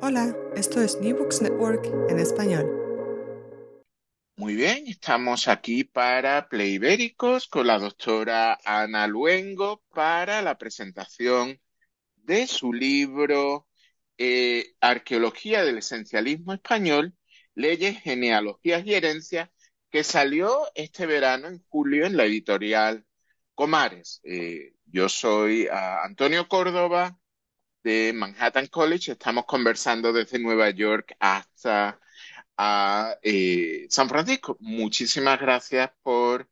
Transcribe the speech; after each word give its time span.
Hola, 0.00 0.36
esto 0.56 0.80
es 0.80 1.00
New 1.00 1.16
Books 1.16 1.42
Network 1.42 1.86
en 2.08 2.18
español. 2.18 2.70
Muy 4.36 4.54
bien, 4.54 4.86
estamos 4.86 5.48
aquí 5.48 5.84
para 5.84 6.48
Playbéricos 6.48 7.48
con 7.48 7.66
la 7.66 7.78
doctora 7.78 8.58
Ana 8.64 9.06
Luengo 9.06 9.82
para 9.90 10.42
la 10.42 10.58
presentación 10.58 11.60
de 12.16 12.46
su 12.46 12.72
libro 12.72 13.66
eh, 14.18 14.74
Arqueología 14.80 15.64
del 15.64 15.78
Esencialismo 15.78 16.52
Español, 16.52 17.14
Leyes, 17.54 18.00
Genealogías 18.00 18.84
y 18.86 18.94
Herencias, 18.94 19.50
que 19.90 20.04
salió 20.04 20.68
este 20.74 21.06
verano 21.06 21.48
en 21.48 21.62
julio 21.68 22.06
en 22.06 22.16
la 22.16 22.24
editorial 22.24 23.04
Comares. 23.54 24.20
Eh, 24.24 24.74
yo 24.86 25.08
soy 25.08 25.66
uh, 25.66 26.04
Antonio 26.04 26.48
Córdoba 26.48 27.18
de 27.84 28.12
Manhattan 28.14 28.66
College. 28.66 29.12
Estamos 29.12 29.44
conversando 29.44 30.12
desde 30.12 30.38
Nueva 30.38 30.70
York 30.70 31.14
hasta 31.20 32.00
a, 32.56 33.16
eh, 33.22 33.86
San 33.90 34.08
Francisco. 34.08 34.56
Muchísimas 34.60 35.38
gracias 35.38 35.90
por 36.02 36.48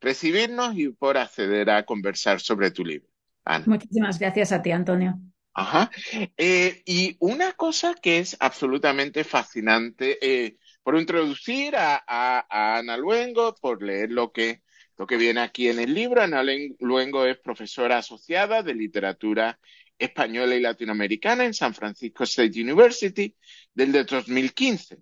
recibirnos 0.00 0.76
y 0.76 0.90
por 0.90 1.16
acceder 1.16 1.70
a 1.70 1.84
conversar 1.84 2.40
sobre 2.40 2.70
tu 2.70 2.84
libro. 2.84 3.08
Ana. 3.44 3.64
Muchísimas 3.66 4.18
gracias 4.18 4.52
a 4.52 4.62
ti, 4.62 4.70
Antonio. 4.70 5.18
Ajá. 5.54 5.90
Eh, 6.36 6.82
y 6.84 7.16
una 7.20 7.52
cosa 7.52 7.94
que 7.94 8.18
es 8.18 8.36
absolutamente 8.40 9.24
fascinante, 9.24 10.18
eh, 10.20 10.58
por 10.82 10.98
introducir 10.98 11.76
a, 11.76 11.96
a, 12.06 12.46
a, 12.48 12.78
Ana 12.78 12.96
Luengo, 12.96 13.54
por 13.54 13.82
leer 13.82 14.10
lo 14.10 14.32
que, 14.32 14.62
lo 14.98 15.06
que 15.06 15.16
viene 15.16 15.40
aquí 15.40 15.68
en 15.68 15.78
el 15.78 15.94
libro. 15.94 16.22
Ana 16.22 16.42
Luengo 16.80 17.24
es 17.24 17.38
profesora 17.38 17.98
asociada 17.98 18.62
de 18.62 18.74
literatura 18.74 19.58
española 19.98 20.54
y 20.54 20.60
latinoamericana 20.60 21.44
en 21.44 21.54
San 21.54 21.74
Francisco 21.74 22.24
State 22.24 22.60
University 22.60 23.34
desde 23.72 24.04
2015. 24.04 24.98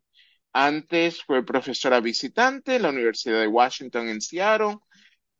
Antes 0.52 1.22
fue 1.22 1.44
profesora 1.44 2.00
visitante 2.00 2.76
en 2.76 2.82
la 2.82 2.90
Universidad 2.90 3.40
de 3.40 3.46
Washington 3.46 4.08
en 4.08 4.20
Seattle 4.20 4.76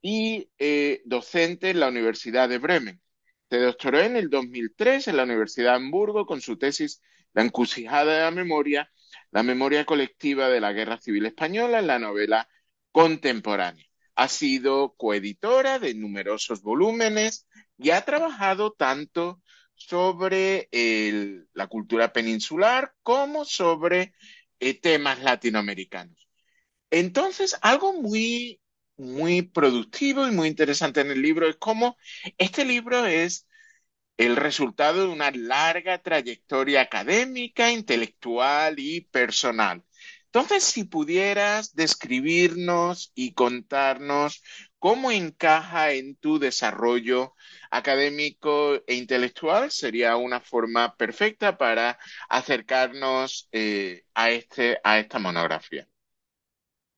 y 0.01 0.49
eh, 0.59 1.03
docente 1.05 1.71
en 1.71 1.81
la 1.81 1.89
Universidad 1.89 2.49
de 2.49 2.59
Bremen. 2.59 3.01
Se 3.51 3.59
doctoró 3.59 4.01
en 4.01 4.17
el 4.17 4.31
2003 4.31 5.09
en 5.09 5.17
la 5.19 5.25
Universidad 5.25 5.73
de 5.73 5.77
Hamburgo 5.77 6.25
con 6.25 6.41
su 6.41 6.57
tesis 6.57 7.03
La 7.35 7.43
encrucijada 7.43 8.15
de 8.15 8.21
la 8.23 8.31
memoria, 8.31 8.91
la 9.31 9.43
memoria 9.43 9.85
colectiva 9.85 10.49
de 10.49 10.61
la 10.61 10.73
Guerra 10.73 10.99
Civil 10.99 11.27
Española 11.27 11.79
en 11.79 11.87
la 11.87 11.99
novela 11.99 12.49
contemporánea. 12.91 13.87
Ha 14.15 14.29
sido 14.29 14.95
coeditora 14.97 15.79
de 15.79 15.95
numerosos 15.95 16.63
volúmenes 16.63 17.47
y 17.79 17.91
ha 17.91 18.05
trabajado 18.05 18.73
tanto 18.73 19.43
sobre 19.89 20.69
la 21.55 21.67
cultura 21.67 22.13
peninsular 22.13 22.95
como 23.03 23.45
sobre 23.45 24.15
eh, 24.61 24.75
temas 24.81 25.21
latinoamericanos. 25.21 26.29
Entonces, 26.91 27.57
algo 27.63 27.95
muy, 27.95 28.61
muy 28.97 29.43
productivo 29.43 30.29
y 30.29 30.31
muy 30.31 30.49
interesante 30.49 31.01
en 31.01 31.11
el 31.11 31.23
libro 31.23 31.49
es 31.49 31.57
cómo 31.57 31.97
este 32.39 32.65
libro 32.65 33.07
es 33.07 33.49
el 34.17 34.37
resultado 34.37 35.07
de 35.07 35.13
una 35.13 35.31
larga 35.31 36.03
trayectoria 36.03 36.83
académica, 36.83 37.73
intelectual 37.73 38.79
y 38.79 39.03
personal. 39.03 39.83
Entonces, 40.27 40.65
si 40.65 40.85
pudieras 40.85 41.75
describirnos 41.75 43.13
y 43.15 43.35
contarnos 43.35 44.43
cómo 44.83 45.13
encaja 45.13 45.93
en 45.93 46.17
tu 46.17 46.41
desarrollo 46.41 47.35
académico 47.71 48.83
e 48.89 48.97
intelectual 48.97 49.71
sería 49.71 50.17
una 50.17 50.41
forma 50.41 50.97
perfecta 50.97 51.57
para 51.57 52.01
acercarnos 52.29 53.49
eh, 53.53 54.03
a, 54.13 54.31
este, 54.31 54.81
a 54.83 54.99
esta 54.99 55.21
monografía. 55.21 55.87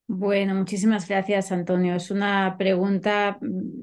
Bueno, 0.06 0.54
muchísimas 0.54 1.06
gracias, 1.06 1.52
Antonio. 1.52 1.96
Es 1.96 2.10
una 2.10 2.56
pregunta 2.56 3.36
mm, 3.42 3.82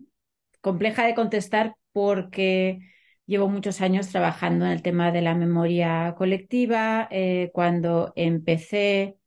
compleja 0.62 1.06
de 1.06 1.13
contestar 1.13 1.75
porque 1.91 2.79
llevo 3.28 3.50
muchos 3.50 3.81
años 3.81 4.07
trabajando 4.07 4.66
en 4.66 4.72
el 4.72 4.81
tema 4.81 5.12
de 5.12 5.22
la 5.22 5.35
memoria 5.35 6.16
colectiva. 6.18 7.07
Eh, 7.12 7.51
cuando 7.53 8.13
empecé 8.16 9.18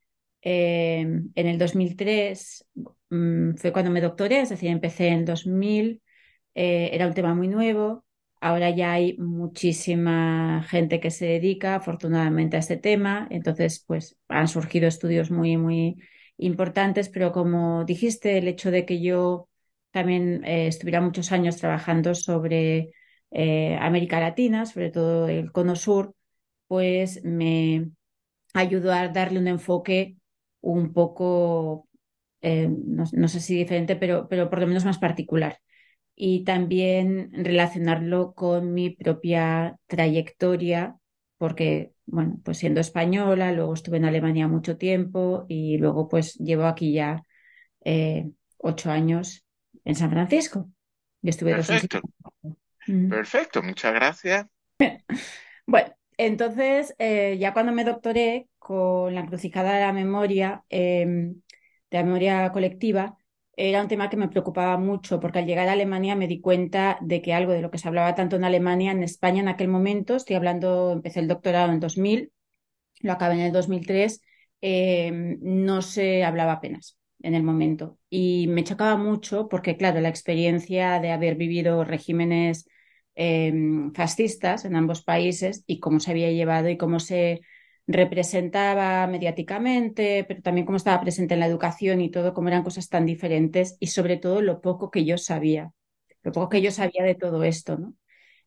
eh, 0.43 1.07
en 1.33 1.47
el 1.47 1.59
2003, 1.59 2.67
mmm, 3.11 3.55
fue 3.57 3.73
cuando 3.73 3.91
me 3.91 4.01
doctoré, 4.01 4.41
es 4.41 4.49
decir, 4.51 4.71
empecé 4.71 5.09
en 5.09 5.25
2000 5.25 6.03
eh, 6.55 6.91
era 6.93 7.07
un 7.07 7.15
tema 7.15 7.35
muy 7.35 7.49
nuevo. 7.49 8.05
Ahora 8.41 8.71
ya 8.71 8.93
hay 8.93 9.17
muchísima 9.19 10.63
gente 10.69 11.01
que 11.01 11.11
se 11.11 11.27
dedica, 11.27 11.77
afortunadamente, 11.77 12.57
a 12.57 12.61
este 12.61 12.77
tema. 12.77 13.27
Entonces, 13.31 13.83
pues 13.87 14.17
han 14.29 14.49
surgido 14.49 14.87
estudios 14.89 15.31
muy, 15.31 15.57
muy 15.57 15.97
importantes, 16.37 17.09
pero 17.09 17.33
como 17.33 17.85
dijiste, 17.85 18.39
el 18.39 18.49
hecho 18.49 18.71
de 18.71 18.85
que 18.87 19.01
yo 19.03 19.49
también 19.91 20.45
eh, 20.45 20.67
estuviera 20.67 21.01
muchos 21.01 21.33
años 21.33 21.57
trabajando 21.57 22.15
sobre 22.15 22.91
eh, 23.31 23.77
América 23.81 24.21
Latina, 24.21 24.67
sobre 24.67 24.91
todo 24.91 25.29
el 25.29 25.51
Cono 25.53 25.77
Sur, 25.77 26.15
pues 26.67 27.23
me 27.25 27.91
ayudó 28.55 28.93
a 28.93 29.09
darle 29.09 29.39
un 29.39 29.49
enfoque 29.49 30.17
un 30.61 30.93
poco, 30.93 31.89
eh, 32.45 32.69
no, 32.69 33.05
no, 33.11 33.29
sé 33.29 33.41
si 33.41 33.57
diferente, 33.57 33.97
pero, 33.97 34.29
pero 34.29 34.51
por 34.51 34.61
lo 34.61 34.67
menos 34.67 34.85
más 34.85 34.99
particular 34.99 35.59
y 36.15 36.45
también 36.45 37.31
relacionarlo 37.33 38.35
con 38.35 38.73
mi 38.73 38.91
propia 38.91 39.79
trayectoria, 39.87 40.97
porque, 41.39 41.93
bueno, 42.07 42.39
pues 42.45 42.59
siendo 42.59 42.81
española, 42.81 43.53
luego 43.53 43.75
estuve 43.75 43.97
en 43.97 44.05
Alemania 44.05 44.47
mucho 44.47 44.77
tiempo 44.77 45.47
y 45.49 45.79
luego 45.79 46.09
pues 46.09 46.35
llevo 46.37 46.67
aquí 46.67 46.93
ya 46.93 47.23
eh, 47.85 48.31
ocho 48.59 48.91
años 48.91 49.45
en 49.85 49.97
San 49.97 50.11
Francisco. 50.11 50.69
Y 51.23 51.31
estuve 51.31 51.53
Perfecto. 51.53 52.01
Dos 52.43 52.57
Perfecto, 53.09 53.63
muchas 53.63 53.95
gracias. 53.95 54.47
bueno, 55.67 55.95
entonces, 56.19 56.95
eh, 56.99 57.39
ya 57.41 57.53
cuando 57.55 57.73
me 57.73 57.85
doctoré 57.85 58.49
con 58.59 59.15
la 59.15 59.23
encrucijada 59.23 59.75
de 59.75 59.81
la 59.81 59.93
memoria, 59.93 60.63
eh, 60.69 61.33
la 61.95 62.05
memoria 62.05 62.51
colectiva, 62.53 63.17
era 63.57 63.81
un 63.81 63.89
tema 63.89 64.11
que 64.11 64.17
me 64.17 64.29
preocupaba 64.29 64.77
mucho 64.79 65.21
porque 65.21 65.39
al 65.39 65.47
llegar 65.47 65.69
a 65.69 65.73
Alemania 65.73 66.17
me 66.17 66.27
di 66.27 66.41
cuenta 66.41 66.99
de 67.01 67.23
que 67.23 67.33
algo 67.33 67.53
de 67.53 67.63
lo 67.63 67.71
que 67.71 67.79
se 67.79 67.87
hablaba 67.89 68.15
tanto 68.15 68.37
en 68.37 68.45
Alemania, 68.45 68.91
en 68.91 69.03
España 69.05 69.41
en 69.41 69.49
aquel 69.49 69.69
momento, 69.69 70.17
estoy 70.17 70.37
hablando, 70.37 70.93
empecé 70.93 71.21
el 71.21 71.29
doctorado 71.29 71.73
en 71.73 71.81
2000, 71.81 72.33
lo 73.01 73.13
acabé 73.13 73.35
en 73.35 73.41
el 73.41 73.53
2003, 73.53 74.23
eh, 74.61 75.11
no 75.41 75.83
se 75.83 76.25
hablaba 76.25 76.53
apenas 76.55 76.99
en 77.21 77.35
el 77.35 77.45
momento. 77.45 77.99
Y 78.11 78.47
me 78.49 78.65
chocaba 78.65 78.97
mucho 78.97 79.49
porque, 79.49 79.77
claro, 79.77 80.01
la 80.01 80.09
experiencia 80.09 80.99
de 81.01 81.13
haber 81.13 81.37
vivido 81.37 81.85
regímenes 81.85 82.67
eh, 83.15 83.53
fascistas 83.95 84.65
en 84.65 84.75
ambos 84.75 85.03
países 85.05 85.63
y 85.67 85.79
cómo 85.79 86.01
se 86.01 86.11
había 86.11 86.33
llevado 86.33 86.69
y 86.71 86.77
cómo 86.77 86.99
se 86.99 87.43
representaba 87.87 89.07
mediáticamente, 89.07 90.25
pero 90.27 90.43
también 90.43 90.67
cómo 90.67 90.77
estaba 90.77 91.01
presente 91.01 91.35
en 91.35 91.41
la 91.41 91.47
educación 91.47 92.01
y 92.01 92.11
todo, 92.11 92.35
cómo 92.35 92.49
eran 92.49 92.63
cosas 92.65 92.89
tan 92.89 93.07
diferentes 93.07 93.77
y 93.81 93.89
sobre 93.89 94.17
todo 94.17 94.41
lo 94.43 94.61
poco 94.61 94.91
que 94.91 95.05
yo 95.05 95.19
sabía, 95.19 95.73
lo 96.23 96.33
poco 96.33 96.49
que 96.49 96.63
yo 96.63 96.71
sabía 96.71 97.03
de 97.05 97.15
todo 97.15 97.45
esto, 97.45 97.77
¿no? 97.79 97.95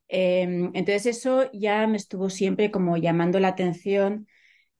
Eh, 0.08 0.42
entonces 0.42 1.06
eso 1.06 1.50
ya 1.52 1.86
me 1.86 1.96
estuvo 1.98 2.30
siempre 2.30 2.70
como 2.70 2.96
llamando 2.96 3.40
la 3.40 3.48
atención. 3.48 4.26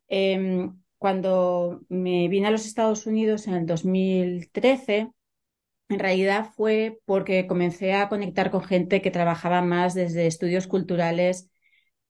Eh, 0.08 0.68
cuando 0.98 1.82
me 1.88 2.28
vine 2.28 2.48
a 2.48 2.50
los 2.50 2.66
Estados 2.66 3.06
Unidos 3.06 3.46
en 3.46 3.54
el 3.54 3.66
2013, 3.66 5.10
en 5.88 5.98
realidad 5.98 6.50
fue 6.56 7.00
porque 7.06 7.46
comencé 7.46 7.94
a 7.94 8.08
conectar 8.08 8.50
con 8.50 8.62
gente 8.62 9.02
que 9.02 9.10
trabajaba 9.10 9.62
más 9.62 9.94
desde 9.94 10.26
estudios 10.26 10.66
culturales 10.66 11.50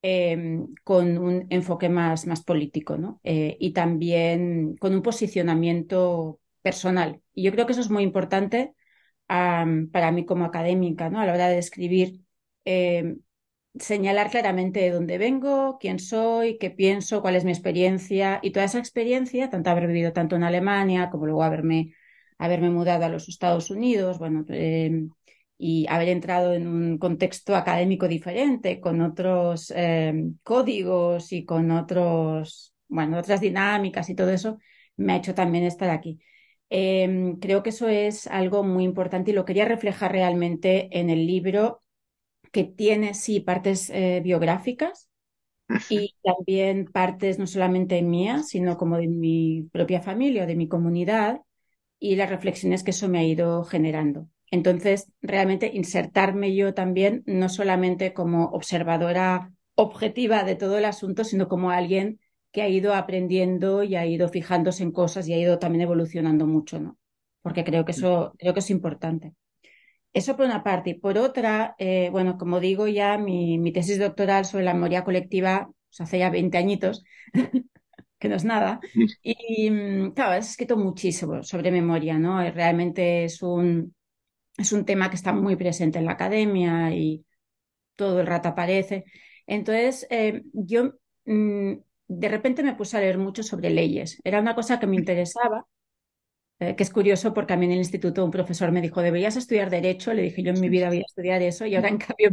em, 0.02 0.74
con 0.84 1.18
un 1.18 1.46
enfoque 1.50 1.88
más, 1.88 2.26
más 2.26 2.42
político, 2.44 2.96
¿no? 2.98 3.20
Eh, 3.24 3.56
y 3.60 3.72
también 3.72 4.76
con 4.76 4.94
un 4.94 5.02
posicionamiento 5.02 6.40
personal. 6.62 7.20
Y 7.34 7.42
yo 7.44 7.52
creo 7.52 7.66
que 7.66 7.72
eso 7.72 7.80
es 7.80 7.90
muy 7.90 8.02
importante 8.04 8.74
para 9.26 10.10
mí 10.12 10.24
como 10.26 10.44
académica, 10.44 11.10
¿no? 11.10 11.20
A 11.20 11.26
la 11.26 11.34
hora 11.34 11.48
de 11.48 11.58
escribir, 11.58 12.22
em, 12.64 13.20
señalar 13.78 14.30
claramente 14.30 14.80
de 14.80 14.90
dónde 14.90 15.18
vengo, 15.18 15.78
quién 15.80 15.98
soy, 15.98 16.58
qué 16.58 16.70
pienso, 16.70 17.22
cuál 17.22 17.36
es 17.36 17.44
mi 17.44 17.52
experiencia 17.52 18.40
y 18.42 18.50
toda 18.52 18.66
esa 18.66 18.78
experiencia, 18.78 19.50
tanto 19.50 19.70
haber 19.70 19.86
vivido 19.88 20.12
tanto 20.12 20.36
en 20.36 20.44
Alemania 20.44 21.10
como 21.10 21.26
luego 21.26 21.42
haberme, 21.44 21.94
haberme 22.38 22.70
mudado 22.70 23.04
a 23.04 23.08
los 23.08 23.28
Estados 23.28 23.70
Unidos, 23.70 24.18
bueno, 24.18 24.44
em, 24.48 25.10
y 25.58 25.86
haber 25.88 26.08
entrado 26.08 26.54
en 26.54 26.66
un 26.68 26.98
contexto 26.98 27.56
académico 27.56 28.08
diferente, 28.08 28.80
con 28.80 29.00
otros 29.02 29.72
em, 29.76 30.38
códigos 30.44 31.32
y 31.32 31.44
con 31.44 31.70
otros, 31.72 32.74
bueno, 32.88 33.18
otras 33.18 33.40
dinámicas 33.40 34.08
y 34.10 34.14
todo 34.14 34.30
eso, 34.30 34.58
me 34.96 35.12
ha 35.14 35.16
hecho 35.16 35.34
también 35.34 35.64
estar 35.64 35.90
aquí. 35.90 36.20
creo 37.40 37.62
que 37.62 37.70
eso 37.70 37.88
es 37.88 38.26
algo 38.26 38.62
muy 38.62 38.84
importante 38.84 39.30
y 39.30 39.34
lo 39.34 39.44
quería 39.44 39.64
reflejar 39.64 40.12
realmente 40.12 40.88
en 40.98 41.10
el 41.10 41.26
libro 41.26 41.82
que 42.52 42.64
tiene, 42.64 43.14
sí, 43.14 43.40
partes 43.40 43.90
eh, 43.90 44.20
biográficas 44.24 45.08
y 45.88 46.14
también 46.24 46.86
partes 46.86 47.38
no 47.38 47.46
solamente 47.46 48.02
mías, 48.02 48.48
sino 48.48 48.76
como 48.78 48.98
de 48.98 49.08
mi 49.08 49.64
propia 49.72 50.02
familia, 50.02 50.46
de 50.46 50.56
mi 50.56 50.68
comunidad 50.68 51.42
y 52.00 52.16
las 52.16 52.30
reflexiones 52.30 52.84
que 52.84 52.92
eso 52.92 53.08
me 53.08 53.18
ha 53.20 53.24
ido 53.24 53.64
generando. 53.64 54.28
Entonces, 54.50 55.10
realmente 55.20 55.70
insertarme 55.72 56.54
yo 56.54 56.74
también, 56.74 57.22
no 57.26 57.48
solamente 57.48 58.12
como 58.14 58.46
observadora 58.46 59.52
objetiva 59.74 60.44
de 60.44 60.56
todo 60.56 60.78
el 60.78 60.84
asunto, 60.84 61.24
sino 61.24 61.48
como 61.48 61.70
alguien 61.70 62.20
que 62.50 62.62
ha 62.62 62.68
ido 62.68 62.94
aprendiendo 62.94 63.82
y 63.82 63.94
ha 63.94 64.06
ido 64.06 64.28
fijándose 64.28 64.82
en 64.82 64.92
cosas 64.92 65.28
y 65.28 65.34
ha 65.34 65.38
ido 65.38 65.58
también 65.58 65.82
evolucionando 65.82 66.46
mucho, 66.46 66.80
¿no? 66.80 66.98
Porque 67.42 67.64
creo 67.64 67.84
que 67.84 67.92
eso, 67.92 68.34
creo 68.38 68.54
que 68.54 68.60
es 68.60 68.70
importante. 68.70 69.34
Eso 70.12 70.36
por 70.36 70.46
una 70.46 70.64
parte. 70.64 70.90
Y 70.90 70.94
por 70.94 71.18
otra, 71.18 71.74
eh, 71.78 72.08
bueno, 72.10 72.38
como 72.38 72.60
digo 72.60 72.88
ya, 72.88 73.18
mi, 73.18 73.72
tesis 73.72 73.98
doctoral 73.98 74.44
sobre 74.46 74.64
la 74.64 74.74
memoria 74.74 75.04
colectiva 75.04 75.70
pues, 75.88 76.00
hace 76.00 76.18
ya 76.18 76.30
20 76.30 76.58
añitos, 76.58 77.04
que 78.18 78.28
no 78.28 78.36
es 78.36 78.44
nada. 78.44 78.80
Y 79.22 79.70
mm, 79.70 80.12
claro, 80.12 80.34
he 80.34 80.38
escrito 80.38 80.76
muchísimo 80.76 81.42
sobre 81.42 81.70
memoria, 81.70 82.18
¿no? 82.18 82.42
realmente 82.50 83.24
es 83.24 83.42
un, 83.42 83.94
es 84.58 84.72
un 84.72 84.84
tema 84.84 85.10
que 85.10 85.16
está 85.16 85.32
muy 85.32 85.56
presente 85.56 85.98
en 85.98 86.04
la 86.06 86.12
academia 86.12 86.94
y 86.94 87.24
todo 87.96 88.20
el 88.20 88.26
rato 88.26 88.48
aparece. 88.50 89.04
Entonces, 89.46 90.06
eh, 90.10 90.42
yo 90.52 90.94
mm, 91.26 91.74
de 92.08 92.28
repente 92.28 92.62
me 92.62 92.74
puse 92.74 92.96
a 92.96 93.00
leer 93.00 93.18
mucho 93.18 93.42
sobre 93.42 93.70
leyes. 93.70 94.20
Era 94.24 94.40
una 94.40 94.54
cosa 94.54 94.78
que 94.80 94.86
me 94.86 94.96
interesaba 94.96 95.66
eh, 96.60 96.74
que 96.74 96.82
es 96.82 96.90
curioso 96.90 97.32
porque 97.34 97.52
a 97.52 97.56
mí 97.56 97.66
en 97.66 97.72
el 97.72 97.78
instituto 97.78 98.24
un 98.24 98.32
profesor 98.32 98.72
me 98.72 98.80
dijo, 98.80 99.00
deberías 99.00 99.36
estudiar 99.36 99.70
derecho, 99.70 100.12
le 100.12 100.22
dije, 100.22 100.42
yo 100.42 100.50
en 100.50 100.60
mi 100.60 100.68
vida 100.68 100.88
voy 100.88 100.98
a 100.98 101.02
estudiar 101.06 101.40
eso 101.40 101.66
y 101.66 101.76
ahora 101.76 101.88
en 101.88 101.98
cambio 101.98 102.30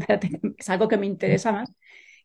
es 0.57 0.69
algo 0.69 0.87
que 0.87 0.97
me 0.97 1.05
interesa 1.05 1.51
más. 1.51 1.71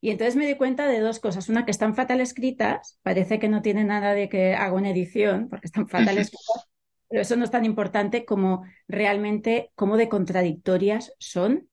Y 0.01 0.11
entonces 0.11 0.35
me 0.37 0.47
di 0.47 0.55
cuenta 0.57 0.89
de 0.89 1.01
dos 1.01 1.21
cosas. 1.21 1.51
Una, 1.51 1.67
que 1.67 1.71
están 1.71 1.95
fatal 1.95 2.23
escritas, 2.23 2.99
parece 3.03 3.39
que 3.39 3.51
no 3.51 3.61
tiene 3.61 3.85
nada 3.85 4.15
de 4.15 4.31
que 4.31 4.55
hago 4.55 4.79
una 4.79 4.91
edición 4.91 5.49
porque 5.51 5.67
están 5.67 5.89
fatal 5.89 6.17
escritas, 6.17 6.70
pero 7.11 7.23
eso 7.23 7.37
no 7.37 7.45
es 7.45 7.51
tan 7.51 7.65
importante 7.65 8.25
como 8.25 8.65
realmente 8.87 9.73
cómo 9.75 9.97
de 9.97 10.09
contradictorias 10.09 11.13
son 11.19 11.69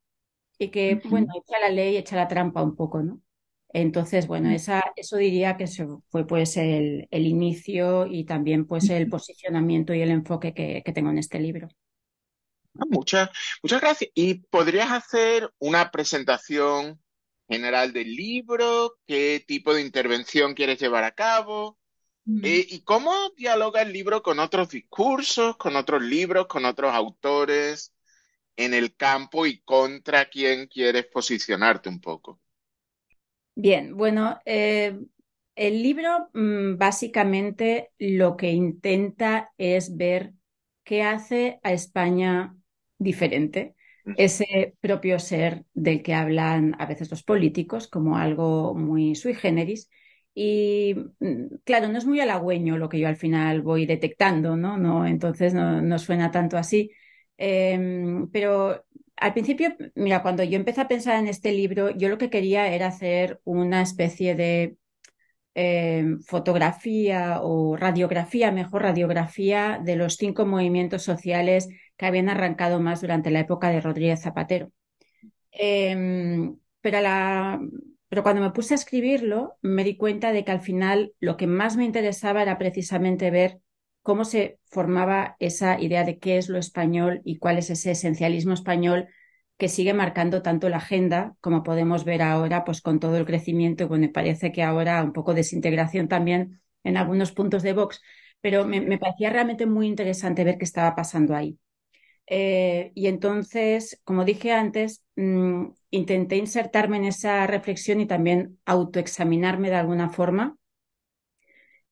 y 0.58 0.70
que, 0.70 1.00
bueno, 1.06 1.28
echa 1.36 1.60
la 1.60 1.70
ley, 1.70 1.96
echa 1.96 2.16
la 2.16 2.28
trampa 2.28 2.64
un 2.64 2.76
poco, 2.76 3.04
¿no? 3.04 3.22
Entonces, 3.70 4.26
bueno, 4.26 4.50
esa, 4.50 4.84
eso 4.96 5.18
diría 5.18 5.56
que 5.56 5.68
fue 6.10 6.26
pues 6.26 6.58
el, 6.58 7.08
inicio 7.12 8.08
y 8.08 8.24
también 8.26 8.66
pues 8.66 8.90
el 8.90 9.08
posicionamiento 9.10 9.94
y 9.94 10.02
el 10.02 10.10
enfoque 10.10 10.56
que, 10.56 10.82
tengo 10.92 11.12
en 11.12 11.20
este 11.20 11.40
libro. 11.40 11.68
Ah, 12.80 12.86
muchas, 12.90 13.30
muchas 13.62 13.80
gracias. 13.80 14.10
¿Y 14.16 14.40
podrías 14.50 14.92
hacer 14.92 15.54
una 15.60 15.92
presentación 15.92 17.00
general 17.48 17.94
del 17.94 18.16
libro? 18.16 18.96
¿Qué 19.06 19.44
tipo 19.46 19.76
de 19.76 19.82
intervención 19.82 20.56
quieres 20.56 20.80
llevar 20.80 21.04
a 21.04 21.12
cabo? 21.12 21.77
Mm. 22.28 22.42
Eh, 22.44 22.66
¿Y 22.70 22.82
cómo 22.82 23.14
dialoga 23.38 23.82
el 23.82 23.94
libro 23.94 24.22
con 24.24 24.40
otros 24.40 24.70
discursos, 24.70 25.58
con 25.58 25.76
otros 25.76 26.02
libros, 26.04 26.48
con 26.48 26.66
otros 26.66 26.94
autores 26.94 27.94
en 28.58 28.74
el 28.74 28.96
campo 28.96 29.46
y 29.46 29.60
contra 29.62 30.30
quién 30.30 30.68
quieres 30.68 31.08
posicionarte 31.08 31.90
un 31.90 32.02
poco? 32.02 32.42
Bien, 33.56 33.98
bueno, 33.98 34.40
eh, 34.46 35.00
el 35.56 35.82
libro 35.82 36.30
mm, 36.34 36.78
básicamente 36.78 37.90
lo 37.98 38.38
que 38.38 38.52
intenta 38.52 39.52
es 39.58 39.98
ver 39.98 40.34
qué 40.84 41.02
hace 41.04 41.60
a 41.64 41.74
España 41.74 42.56
diferente, 43.00 43.76
ese 44.16 44.76
propio 44.80 45.20
ser 45.20 45.66
del 45.74 46.04
que 46.04 46.14
hablan 46.14 46.76
a 46.80 46.86
veces 46.86 47.10
los 47.10 47.24
políticos 47.24 47.88
como 47.88 48.18
algo 48.18 48.76
muy 48.76 49.16
sui 49.16 49.34
generis. 49.34 49.90
Y 50.40 50.94
mm, 51.20 51.56
claro, 51.64 51.88
no 51.88 51.98
es 51.98 52.06
muy 52.06 52.20
halagüeño 52.20 52.78
lo 52.78 52.90
que 52.90 53.00
yo 53.00 53.08
al 53.08 53.16
final 53.16 53.64
voy 53.64 53.88
detectando, 53.88 54.56
¿no? 54.56 54.78
no 54.78 55.08
entonces 55.08 55.56
no, 55.56 55.98
suena 55.98 56.30
tanto 56.30 56.58
así. 56.58 56.92
Em, 57.38 58.30
pero 58.30 58.86
al 59.16 59.34
principio, 59.34 59.76
mira, 59.96 60.22
cuando 60.22 60.44
yo 60.44 60.56
empecé 60.58 60.82
a 60.82 60.88
pensar 60.88 61.18
en 61.18 61.28
este 61.28 61.52
libro, 61.54 61.90
yo 61.90 62.08
lo 62.10 62.20
que 62.20 62.30
quería 62.30 62.72
era 62.72 62.88
hacer 62.88 63.42
una 63.46 63.82
especie 63.82 64.36
de 64.36 64.78
eh, 65.56 66.06
fotografía 66.26 67.40
o 67.42 67.76
radiografía, 67.76 68.52
mejor 68.52 68.84
radiografía, 68.84 69.82
de 69.84 69.96
los 69.96 70.18
cinco 70.18 70.46
movimientos 70.46 71.04
sociales 71.04 71.68
que 71.98 72.06
habían 72.06 72.30
arrancado 72.30 72.80
más 72.80 73.02
durante 73.02 73.32
la 73.32 73.40
época 73.42 73.70
de 73.70 73.82
Rodríguez 73.82 74.22
Zapatero. 74.22 74.72
Em, 75.52 76.58
pero, 76.82 77.00
pero 78.10 78.24
cuando 78.24 78.42
me 78.42 78.52
puse 78.52 78.74
a 78.74 78.76
escribirlo, 78.76 79.58
me 79.62 79.84
di 79.84 79.98
cuenta 79.98 80.32
de 80.32 80.44
que 80.46 80.52
al 80.52 80.62
final 80.62 81.14
lo 81.20 81.38
que 81.38 81.48
más 81.48 81.76
me 81.78 81.86
interesaba 81.86 82.42
era 82.42 82.58
precisamente 82.58 83.32
ver 83.32 83.60
cómo 84.02 84.24
se 84.24 84.60
formaba 84.66 85.36
esa 85.40 85.80
idea 85.82 86.04
de 86.06 86.18
qué 86.18 86.38
es 86.38 86.48
lo 86.48 86.58
español 86.58 87.22
y 87.26 87.40
cuál 87.40 87.58
es 87.58 87.70
ese 87.70 87.92
esencialismo 87.92 88.54
español 88.54 89.08
que 89.58 89.70
sigue 89.70 89.94
marcando 89.94 90.42
tanto 90.42 90.70
la 90.70 90.78
agenda, 90.78 91.36
como 91.42 91.64
podemos 91.64 92.06
ver 92.06 92.22
ahora, 92.22 92.64
pues 92.64 92.82
con 92.82 93.00
todo 93.00 93.18
el 93.18 93.26
crecimiento, 93.26 93.84
y 93.84 93.88
bueno, 93.88 94.04
me 94.08 94.10
parece 94.14 94.52
que 94.52 94.64
ahora 94.64 95.04
un 95.04 95.14
poco 95.14 95.34
desintegración 95.34 96.08
también 96.08 96.62
en 96.84 96.96
algunos 96.96 97.32
puntos 97.32 97.64
de 97.64 97.74
Vox, 97.74 98.02
pero 98.40 98.66
me, 98.66 98.98
parecía 99.00 99.32
realmente 99.32 99.66
muy 99.66 99.88
interesante 99.88 100.44
ver 100.44 100.58
qué 100.58 100.66
estaba 100.66 100.96
pasando 100.96 101.36
ahí. 101.36 101.58
Eh, 102.28 102.92
y 102.96 103.08
entonces, 103.08 104.00
como 104.04 104.26
dije 104.26 104.52
antes, 104.54 105.04
mm, 105.16 105.68
intenté 105.90 106.38
insertarme 106.38 106.98
en 106.98 107.06
esa 107.06 107.48
reflexión 107.48 108.02
y 108.02 108.08
también 108.08 108.60
autoexaminarme 108.66 109.70
de 109.70 109.76
alguna 109.76 110.10
forma 110.10 110.58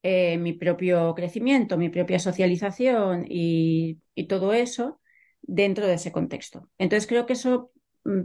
eh, 0.03 0.37
mi 0.37 0.53
propio 0.53 1.15
crecimiento, 1.15 1.77
mi 1.77 1.89
propia 1.89 2.19
socialización 2.19 3.25
y, 3.27 3.99
todo 4.29 4.53
eso 4.53 5.01
dentro 5.41 5.87
de 5.87 5.95
ese 5.95 6.11
contexto. 6.11 6.69
Entonces 6.77 7.07
creo 7.07 7.25
que 7.25 7.33
eso 7.33 7.71
mm, 8.03 8.21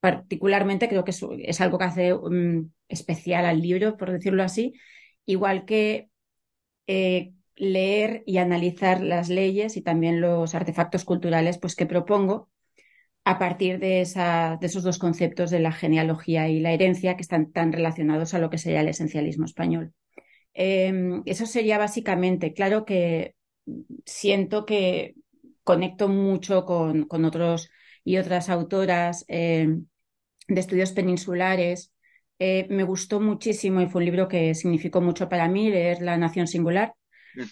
particularmente 0.00 0.88
creo 0.88 1.04
que 1.04 1.12
es, 1.12 1.60
algo 1.60 1.78
que 1.78 1.84
hace 1.84 2.14
mm, 2.14 2.70
especial 2.88 3.46
al 3.46 3.62
libro, 3.62 3.96
por 3.96 4.12
decirlo 4.12 4.42
así, 4.42 4.74
igual 5.24 5.64
que 5.64 6.10
eh, 6.86 7.32
leer 7.56 8.22
y 8.26 8.38
analizar 8.38 9.02
las 9.02 9.28
leyes 9.28 9.76
y 9.76 9.82
también 9.82 10.20
los 10.20 10.54
artefactos 10.54 11.04
culturales 11.04 11.58
pues, 11.58 11.74
que 11.74 11.86
propongo 11.86 12.50
a 13.28 13.38
partir 13.38 13.78
de, 13.78 14.00
esa, 14.00 14.56
de 14.58 14.68
esos 14.68 14.82
dos 14.82 14.98
conceptos 14.98 15.50
de 15.50 15.60
la 15.60 15.70
genealogía 15.70 16.48
y 16.48 16.60
la 16.60 16.72
herencia 16.72 17.14
que 17.14 17.20
están 17.20 17.52
tan 17.52 17.74
relacionados 17.74 18.32
a 18.32 18.38
lo 18.38 18.48
que 18.48 18.56
sería 18.56 18.80
el 18.80 18.88
esencialismo 18.88 19.44
español. 19.44 19.92
Em, 20.54 21.22
eso 21.26 21.44
sería 21.44 21.76
básicamente, 21.76 22.54
claro 22.54 22.86
que 22.86 23.34
siento 24.06 24.64
que 24.64 25.14
conecto 25.62 26.08
mucho 26.08 26.64
con, 26.64 27.06
otros 27.26 27.68
y 28.02 28.16
otras 28.16 28.48
autoras 28.48 29.26
em, 29.28 29.84
de 30.48 30.60
estudios 30.60 30.92
peninsulares. 30.92 31.92
Eh, 32.38 32.66
me 32.70 32.84
gustó 32.84 33.20
muchísimo 33.20 33.82
y 33.82 33.88
fue 33.88 34.00
un 34.00 34.06
libro 34.06 34.26
que 34.26 34.54
significó 34.54 35.02
mucho 35.02 35.28
para 35.28 35.48
mí 35.48 35.68
leer 35.68 36.00
La 36.00 36.16
Nación 36.16 36.46
Singular 36.46 36.94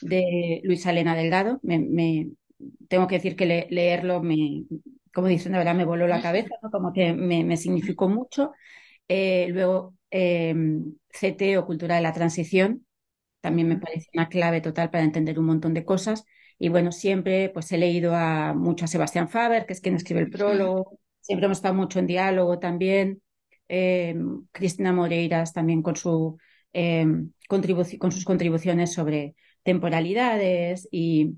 de 0.00 0.62
Luisa 0.64 0.90
Elena 0.90 1.14
Delgado. 1.14 1.60
Me, 1.62 2.28
tengo 2.88 3.06
que 3.06 3.16
decir 3.16 3.36
que 3.36 3.66
leerlo 3.68 4.22
me, 4.22 4.64
como 5.16 5.28
dicen, 5.28 5.52
de 5.52 5.58
verdad 5.58 5.74
me 5.74 5.86
voló 5.86 6.06
la 6.06 6.20
cabeza, 6.20 6.56
como 6.70 6.92
que 6.92 7.14
me, 7.14 7.56
significó 7.56 8.06
mucho. 8.06 8.52
Eh, 9.08 9.48
luego, 9.48 9.94
em, 10.10 10.94
CT 11.08 11.56
o 11.56 11.64
Cultura 11.64 11.96
de 11.96 12.02
la 12.02 12.12
Transición, 12.12 12.86
también 13.40 13.66
me 13.66 13.78
parece 13.78 14.10
una 14.12 14.28
clave 14.28 14.60
total 14.60 14.90
para 14.90 15.04
entender 15.04 15.38
un 15.38 15.46
montón 15.46 15.72
de 15.72 15.86
cosas. 15.86 16.24
Y 16.58 16.68
bueno, 16.68 16.92
siempre 16.92 17.48
pues 17.48 17.72
he 17.72 17.78
leído 17.78 18.14
a 18.14 18.52
mucho 18.52 18.84
a 18.84 18.88
Sebastián 18.88 19.30
Faber, 19.30 19.64
que 19.64 19.72
es 19.72 19.80
quien 19.80 19.96
escribe 19.96 20.20
el 20.20 20.28
prólogo, 20.28 21.00
siempre 21.22 21.46
hemos 21.46 21.58
estado 21.58 21.72
mucho 21.72 21.98
en 21.98 22.06
diálogo 22.08 22.58
también. 22.58 23.22
Eh, 23.68 24.14
Cristina 24.52 24.92
Moreiras 24.92 25.54
también 25.54 25.80
con, 25.80 25.96
su, 25.96 26.36
eh, 26.74 27.06
con 27.48 28.12
sus 28.12 28.24
contribuciones 28.26 28.92
sobre 28.92 29.34
temporalidades 29.62 30.86
y 30.90 31.36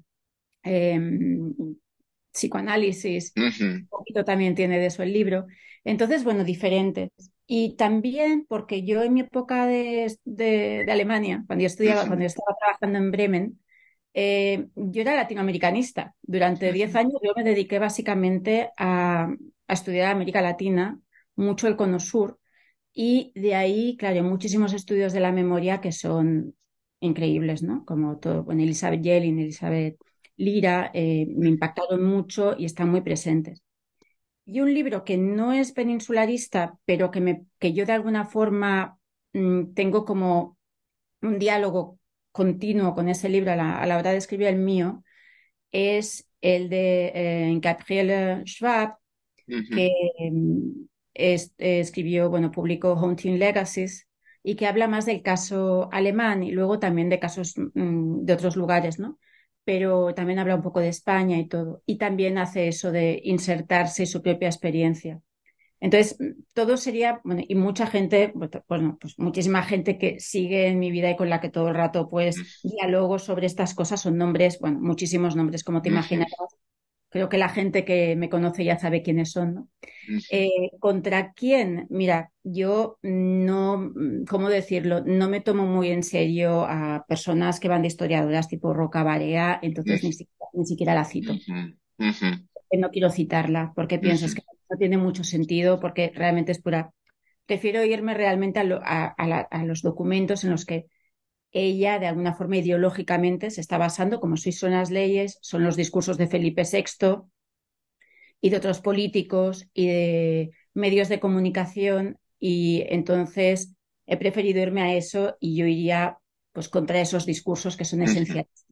psicoanálisis, 2.39 3.33
un 3.37 3.87
poquito 3.89 4.25
también 4.25 4.55
tiene 4.55 4.79
de 4.79 4.87
eso 4.87 5.03
el 5.03 5.13
libro. 5.13 5.47
Entonces, 5.85 6.25
bueno, 6.25 6.45
diferentes. 6.45 7.11
Y 7.47 7.77
también 7.77 8.45
porque 8.49 8.85
yo 8.85 9.03
en 9.03 9.15
mi 9.15 9.21
época 9.21 9.67
de, 9.67 10.15
de, 10.25 10.87
Alemania, 10.89 11.45
cuando 11.47 11.63
yo 11.63 11.67
estudiaba, 11.67 12.07
cuando 12.07 12.23
yo 12.23 12.27
estaba 12.27 12.57
trabajando 12.59 12.99
en 12.99 13.11
Bremen, 13.11 13.61
eh, 14.15 14.67
yo 14.75 15.03
era 15.03 15.17
latinoamericanista. 15.17 16.15
Durante 16.23 16.73
10 16.73 16.95
años 16.97 17.15
yo 17.23 17.33
me 17.37 17.45
dediqué 17.45 17.79
básicamente 17.79 18.71
a, 18.77 19.31
a, 19.67 19.73
estudiar 19.73 20.11
América 20.11 20.43
Latina, 20.43 20.99
mucho 21.37 21.69
el 21.69 21.77
Cono 21.77 22.01
Sur, 22.01 22.39
y 22.93 23.33
de 23.35 23.55
ahí, 23.55 23.97
claro, 23.97 24.23
muchísimos 24.25 24.73
estudios 24.73 25.13
de 25.13 25.21
la 25.21 25.33
memoria 25.33 25.81
que 25.81 25.93
son 25.93 26.55
increíbles, 27.01 27.63
¿no? 27.63 27.85
Como 27.85 28.19
todo, 28.19 28.43
bueno, 28.45 28.63
Elizabeth 28.63 29.03
Yelin, 29.03 29.39
Elizabeth 29.39 29.97
Lira, 30.39 30.91
eh, 30.95 31.27
me 31.37 31.49
impactaron 31.49 32.03
mucho 32.03 32.55
y 32.57 32.65
están 32.65 32.91
muy 32.91 33.03
presentes. 33.03 33.63
Y 34.47 34.61
un 34.61 34.73
libro 34.73 35.05
que 35.05 35.19
no 35.19 35.53
es 35.53 35.73
peninsularista, 35.73 36.79
pero 36.87 37.11
que, 37.11 37.21
me, 37.21 37.45
que 37.59 37.75
yo 37.75 37.85
de 37.85 37.93
alguna 37.93 38.25
forma 38.25 38.99
mm, 39.35 39.75
tengo 39.75 40.05
como 40.05 40.57
un 41.23 41.39
diálogo 41.39 41.99
continuo 42.33 42.95
con 42.95 43.09
ese 43.09 43.29
libro 43.29 43.53
a 43.53 43.57
la, 43.57 43.99
hora 43.99 44.13
de 44.13 44.17
escribir 44.19 44.47
el 44.49 44.57
mío, 44.57 45.05
es 45.73 46.29
el 46.41 46.71
de 46.71 47.13
eh, 47.15 47.59
Gabriele 47.61 48.45
Schwab, 48.47 48.97
que 49.47 49.91
mm, 50.31 50.87
escribió, 51.15 52.31
bueno, 52.31 52.53
publicó 52.53 52.95
Haunting 52.97 53.39
Legacies 53.39 54.09
y 54.43 54.57
que 54.57 54.67
habla 54.67 54.89
más 54.89 55.05
del 55.05 55.23
caso 55.23 55.89
alemán 55.93 56.43
y 56.43 56.53
luego 56.53 56.79
también 56.79 57.09
de 57.09 57.19
casos 57.19 57.55
mm, 57.57 58.25
de 58.25 58.33
otros 58.33 58.57
lugares, 58.57 58.99
¿no? 58.99 59.19
Pero 59.69 60.15
también 60.15 60.39
habla 60.39 60.55
un 60.55 60.63
poco 60.63 60.81
de 60.81 60.89
España 60.89 61.37
y 61.37 61.47
todo. 61.47 61.83
Y 61.85 61.99
también 61.99 62.39
hace 62.39 62.69
eso 62.69 62.91
de 62.91 63.21
insertarse 63.23 64.07
su 64.07 64.23
propia 64.23 64.49
experiencia. 64.49 65.21
Entonces, 65.79 66.17
todo 66.55 66.79
sería, 66.79 67.21
bueno, 67.23 67.43
y 67.47 67.55
mucha 67.55 67.87
gente, 67.87 68.33
bueno, 68.35 68.97
pues 68.99 69.19
muchísima 69.19 69.63
gente 69.63 69.99
que 69.99 70.21
sigue 70.21 70.69
en 70.69 70.79
mi 70.79 70.91
vida 70.91 71.11
y 71.11 71.17
con 71.17 71.29
la 71.29 71.43
que 71.43 71.51
todo 71.51 71.69
el 71.69 71.75
rato, 71.75 72.09
pues, 72.09 72.63
diálogo 72.63 73.19
sobre 73.19 73.45
estas 73.45 73.75
cosas, 73.75 74.01
son 74.01 74.17
nombres, 74.17 74.59
bueno, 74.59 74.79
muchísimos 74.81 75.37
nombres, 75.37 75.63
como 75.65 75.83
te 75.83 75.91
imaginas, 75.91 76.29
creo 77.11 77.29
que 77.29 77.39
la 77.39 77.49
gente 77.49 77.85
que 77.85 78.17
me 78.17 78.29
conoce 78.29 78.65
ya 78.65 78.79
sabe 78.79 79.03
quiénes 79.03 79.31
son, 79.33 79.55
¿no? 79.55 79.69
Eh, 80.31 80.71
¿Contra 80.79 81.33
quién? 81.33 81.87
Mira, 81.91 82.33
yo 82.43 82.99
no, 83.03 83.93
¿cómo 84.29 84.49
decirlo? 84.49 85.03
No 85.05 85.29
me 85.29 85.41
tomo 85.41 85.67
muy 85.67 85.91
en 85.91 86.03
serio 86.03 86.65
a 86.67 87.05
personas 87.07 87.61
que 87.61 87.69
van 87.69 87.83
de 87.83 87.89
historiadoras 87.89 88.49
tipo 88.49 88.73
Roca 88.73 89.03
Barea, 89.03 89.59
entonces 89.63 90.03
ni, 90.03 90.65
siquiera, 90.65 90.95
la 90.95 91.05
cito. 91.05 91.35
No 91.99 92.91
quiero 92.91 93.11
citarla 93.11 93.73
porque 93.75 93.99
pienso 93.99 94.27
que 94.35 94.43
no 94.71 94.77
tiene 94.77 94.99
mucho 94.99 95.25
sentido, 95.25 95.81
porque 95.81 96.13
realmente 96.15 96.53
es 96.53 96.61
pura. 96.61 96.93
Prefiero 97.47 97.83
irme 97.85 98.15
realmente 98.15 98.61
a 98.61 99.65
los 99.65 99.83
documentos 99.83 100.45
en 100.45 100.51
los 100.51 100.67
que 100.67 100.87
ella 101.53 101.99
de 101.99 102.07
alguna 102.07 102.35
forma 102.35 102.57
ideológicamente 102.59 103.51
se 103.51 103.61
está 103.61 103.79
basando, 103.79 104.21
como 104.21 104.37
si 104.37 104.53
son 104.53 104.73
las 104.73 104.91
leyes, 104.91 105.39
son 105.43 105.65
los 105.65 105.77
discursos 105.77 106.19
de 106.19 106.29
Felipe 106.29 106.65
VI 106.65 107.31
y 108.41 108.51
de 108.51 108.57
otros 108.57 108.81
políticos 108.81 109.67
y 109.75 109.87
de 109.89 110.51
medios 110.75 111.09
de 111.09 111.21
comunicación 111.21 112.19
y 112.39 112.85
entonces 112.89 113.75
he 114.07 114.17
preferido 114.17 114.61
irme 114.63 114.83
a 114.83 114.95
eso 114.95 115.37
y 115.41 115.57
yo 115.57 115.67
iría 115.67 116.19
pues 116.53 116.69
contra 116.69 117.01
esos 117.01 117.27
discursos 117.27 117.77
que 117.77 117.85
son 117.85 118.03
esenciales. 118.03 118.67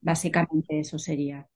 Básicamente 0.00 0.80
eso 0.80 0.98
sería. 0.98 1.48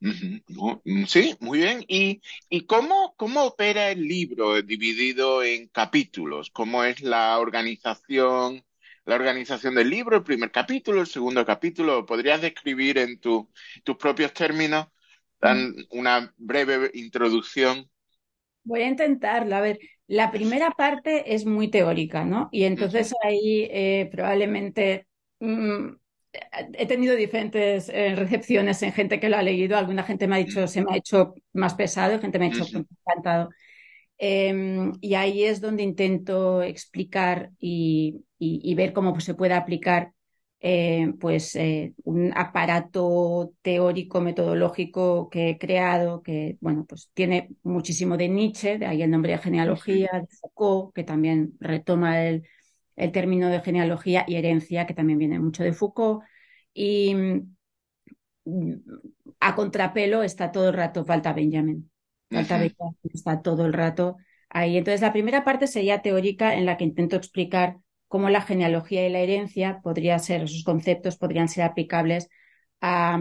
Mm, 0.00 1.04
sí, 1.06 1.36
muy 1.40 1.58
bien. 1.60 1.84
¿Y, 1.88 2.20
y 2.50 2.66
cómo, 2.66 3.14
cómo 3.16 3.44
opera 3.44 3.90
el 3.90 4.06
libro 4.06 4.60
dividido 4.62 5.42
en 5.42 5.68
capítulos? 5.68 6.50
¿Cómo 6.50 6.84
es 6.84 7.00
la 7.02 7.38
organización? 7.38 8.64
La 9.04 9.14
organización 9.16 9.74
del 9.74 9.90
libro, 9.90 10.16
el 10.16 10.22
primer 10.22 10.50
capítulo, 10.50 11.00
el 11.00 11.06
segundo 11.06 11.44
capítulo. 11.44 12.06
¿Podrías 12.06 12.40
describir 12.40 12.98
en 12.98 13.18
tus 13.18 13.46
propios 13.98 14.32
términos 14.32 14.86
dan 15.40 15.74
una 15.90 16.32
breve 16.38 16.90
introducción? 16.94 17.88
Voy 18.64 18.80
a 18.80 18.88
intentarlo. 18.88 19.56
A 19.56 19.60
ver, 19.60 19.78
la 20.06 20.30
primera 20.30 20.70
parte 20.70 21.34
es 21.34 21.44
muy 21.44 21.68
teórica, 21.68 22.24
¿no? 22.24 22.48
Y 22.50 22.64
entonces 22.64 23.12
ahí 23.22 23.68
eh, 23.70 24.08
probablemente 24.10 25.06
mm, 25.40 25.88
he 26.72 26.86
tenido 26.86 27.14
diferentes 27.14 27.88
eh, 27.90 28.14
recepciones 28.16 28.82
en 28.82 28.92
gente 28.92 29.20
que 29.20 29.28
lo 29.28 29.36
ha 29.36 29.42
leído. 29.42 29.76
Alguna 29.76 30.02
gente 30.02 30.26
me 30.26 30.36
ha 30.36 30.38
dicho, 30.38 30.66
se 30.66 30.82
me 30.82 30.94
ha 30.94 30.96
hecho 30.96 31.34
más 31.52 31.74
pesado, 31.74 32.18
gente 32.20 32.38
me 32.38 32.46
ha 32.46 32.50
dicho, 32.50 32.64
encantado. 33.06 33.50
Em, 34.18 34.92
y 35.00 35.14
ahí 35.14 35.44
es 35.44 35.60
donde 35.60 35.82
intento 35.82 36.62
explicar 36.62 37.50
y, 37.58 38.24
ver 38.76 38.92
cómo 38.92 39.12
pues, 39.12 39.24
se 39.24 39.34
puede 39.34 39.54
aplicar 39.54 40.12
eh, 40.60 41.12
pues, 41.20 41.56
eh, 41.56 41.94
un 42.04 42.32
aparato 42.36 43.52
teórico, 43.62 44.20
metodológico 44.20 45.28
que 45.28 45.50
he 45.50 45.58
creado, 45.58 46.22
que 46.22 46.56
bueno, 46.60 46.86
pues 46.88 47.10
tiene 47.12 47.50
muchísimo 47.62 48.16
de 48.16 48.28
Nietzsche, 48.28 48.78
de 48.78 48.86
ahí 48.86 49.02
el 49.02 49.10
nombre 49.10 49.32
de 49.32 49.38
genealogía, 49.38 50.08
de 50.14 50.26
Foucault, 50.40 50.94
que 50.94 51.04
también 51.04 51.54
retoma 51.60 52.22
el, 52.24 52.46
el 52.96 53.12
término 53.12 53.48
de 53.50 53.60
genealogía 53.60 54.24
y 54.26 54.36
herencia, 54.36 54.86
que 54.86 54.94
también 54.94 55.18
viene 55.18 55.38
mucho 55.40 55.64
de 55.64 55.72
Foucault. 55.72 56.22
Y 56.72 57.14
mm, 57.14 57.54
a 59.40 59.54
contrapelo 59.54 60.22
está 60.22 60.52
todo 60.52 60.68
el 60.68 60.74
rato 60.74 61.04
Falta 61.04 61.32
Benjamin 61.32 61.90
está 62.40 63.42
todo 63.42 63.66
el 63.66 63.72
rato 63.72 64.16
ahí. 64.48 64.76
Entonces, 64.76 65.00
la 65.00 65.12
primera 65.12 65.44
parte 65.44 65.66
sería 65.66 66.02
teórica 66.02 66.54
en 66.54 66.66
la 66.66 66.76
que 66.76 66.84
intento 66.84 67.16
explicar 67.16 67.78
cómo 68.08 68.30
la 68.30 68.42
genealogía 68.42 69.06
y 69.06 69.10
la 69.10 69.18
herencia 69.20 69.80
podría 69.82 70.18
ser, 70.18 70.42
esos 70.44 70.64
conceptos 70.64 71.16
podrían 71.16 71.48
ser 71.48 71.64
aplicables 71.64 72.28
a, 72.80 73.18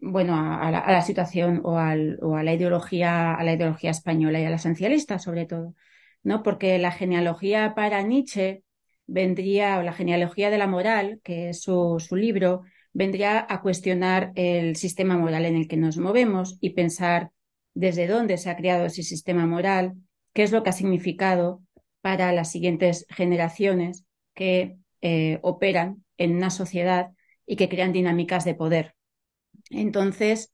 bueno, 0.00 0.34
a, 0.36 0.70
la, 0.70 1.02
situación 1.02 1.60
o, 1.64 1.78
al, 1.78 2.18
o, 2.22 2.36
a 2.36 2.42
la 2.42 2.54
ideología, 2.54 3.34
a 3.34 3.44
la 3.44 3.52
ideología 3.52 3.90
española 3.90 4.40
y 4.40 4.44
a 4.44 4.50
la 4.50 4.56
esencialista, 4.56 5.18
sobre 5.18 5.46
todo, 5.46 5.74
¿no? 6.22 6.42
Porque 6.42 6.78
la 6.78 6.92
genealogía 6.92 7.74
para 7.74 8.02
Nietzsche 8.02 8.64
vendría, 9.06 9.78
o 9.78 9.82
la 9.82 9.92
genealogía 9.92 10.50
de 10.50 10.58
la 10.58 10.66
moral, 10.66 11.20
que 11.22 11.50
es 11.50 11.62
su, 11.62 11.96
su 12.00 12.16
libro, 12.16 12.62
vendría 12.92 13.46
a 13.48 13.60
cuestionar 13.60 14.32
el 14.34 14.76
sistema 14.76 15.16
moral 15.16 15.44
en 15.44 15.56
el 15.56 15.68
que 15.68 15.76
nos 15.76 15.98
movemos 15.98 16.58
y 16.60 16.70
pensar 16.70 17.30
desde 17.74 18.06
dónde 18.06 18.38
se 18.38 18.50
ha 18.50 18.56
creado 18.56 18.86
ese 18.86 19.02
sistema 19.02 19.46
moral, 19.46 19.94
qué 20.32 20.42
es 20.42 20.52
lo 20.52 20.62
que 20.62 20.70
ha 20.70 20.72
significado 20.74 21.62
para 22.00 22.32
las 22.32 22.50
siguientes 22.50 23.06
generaciones 23.10 24.04
que 24.34 24.76
eh, 25.02 25.38
operan 25.42 26.04
en 26.18 26.36
una 26.36 26.50
sociedad 26.50 27.10
y 27.46 27.56
que 27.56 27.68
crean 27.68 27.92
dinámicas 27.92 28.44
de 28.44 28.54
poder. 28.54 28.94
Entonces, 29.70 30.52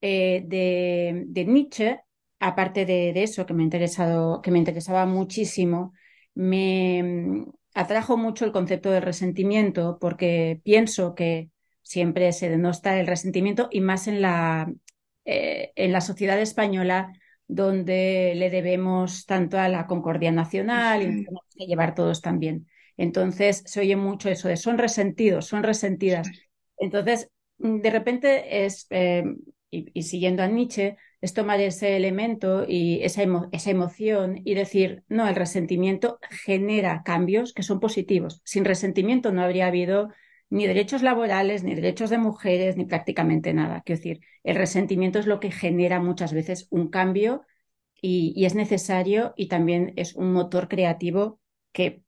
eh, 0.00 0.42
de, 0.46 1.44
Nietzsche, 1.46 2.00
aparte 2.40 2.84
de, 2.86 3.10
eso 3.22 3.46
que 3.46 3.54
me, 3.54 3.62
ha 3.62 3.64
interesado, 3.64 4.42
que 4.42 4.50
me 4.50 4.58
interesaba 4.58 5.06
muchísimo, 5.06 5.92
me 6.34 7.02
mm, 7.02 7.52
atrajo 7.74 8.16
mucho 8.16 8.44
el 8.44 8.52
concepto 8.52 8.90
del 8.90 9.02
resentimiento 9.02 9.98
porque 10.00 10.60
pienso 10.64 11.14
que 11.14 11.50
siempre 11.82 12.32
se 12.32 12.48
denosta 12.48 12.98
el 12.98 13.06
resentimiento 13.06 13.68
y 13.70 13.80
más 13.80 14.08
en 14.08 14.22
la, 14.22 14.72
eh, 15.24 15.72
en 15.76 15.92
la 15.92 16.00
sociedad 16.00 16.40
española 16.40 17.12
donde 17.48 18.32
le 18.36 18.50
debemos 18.50 19.26
tanto 19.26 19.58
a 19.58 19.68
la 19.68 19.86
concordia 19.86 20.32
nacional 20.32 21.02
y 21.02 21.24
tenemos 21.24 21.44
que 21.54 21.66
llevar 21.66 21.94
todos 21.94 22.22
también. 22.22 22.66
Entonces 22.96 23.62
se 23.66 23.80
oye 23.80 23.96
mucho 23.96 24.30
eso 24.30 24.48
de 24.48 24.56
son 24.56 24.78
resentidos, 24.78 25.46
son 25.46 25.62
resentidas. 25.62 26.30
Entonces, 26.78 27.30
mm, 27.58 27.80
de 27.80 27.90
repente 27.90 28.64
es, 28.64 28.86
eh, 28.90 29.24
y, 29.70 30.02
siguiendo 30.02 30.42
a 30.42 30.48
Nietzsche, 30.48 30.96
es 31.20 31.34
tomar 31.34 31.60
ese 31.60 31.96
elemento 31.96 32.64
y 32.66 33.02
esa, 33.02 33.22
esa 33.52 33.70
emoción 33.70 34.40
y 34.44 34.54
decir, 34.54 35.04
no, 35.08 35.28
el 35.28 35.34
resentimiento 35.34 36.18
genera 36.44 37.02
cambios 37.04 37.52
que 37.52 37.62
son 37.62 37.80
positivos. 37.80 38.40
Sin 38.44 38.64
resentimiento 38.64 39.30
no 39.30 39.42
habría 39.42 39.68
habido 39.68 40.08
ni 40.52 40.66
derechos 40.66 41.00
laborales, 41.00 41.64
ni 41.64 41.74
derechos 41.74 42.10
de 42.10 42.18
mujeres, 42.18 42.76
ni 42.76 42.84
prácticamente 42.84 43.54
nada. 43.54 43.80
Quiero 43.86 43.98
decir, 43.98 44.20
el 44.44 44.56
resentimiento 44.56 45.18
es 45.18 45.26
lo 45.26 45.40
que 45.40 45.50
genera 45.50 45.98
muchas 45.98 46.34
veces 46.34 46.66
un 46.68 46.90
cambio 46.90 47.46
y, 48.02 48.44
es 48.44 48.54
necesario 48.54 49.32
y 49.34 49.48
también 49.48 49.94
es 49.96 50.14
un 50.14 50.30
motor 50.30 50.68
creativo 50.68 51.40
que 51.72 52.02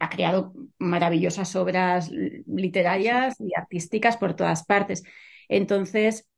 ha 0.00 0.08
creado 0.08 0.52
maravillosas 0.78 1.54
obras 1.54 2.10
literarias 2.10 3.36
y 3.40 3.50
artísticas 3.56 4.16
por 4.16 4.34
todas 4.34 4.64
partes. 4.64 5.04
Entonces, 5.48 6.28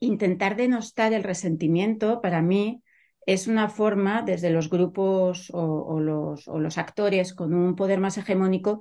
intentar 0.00 0.56
denostar 0.56 1.12
el 1.12 1.22
resentimiento 1.22 2.20
para 2.20 2.42
mí 2.42 2.82
es 3.26 3.46
una 3.46 3.68
forma, 3.68 4.22
desde 4.22 4.50
los 4.50 4.68
grupos 4.70 5.52
o, 5.54 6.00
los, 6.00 6.48
o, 6.48 6.58
los, 6.58 6.78
actores 6.78 7.32
con 7.32 7.54
un 7.54 7.76
poder 7.76 8.00
más 8.00 8.18
hegemónico, 8.18 8.80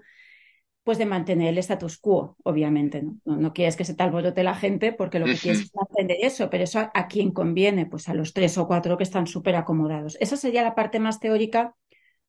pues 0.83 0.97
de 0.97 1.05
mantener 1.05 1.49
el 1.49 1.57
status 1.59 1.97
quo, 1.97 2.37
obviamente. 2.43 3.03
No, 3.23 3.37
no, 3.37 3.53
quieres 3.53 3.75
que 3.75 3.85
se 3.85 3.93
te 3.93 4.03
alborote 4.03 4.43
la 4.43 4.55
gente 4.55 4.91
porque 4.93 5.19
lo 5.19 5.25
que 5.25 5.37
quieres 5.37 5.61
es 5.61 5.75
mantener 5.75 6.17
eso, 6.21 6.49
pero 6.49 6.63
eso 6.63 6.79
a, 6.79 6.91
a 6.93 7.07
quién 7.07 7.31
conviene, 7.31 7.85
pues 7.85 8.09
a 8.09 8.13
los 8.13 8.33
tres 8.33 8.57
o 8.57 8.67
cuatro 8.67 8.97
que 8.97 9.03
están 9.03 9.27
súper 9.27 9.55
acomodados. 9.55 10.17
Esa 10.19 10.37
sería 10.37 10.63
la 10.63 10.75
parte 10.75 10.99
más 10.99 11.19
teórica. 11.19 11.75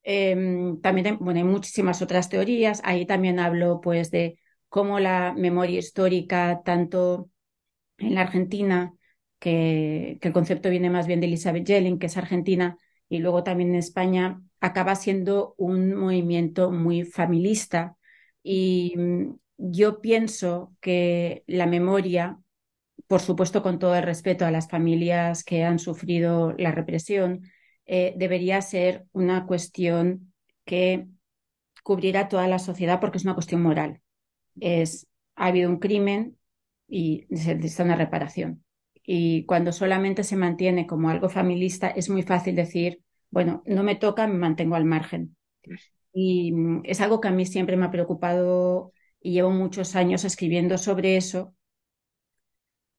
Eh, 0.05 0.75
también 0.83 1.07
hay, 1.07 1.17
bueno, 1.19 1.39
hay 1.41 1.45
muchísimas 1.45 2.03
otras 2.03 2.29
teorías. 2.29 2.83
Ahí 2.85 3.07
también 3.07 3.39
hablo 3.39 3.81
pues 3.81 4.11
de 4.11 4.39
cómo 4.69 5.01
la 5.01 5.35
memoria 5.37 5.79
histórica, 5.79 6.63
tanto 6.65 7.31
en 7.99 8.15
la 8.15 8.23
Argentina, 8.23 8.95
que, 9.39 10.19
que, 10.21 10.29
el 10.29 10.35
concepto 10.35 10.71
viene 10.71 10.91
más 10.91 11.07
bien 11.07 11.21
de 11.21 11.27
Elizabeth 11.27 11.67
Jelling, 11.67 11.99
que 11.99 12.07
es 12.07 12.17
argentina, 12.17 12.77
y 13.09 13.19
luego 13.19 13.43
también 13.45 13.71
en 13.71 13.77
España, 13.77 14.41
acaba 14.61 14.95
siendo 14.95 15.55
un 15.59 15.95
movimiento 15.95 16.71
muy 16.71 17.05
familista. 17.05 17.97
Y 18.43 18.95
mm, 18.97 19.37
yo 19.59 20.01
pienso 20.01 20.75
que 20.81 21.45
la 21.47 21.67
memoria, 21.67 22.39
por 23.07 23.21
supuesto 23.21 23.63
con 23.63 23.79
todo 23.79 23.95
el 23.97 24.03
respeto 24.03 24.47
a 24.47 24.51
las 24.51 24.69
familias 24.69 25.45
que 25.45 25.65
han 25.65 25.79
sufrido 25.79 26.55
la 26.59 26.73
represión, 26.73 27.43
eh, 27.87 28.15
debería 28.17 28.61
ser 28.63 29.07
una 29.13 29.47
cuestión 29.47 30.33
que 30.65 31.09
cubriera 31.83 32.29
toda 32.29 32.49
la 32.49 32.59
sociedad 32.59 33.01
porque 33.01 33.19
es 33.19 33.25
una 33.25 33.35
cuestión 33.35 33.63
moral. 33.63 34.01
Es, 34.61 35.07
ha 35.37 35.47
habido 35.47 35.71
un 35.71 35.79
crimen, 35.79 36.39
y 36.93 37.27
se 37.35 37.55
necesita 37.55 37.85
una 37.85 37.97
reparación. 37.97 38.65
Y 39.03 39.47
cuando 39.47 39.73
solamente 39.73 40.25
se 40.25 40.37
mantiene 40.37 40.87
como 40.87 41.09
algo 41.09 41.31
familista, 41.31 41.89
es 41.89 42.11
muy 42.11 42.23
fácil 42.23 42.55
decir, 42.55 43.01
bueno, 43.31 43.63
no 43.65 43.83
me 43.83 43.97
toca, 43.97 44.27
me 44.27 44.35
mantengo 44.35 44.75
al 44.75 44.85
margen. 44.85 45.35
Y 46.13 46.53
mm, 46.53 46.83
es 46.85 47.01
algo 47.01 47.21
que 47.21 47.29
a 47.29 47.31
mí 47.33 47.47
siempre 47.47 47.77
me 47.77 47.87
ha 47.87 47.91
preocupado 47.91 48.93
y 49.21 49.33
llevo 49.33 49.51
muchos 49.51 49.97
años 49.97 50.25
escribiendo 50.25 50.79
sobre 50.79 51.17
eso. 51.17 51.55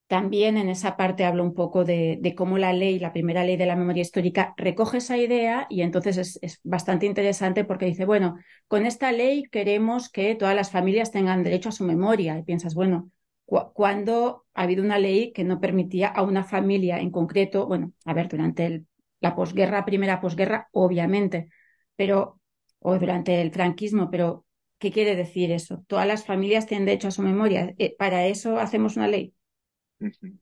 También 0.06 0.58
en 0.58 0.68
esa 0.68 0.96
parte 0.96 1.24
hablo 1.24 1.42
un 1.42 1.54
poco 1.54 1.84
de, 1.84 2.34
cómo 2.36 2.58
la 2.58 2.72
ley, 2.72 2.98
la 2.98 3.12
primera 3.12 3.42
ley 3.42 3.56
de 3.56 3.66
la 3.66 3.74
memoria 3.74 4.02
histórica, 4.02 4.54
recoge 4.56 4.98
esa 4.98 5.16
idea 5.16 5.66
y 5.70 5.80
entonces 5.82 6.18
es, 6.18 6.38
es 6.42 6.60
bastante 6.62 7.06
interesante 7.06 7.64
porque 7.64 7.86
dice, 7.86 8.04
bueno, 8.04 8.36
con 8.68 8.86
esta 8.86 9.12
ley 9.12 9.44
queremos 9.44 10.10
que 10.10 10.34
todas 10.34 10.54
las 10.54 10.70
familias 10.70 11.10
tengan 11.10 11.42
derecho 11.42 11.70
a 11.70 11.72
su 11.72 11.84
memoria. 11.84 12.38
Y 12.38 12.42
piensas, 12.44 12.74
bueno, 12.74 13.10
cuando 13.46 14.44
ha 14.54 14.62
habido 14.62 14.84
una 14.84 14.98
ley 14.98 15.32
que 15.32 15.44
no 15.44 15.60
permitía 15.60 16.08
a 16.08 16.22
una 16.22 16.44
familia 16.44 16.98
en 16.98 17.10
concreto, 17.10 17.66
bueno, 17.66 17.92
a 18.04 18.12
ver, 18.14 18.28
durante 18.28 18.66
el, 18.66 18.86
la 19.20 19.34
posguerra, 19.34 19.84
primera 19.84 20.20
posguerra, 20.20 20.68
obviamente, 20.72 21.48
pero, 21.96 22.40
o 22.86 22.98
durante 22.98 23.40
el 23.40 23.50
franquismo, 23.50 24.10
pero 24.10 24.44
¿qué 24.78 24.92
quiere 24.92 25.16
decir 25.16 25.50
eso? 25.50 25.82
Todas 25.86 26.06
las 26.06 26.26
familias 26.26 26.66
tienen 26.66 26.84
derecho 26.84 27.08
a 27.08 27.12
su 27.12 27.22
memoria. 27.22 27.74
Eh, 27.78 27.96
para 27.96 28.26
eso 28.26 28.58
hacemos 28.58 28.96
una 28.96 29.08
ley. 29.08 29.32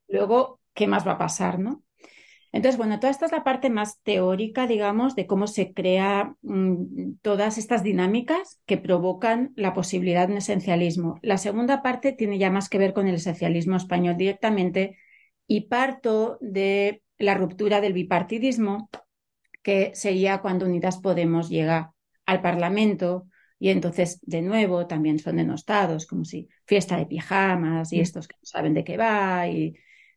Luego, 0.08 0.58
¿qué 0.75 0.88
más 0.88 1.06
va 1.06 1.12
a 1.12 1.18
pasar, 1.18 1.61
no? 1.61 1.84
Entonces, 2.50 2.76
bueno, 2.76 2.99
toda 2.99 3.12
esta 3.12 3.26
es 3.26 3.32
la 3.32 3.44
parte 3.44 3.70
más 3.70 4.00
teórica, 4.02 4.66
digamos, 4.66 5.14
de 5.14 5.28
cómo 5.28 5.46
se 5.46 5.72
crea 5.72 6.34
mmm, 6.42 7.14
todas 7.22 7.58
estas 7.58 7.84
dinámicas 7.84 8.61
que 8.66 8.76
provocan 8.76 9.52
la 9.54 9.72
posibilidad 9.72 10.26
de 10.26 10.32
un 10.32 10.38
esencialismo. 10.38 11.20
La 11.22 11.38
segunda 11.38 11.80
parte 11.80 12.11
tiene 12.11 12.38
ya 12.38 12.50
más 12.50 12.68
que 12.68 12.78
ver 12.78 12.92
con 12.92 13.06
el 13.06 13.14
esencialismo 13.14 13.76
español 13.76 14.16
directamente 14.16 14.98
y 15.46 15.68
parto 15.68 16.38
de 16.40 17.05
la 17.18 17.35
ruptura 17.35 17.81
del 17.81 17.92
bipartidismo, 17.92 18.90
que 19.62 19.92
sería 19.94 20.38
cuando 20.38 20.66
Unidas 20.66 20.98
Podemos 20.98 21.48
llega 21.48 21.91
al 22.26 22.42
Parlamento 22.42 23.26
y 23.62 23.70
entonces, 23.70 24.18
de 24.22 24.42
nuevo, 24.42 24.88
también 24.88 25.20
son 25.20 25.37
denostados, 25.37 26.06
como 26.06 26.24
si 26.24 26.48
fiesta 26.66 26.96
de 26.96 27.06
pijamas 27.06 27.92
y 27.92 28.00
estos 28.00 28.26
que 28.26 28.35
no 28.35 28.44
saben 28.44 28.74
de 28.74 28.82
qué 28.82 28.96
va. 28.96 29.46
Y... 29.46 29.76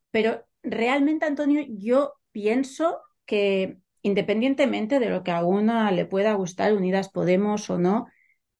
Pero 0.09 0.43
realmente, 0.63 1.27
Antonio, 1.27 1.63
yo 1.69 2.13
pienso 2.31 3.01
que 3.23 3.77
independientemente 4.01 4.99
de 4.99 5.09
lo 5.09 5.23
que 5.23 5.29
a 5.29 5.43
una 5.43 5.91
le 5.91 6.05
pueda 6.07 6.33
gustar 6.33 6.73
Unidas 6.73 7.09
Podemos 7.09 7.69
o 7.69 7.77
no, 7.77 8.07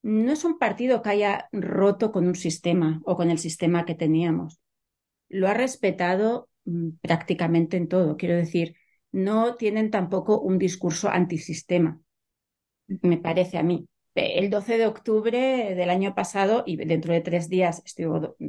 no 0.03 0.31
es 0.31 0.45
un 0.45 0.60
partido 0.60 1.01
que 1.01 1.10
haya 1.10 1.49
roto 1.51 2.12
con 2.12 2.27
un 2.27 2.36
sistema 2.36 3.01
o 3.05 3.15
con 3.15 3.31
el 3.31 3.39
sistema 3.39 3.86
que 3.86 3.95
teníamos. 3.95 4.60
Lo 5.29 5.47
ha 5.47 5.55
respetado 5.55 6.47
mm, 6.65 6.89
prácticamente 7.01 7.77
en 7.77 7.88
todo. 7.88 8.17
Quiero 8.17 8.36
decir, 8.36 8.75
no 9.12 9.55
tienen 9.55 9.89
tampoco 9.89 10.39
un 10.39 10.60
discurso 10.60 11.10
antisistema, 11.10 11.99
me 12.88 13.17
parece 13.17 13.58
a 13.58 13.63
mí. 13.63 13.88
El 14.15 14.50
12 14.50 14.78
de 14.78 14.88
octubre 14.88 15.76
del 15.76 15.89
año 15.89 16.15
pasado, 16.15 16.63
y 16.65 16.78
dentro 16.78 17.13
de 17.13 17.21
tres 17.21 17.50
días 17.50 17.82
estoy, 17.86 18.06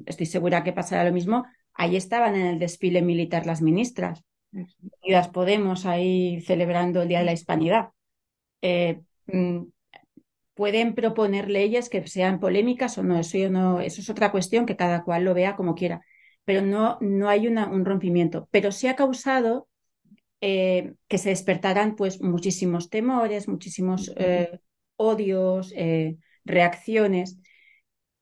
estoy 0.07 0.27
segura 0.27 0.63
que 0.63 0.73
pasará 0.73 1.05
lo 1.05 1.13
mismo, 1.13 1.45
ahí 1.75 1.97
estaban 1.97 2.37
en 2.37 2.47
el 2.47 2.59
desfile 2.59 3.03
militar 3.03 3.47
las 3.47 3.63
ministras. 3.63 4.23
Unidas 5.03 5.29
Podemos 5.29 5.85
ahí 5.87 6.41
celebrando 6.41 7.03
el 7.03 7.09
Día 7.09 7.19
de 7.21 7.25
la 7.25 7.33
Hispanidad. 7.33 7.91
Eh, 8.63 9.01
mm, 9.27 9.65
pueden 10.55 10.95
proponer 10.95 11.51
leyes 11.51 11.89
que 11.89 12.07
sean 12.07 12.41
polémicas 12.41 12.97
o 12.99 13.03
no, 13.03 13.19
eso, 13.19 13.39
no, 13.51 13.81
eso 13.81 14.01
es 14.01 14.11
otra 14.11 14.33
cuestión 14.33 14.67
que 14.67 14.77
cada 14.77 15.05
cual 15.05 15.25
lo 15.25 15.35
vea 15.35 15.57
como 15.57 15.75
quiera, 15.75 16.01
pero 16.45 16.63
no, 16.63 16.99
no 17.01 17.29
hay 17.29 17.47
una, 17.47 17.69
un 17.69 17.85
rompimiento. 17.85 18.49
Pero 18.51 18.73
sí 18.73 18.87
ha 18.89 18.97
causado 18.97 19.69
eh, 20.49 20.95
que 21.09 21.19
se 21.19 21.31
despertaran 21.31 21.97
pues 21.97 22.23
muchísimos 22.23 22.89
temores, 22.89 23.49
muchísimos 23.49 24.13
eh, 24.17 24.61
odios, 24.95 25.73
eh, 25.75 26.19
reacciones. 26.45 27.39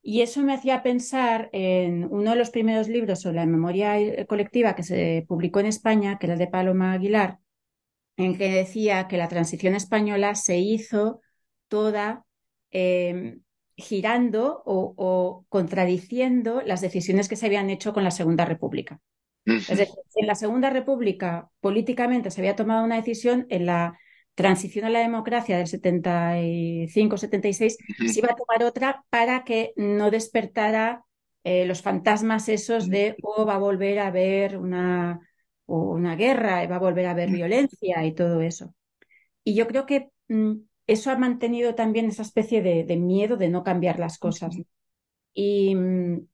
Y 0.00 0.22
eso 0.22 0.42
me 0.42 0.54
hacía 0.54 0.82
pensar 0.82 1.50
en 1.52 2.06
uno 2.10 2.30
de 2.30 2.36
los 2.36 2.48
primeros 2.48 2.88
libros 2.88 3.20
sobre 3.20 3.36
la 3.36 3.46
memoria 3.46 4.24
colectiva 4.26 4.74
que 4.74 4.82
se 4.84 5.26
publicó 5.28 5.60
en 5.60 5.66
España, 5.66 6.18
que 6.18 6.24
era 6.26 6.32
el 6.34 6.38
de 6.38 6.46
Paloma 6.46 6.92
Aguilar, 6.94 7.40
en 8.16 8.38
que 8.38 8.48
decía 8.50 9.06
que 9.06 9.18
la 9.18 9.28
transición 9.28 9.74
española 9.74 10.34
se 10.34 10.56
hizo 10.58 11.20
toda 11.68 12.24
eh, 12.70 13.36
girando 13.76 14.62
o, 14.64 14.94
o, 14.96 15.44
contradiciendo 15.50 16.62
las 16.62 16.80
decisiones 16.80 17.28
que 17.28 17.36
se 17.36 17.46
habían 17.46 17.68
hecho 17.68 17.92
con 17.92 18.04
la 18.04 18.10
Segunda 18.10 18.46
República. 18.46 19.00
Es 19.44 19.68
decir, 19.68 19.94
en 20.16 20.26
la 20.26 20.34
Segunda 20.34 20.70
República 20.70 21.50
políticamente 21.60 22.30
se 22.30 22.40
había 22.40 22.56
tomado 22.56 22.84
una 22.84 22.96
decisión, 22.96 23.46
en 23.50 23.66
la 23.66 23.98
transición 24.34 24.86
a 24.86 24.90
la 24.90 25.00
democracia 25.00 25.58
del 25.58 25.66
75-76, 25.66 27.76
se 28.06 28.18
iba 28.18 28.32
a 28.32 28.36
tomar 28.36 28.64
otra 28.64 29.04
para 29.10 29.44
que 29.44 29.72
no 29.76 30.10
despertara 30.10 31.04
eh, 31.44 31.66
los 31.66 31.82
fantasmas 31.82 32.48
esos 32.48 32.88
de, 32.88 33.16
oh, 33.22 33.44
va 33.44 33.56
a 33.56 33.58
volver 33.58 33.98
a 33.98 34.06
haber 34.08 34.56
una, 34.56 35.20
una 35.66 36.16
guerra, 36.16 36.66
va 36.66 36.76
a 36.76 36.80
volver 36.80 37.06
a 37.06 37.10
haber 37.10 37.30
violencia 37.30 38.04
y 38.04 38.14
todo 38.14 38.40
eso. 38.40 38.74
Y 39.44 39.54
yo 39.54 39.66
creo 39.66 39.86
que 39.86 40.08
mm, 40.28 40.54
eso 40.86 41.10
ha 41.10 41.18
mantenido 41.18 41.74
también 41.74 42.06
esa 42.06 42.22
especie 42.22 42.62
de, 42.62 42.84
de, 42.84 42.96
miedo 42.96 43.36
de 43.36 43.48
no 43.48 43.62
cambiar 43.62 43.98
las 43.98 44.18
cosas. 44.18 44.56
Y 45.34 45.74
mm, 45.74 46.26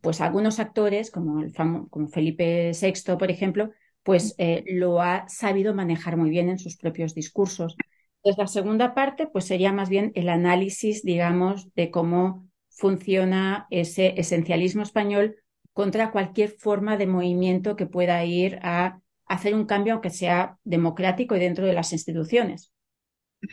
pues 0.00 0.20
algunos 0.20 0.60
actores, 0.60 1.10
como, 1.10 1.40
el 1.40 1.52
como 1.54 2.08
Felipe 2.08 2.72
VI, 2.74 3.16
por 3.18 3.30
ejemplo, 3.30 3.70
pues 4.02 4.34
eh, 4.38 4.64
lo 4.66 5.02
ha 5.02 5.28
sabido 5.28 5.74
manejar 5.74 6.16
muy 6.16 6.30
bien 6.30 6.48
en 6.48 6.58
sus 6.58 6.76
propios 6.76 7.14
discursos. 7.14 7.76
Entonces, 8.22 8.38
la 8.38 8.46
segunda 8.46 8.94
parte, 8.94 9.26
pues 9.26 9.44
sería 9.46 9.72
más 9.72 9.88
bien 9.88 10.12
el 10.14 10.28
análisis, 10.28 11.02
digamos, 11.02 11.72
de 11.74 11.90
cómo 11.90 12.48
funciona 12.70 13.66
ese 13.70 14.18
esencialismo 14.20 14.82
español 14.82 15.36
contra 15.72 16.10
cualquier 16.10 16.50
forma 16.50 16.96
de 16.96 17.06
movimiento 17.06 17.76
que 17.76 17.86
pueda 17.86 18.24
ir 18.24 18.58
a 18.62 19.00
hacer 19.26 19.54
un 19.54 19.66
cambio, 19.66 19.94
aunque 19.94 20.10
sea 20.10 20.58
democrático 20.64 21.36
y 21.36 21.40
dentro 21.40 21.66
de 21.66 21.72
las 21.72 21.92
instituciones. 21.92 22.72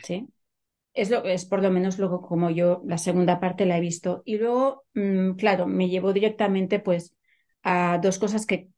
¿Sí? 0.04 0.28
Es, 0.94 1.10
lo, 1.10 1.24
es 1.24 1.44
por 1.44 1.62
lo 1.62 1.70
menos 1.70 1.98
luego 1.98 2.22
como 2.22 2.50
yo 2.50 2.82
la 2.86 2.98
segunda 2.98 3.40
parte 3.40 3.66
la 3.66 3.78
he 3.78 3.80
visto. 3.80 4.22
Y 4.24 4.38
luego, 4.38 4.84
mmm, 4.94 5.32
claro, 5.32 5.66
me 5.66 5.88
llevó 5.88 6.12
directamente 6.12 6.78
pues 6.80 7.14
a 7.62 7.98
dos 8.02 8.18
cosas 8.18 8.46
que 8.46 8.68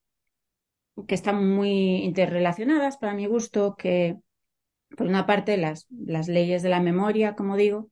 que 1.07 1.15
están 1.15 1.47
muy 1.55 1.97
interrelacionadas 2.05 2.97
para 2.97 3.15
mi 3.15 3.27
gusto, 3.27 3.77
que 3.77 4.17
por 4.97 5.07
una 5.07 5.27
parte 5.27 5.57
las, 5.57 5.87
las 5.91 6.29
leyes 6.29 6.63
de 6.63 6.71
la 6.71 6.81
memoria, 6.81 7.35
como 7.35 7.57
digo, 7.57 7.91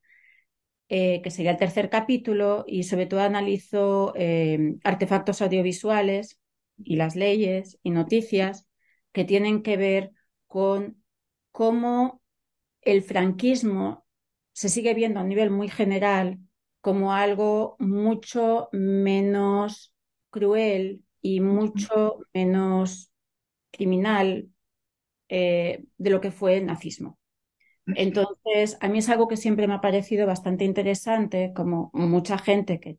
eh, 0.89 1.23
que 1.23 1.31
sería 1.31 1.53
el 1.53 1.57
tercer 1.59 1.91
capítulo, 1.91 2.65
y 2.67 2.85
sobre 2.85 3.07
todo 3.07 3.21
analizo 3.21 4.15
eh, 4.17 4.77
artefactos 4.85 5.43
audiovisuales 5.43 6.41
y 6.79 6.97
las 6.97 7.17
leyes 7.17 7.79
y 7.83 7.91
noticias 7.91 8.67
que 9.13 9.25
tienen 9.25 9.63
que 9.63 9.77
ver 9.77 10.13
con 10.47 11.03
cómo 11.53 12.23
el 12.83 13.03
franquismo 13.03 14.04
se 14.55 14.71
sigue 14.71 14.95
viendo 14.95 15.21
a 15.21 15.25
nivel 15.25 15.51
muy 15.53 15.69
general 15.71 16.41
como 16.83 17.15
algo 17.15 17.77
mucho 17.81 18.71
menos 18.73 19.95
cruel 20.31 21.05
y 21.23 21.41
mucho 21.43 22.21
menos 22.35 23.13
criminal 23.73 24.51
eh, 25.29 25.85
de 25.99 26.11
lo 26.11 26.21
que 26.21 26.31
fue 26.33 26.59
el 26.59 26.67
nazismo. 26.67 27.19
Entonces, 27.87 28.79
a 28.81 28.89
mí 28.89 28.99
es 28.99 29.09
algo 29.11 29.29
que 29.29 29.37
siempre 29.37 29.69
me 29.69 29.75
ha 29.75 29.81
parecido 29.81 30.27
bastante 30.27 30.65
interesante, 30.65 31.53
como 31.55 31.91
mucha 31.95 32.39
gente 32.39 32.81
que 32.81 32.99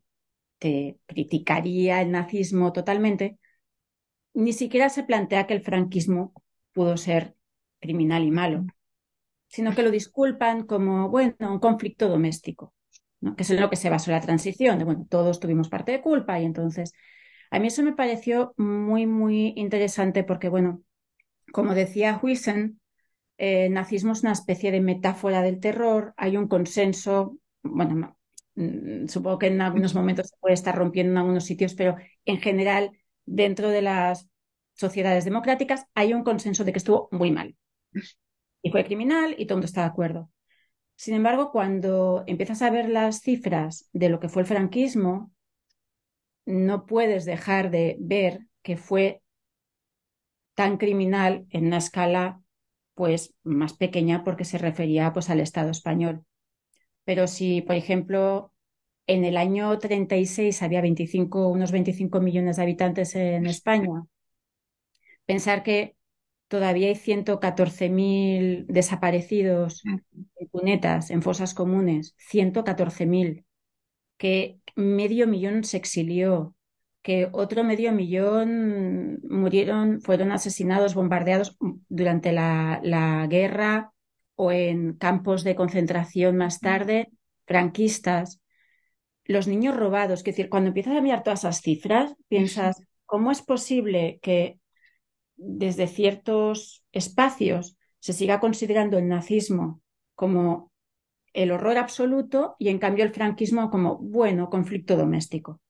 te 0.58 0.98
criticaría 1.06 2.02
el 2.02 2.12
nazismo 2.12 2.72
totalmente, 2.72 3.38
ni 4.34 4.52
siquiera 4.52 4.88
se 4.90 5.04
plantea 5.04 5.46
que 5.46 5.54
el 5.54 5.62
franquismo 5.62 6.32
pudo 6.72 6.96
ser 6.96 7.36
criminal 7.80 8.24
y 8.24 8.30
malo, 8.30 8.66
sino 9.56 9.74
que 9.74 9.82
lo 9.82 9.90
disculpan 9.90 10.66
como, 10.66 11.08
bueno, 11.08 11.34
un 11.40 11.60
conflicto 11.60 12.10
doméstico, 12.10 12.74
¿no? 13.22 13.34
que 13.36 13.42
es 13.42 13.48
en 13.48 13.58
lo 13.58 13.70
que 13.70 13.76
se 13.76 13.88
basó 13.88 14.10
la 14.10 14.20
transición, 14.20 14.78
de, 14.78 14.84
bueno, 14.84 15.06
todos 15.08 15.40
tuvimos 15.40 15.70
parte 15.70 15.92
de 15.92 16.02
culpa 16.02 16.38
y 16.38 16.44
entonces, 16.44 16.92
a 17.50 17.58
mí 17.58 17.68
eso 17.68 17.82
me 17.82 17.94
pareció 17.94 18.52
muy, 18.58 19.06
muy 19.06 19.54
interesante 19.56 20.24
porque, 20.24 20.50
bueno, 20.50 20.82
como 21.54 21.74
decía 21.74 22.20
Huisen, 22.22 22.82
eh, 23.38 23.70
nazismo 23.70 24.12
es 24.12 24.22
una 24.24 24.32
especie 24.32 24.70
de 24.70 24.82
metáfora 24.82 25.40
del 25.40 25.58
terror, 25.58 26.12
hay 26.18 26.36
un 26.36 26.48
consenso, 26.48 27.38
bueno, 27.62 28.18
mm, 28.56 29.06
supongo 29.08 29.38
que 29.38 29.46
en 29.46 29.62
algunos 29.62 29.94
momentos 29.94 30.26
se 30.28 30.36
puede 30.38 30.52
estar 30.52 30.76
rompiendo 30.76 31.12
en 31.12 31.18
algunos 31.18 31.44
sitios, 31.44 31.72
pero 31.72 31.96
en 32.26 32.42
general, 32.42 32.90
dentro 33.24 33.70
de 33.70 33.80
las 33.80 34.28
sociedades 34.74 35.24
democráticas, 35.24 35.86
hay 35.94 36.12
un 36.12 36.24
consenso 36.24 36.62
de 36.62 36.72
que 36.72 36.78
estuvo 36.78 37.08
muy 37.10 37.30
mal. 37.30 37.56
Y 38.66 38.70
fue 38.70 38.84
criminal 38.84 39.36
y 39.38 39.46
todo 39.46 39.54
el 39.54 39.58
mundo 39.58 39.66
está 39.66 39.82
de 39.82 39.86
acuerdo. 39.86 40.28
Sin 40.96 41.14
embargo, 41.14 41.52
cuando 41.52 42.24
empiezas 42.26 42.62
a 42.62 42.70
ver 42.70 42.88
las 42.88 43.20
cifras 43.20 43.88
de 43.92 44.08
lo 44.08 44.18
que 44.18 44.28
fue 44.28 44.42
el 44.42 44.48
franquismo, 44.48 45.30
no 46.46 46.84
puedes 46.84 47.24
dejar 47.26 47.70
de 47.70 47.96
ver 48.00 48.40
que 48.64 48.76
fue 48.76 49.22
tan 50.54 50.78
criminal 50.78 51.46
en 51.50 51.68
una 51.68 51.76
escala 51.76 52.42
pues 52.94 53.36
más 53.44 53.74
pequeña 53.74 54.24
porque 54.24 54.44
se 54.44 54.58
refería 54.58 55.12
pues 55.12 55.30
al 55.30 55.38
Estado 55.38 55.70
español. 55.70 56.24
Pero 57.04 57.28
si, 57.28 57.62
por 57.62 57.76
ejemplo, 57.76 58.52
en 59.06 59.24
el 59.24 59.36
año 59.36 59.78
36 59.78 60.62
había 60.64 60.80
25, 60.82 61.48
unos 61.48 61.70
25 61.70 62.20
millones 62.20 62.56
de 62.56 62.64
habitantes 62.64 63.14
en 63.14 63.46
España, 63.46 64.06
pensar 65.26 65.62
que 65.62 65.95
todavía 66.48 66.88
hay 66.88 66.94
114.000 66.94 68.66
desaparecidos 68.68 69.82
en 69.84 70.48
cunetas, 70.50 71.10
en 71.10 71.22
fosas 71.22 71.54
comunes, 71.54 72.14
114.000, 72.18 73.44
que 74.18 74.60
medio 74.74 75.26
millón 75.26 75.64
se 75.64 75.76
exilió, 75.76 76.54
que 77.02 77.28
otro 77.32 77.64
medio 77.64 77.92
millón 77.92 79.20
murieron, 79.28 80.00
fueron 80.00 80.32
asesinados, 80.32 80.94
bombardeados 80.94 81.56
durante 81.88 82.32
la, 82.32 82.80
la 82.82 83.26
guerra 83.28 83.92
o 84.34 84.52
en 84.52 84.94
campos 84.94 85.44
de 85.44 85.54
concentración 85.54 86.36
más 86.36 86.60
tarde, 86.60 87.10
franquistas. 87.46 88.40
Los 89.24 89.48
niños 89.48 89.76
robados, 89.76 90.20
es 90.20 90.24
decir, 90.24 90.48
cuando 90.48 90.68
empiezas 90.68 90.96
a 90.96 91.00
mirar 91.00 91.22
todas 91.22 91.40
esas 91.40 91.60
cifras, 91.60 92.14
piensas, 92.28 92.82
¿cómo 93.06 93.30
es 93.32 93.42
posible 93.42 94.18
que 94.22 94.58
desde 95.36 95.86
ciertos 95.86 96.84
espacios 96.92 97.76
se 97.98 98.12
siga 98.12 98.40
considerando 98.40 98.98
el 98.98 99.08
nazismo 99.08 99.80
como 100.14 100.72
el 101.32 101.52
horror 101.52 101.76
absoluto 101.76 102.56
y 102.58 102.68
en 102.68 102.78
cambio 102.78 103.04
el 103.04 103.12
franquismo 103.12 103.70
como 103.70 103.98
bueno 103.98 104.48
conflicto 104.48 104.96
doméstico? 104.96 105.60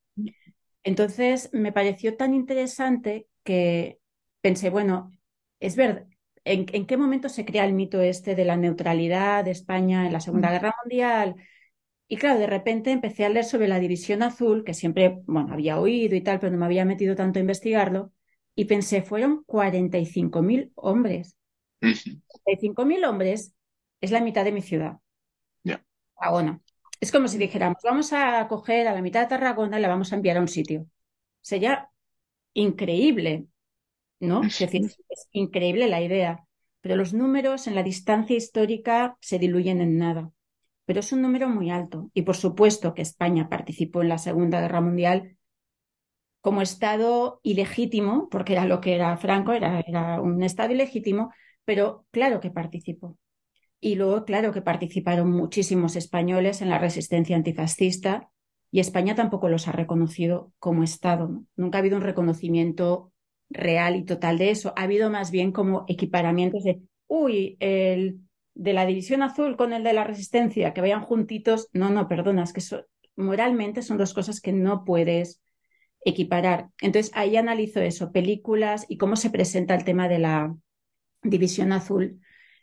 Entonces 0.84 1.50
me 1.52 1.72
pareció 1.72 2.16
tan 2.16 2.32
interesante 2.32 3.26
que 3.42 3.98
pensé, 4.40 4.70
bueno, 4.70 5.10
es 5.58 5.74
verdad, 5.74 6.06
¿en, 6.44 6.86
qué 6.86 6.96
momento 6.96 7.28
se 7.28 7.44
crea 7.44 7.64
el 7.64 7.72
mito 7.72 8.00
este 8.00 8.36
de 8.36 8.44
la 8.44 8.56
neutralidad 8.56 9.44
de 9.44 9.50
España 9.50 10.06
en 10.06 10.12
la 10.12 10.20
Segunda 10.20 10.48
mm. 10.48 10.52
Guerra 10.52 10.74
Mundial? 10.84 11.34
Y 12.08 12.16
claro, 12.18 12.38
de 12.38 12.46
repente 12.46 12.92
empecé 12.92 13.24
a 13.24 13.28
leer 13.28 13.44
sobre 13.44 13.66
la 13.66 13.80
División 13.80 14.22
Azul, 14.22 14.62
que 14.62 14.74
siempre, 14.74 15.22
bueno, 15.26 15.52
había 15.52 15.80
oído 15.80 16.14
y 16.14 16.20
tal, 16.20 16.38
pero 16.38 16.52
no 16.52 16.58
me 16.58 16.66
había 16.66 16.84
metido 16.84 17.16
tanto 17.16 17.40
a 17.40 17.40
investigarlo, 17.40 18.12
y 18.56 18.64
pensé, 18.64 19.02
fueron 19.02 19.44
45.000 19.46 20.72
hombres. 20.74 21.36
45.000 21.80 23.06
hombres 23.06 23.54
es 24.00 24.10
la 24.10 24.20
mitad 24.20 24.44
de 24.44 24.52
mi 24.52 24.62
ciudad. 24.62 24.96
Ya. 25.62 25.84
Yeah. 26.20 26.60
Es 26.98 27.12
como 27.12 27.28
si 27.28 27.36
dijéramos, 27.36 27.78
vamos 27.84 28.12
a 28.14 28.48
coger 28.48 28.88
a 28.88 28.94
la 28.94 29.02
mitad 29.02 29.20
de 29.20 29.26
Tarragona 29.26 29.78
y 29.78 29.82
la 29.82 29.88
vamos 29.88 30.12
a 30.12 30.16
enviar 30.16 30.38
a 30.38 30.40
un 30.40 30.48
sitio. 30.48 30.86
Sería 31.42 31.90
increíble, 32.54 33.46
¿no? 34.18 34.42
Es 34.42 34.58
decir, 34.58 34.86
es 35.10 35.28
increíble 35.32 35.88
la 35.88 36.00
idea, 36.00 36.46
pero 36.80 36.96
los 36.96 37.12
números 37.12 37.66
en 37.66 37.74
la 37.74 37.82
distancia 37.82 38.36
histórica 38.36 39.18
se 39.20 39.38
diluyen 39.38 39.82
en 39.82 39.98
nada. 39.98 40.32
Pero 40.86 41.00
es 41.00 41.12
un 41.12 41.20
número 41.20 41.50
muy 41.50 41.70
alto. 41.70 42.10
Y 42.14 42.22
por 42.22 42.36
supuesto 42.36 42.94
que 42.94 43.02
España 43.02 43.50
participó 43.50 44.00
en 44.00 44.08
la 44.08 44.18
Segunda 44.18 44.60
Guerra 44.62 44.80
Mundial 44.80 45.36
como 46.46 46.62
Estado 46.62 47.40
ilegítimo, 47.42 48.28
porque 48.28 48.52
era 48.52 48.66
lo 48.66 48.80
que 48.80 48.94
era 48.94 49.16
Franco, 49.16 49.52
era, 49.52 50.20
un 50.20 50.44
Estado 50.44 50.72
ilegítimo, 50.72 51.32
pero 51.64 52.06
claro 52.12 52.38
que 52.38 52.52
participó. 52.52 53.18
Y 53.80 53.96
luego, 53.96 54.24
claro, 54.24 54.52
que 54.52 54.62
participaron 54.62 55.28
muchísimos 55.28 55.96
españoles 55.96 56.62
en 56.62 56.70
la 56.70 56.78
resistencia 56.78 57.34
antifascista 57.34 58.30
y 58.70 58.78
España 58.78 59.16
tampoco 59.16 59.48
los 59.48 59.66
ha 59.66 59.72
reconocido 59.72 60.52
como 60.60 60.84
Estado. 60.84 61.42
Nunca 61.56 61.78
ha 61.78 61.80
habido 61.80 61.96
un 61.96 62.04
reconocimiento 62.04 63.12
real 63.50 63.96
y 63.96 64.04
total 64.04 64.38
de 64.38 64.50
eso. 64.50 64.72
Ha 64.76 64.84
habido 64.84 65.10
más 65.10 65.32
bien 65.32 65.50
como 65.50 65.84
equiparamientos 65.88 66.62
de, 66.62 66.80
uy, 67.08 67.56
el 67.58 68.20
de 68.54 68.72
la 68.72 68.86
División 68.86 69.24
Azul 69.24 69.56
con 69.56 69.72
el 69.72 69.82
de 69.82 69.94
la 69.94 70.04
Resistencia, 70.04 70.72
que 70.72 70.80
vayan 70.80 71.02
juntitos. 71.02 71.68
No, 71.72 71.90
no, 71.90 72.06
perdonas, 72.06 72.52
que 72.52 72.60
eso, 72.60 72.84
moralmente 73.16 73.82
son 73.82 73.98
dos 73.98 74.14
cosas 74.14 74.40
que 74.40 74.52
no 74.52 74.84
puedes 74.84 75.42
equiparar. 76.06 76.70
Entonces 76.80 77.12
ahí 77.14 77.36
analizo 77.36 77.80
eso, 77.82 78.12
películas 78.12 78.86
y 78.88 78.96
cómo 78.96 79.16
se 79.16 79.28
presenta 79.28 79.74
el 79.74 79.84
tema 79.84 80.08
de 80.08 80.20
la 80.20 80.56
División 81.22 81.72
Azul 81.72 82.20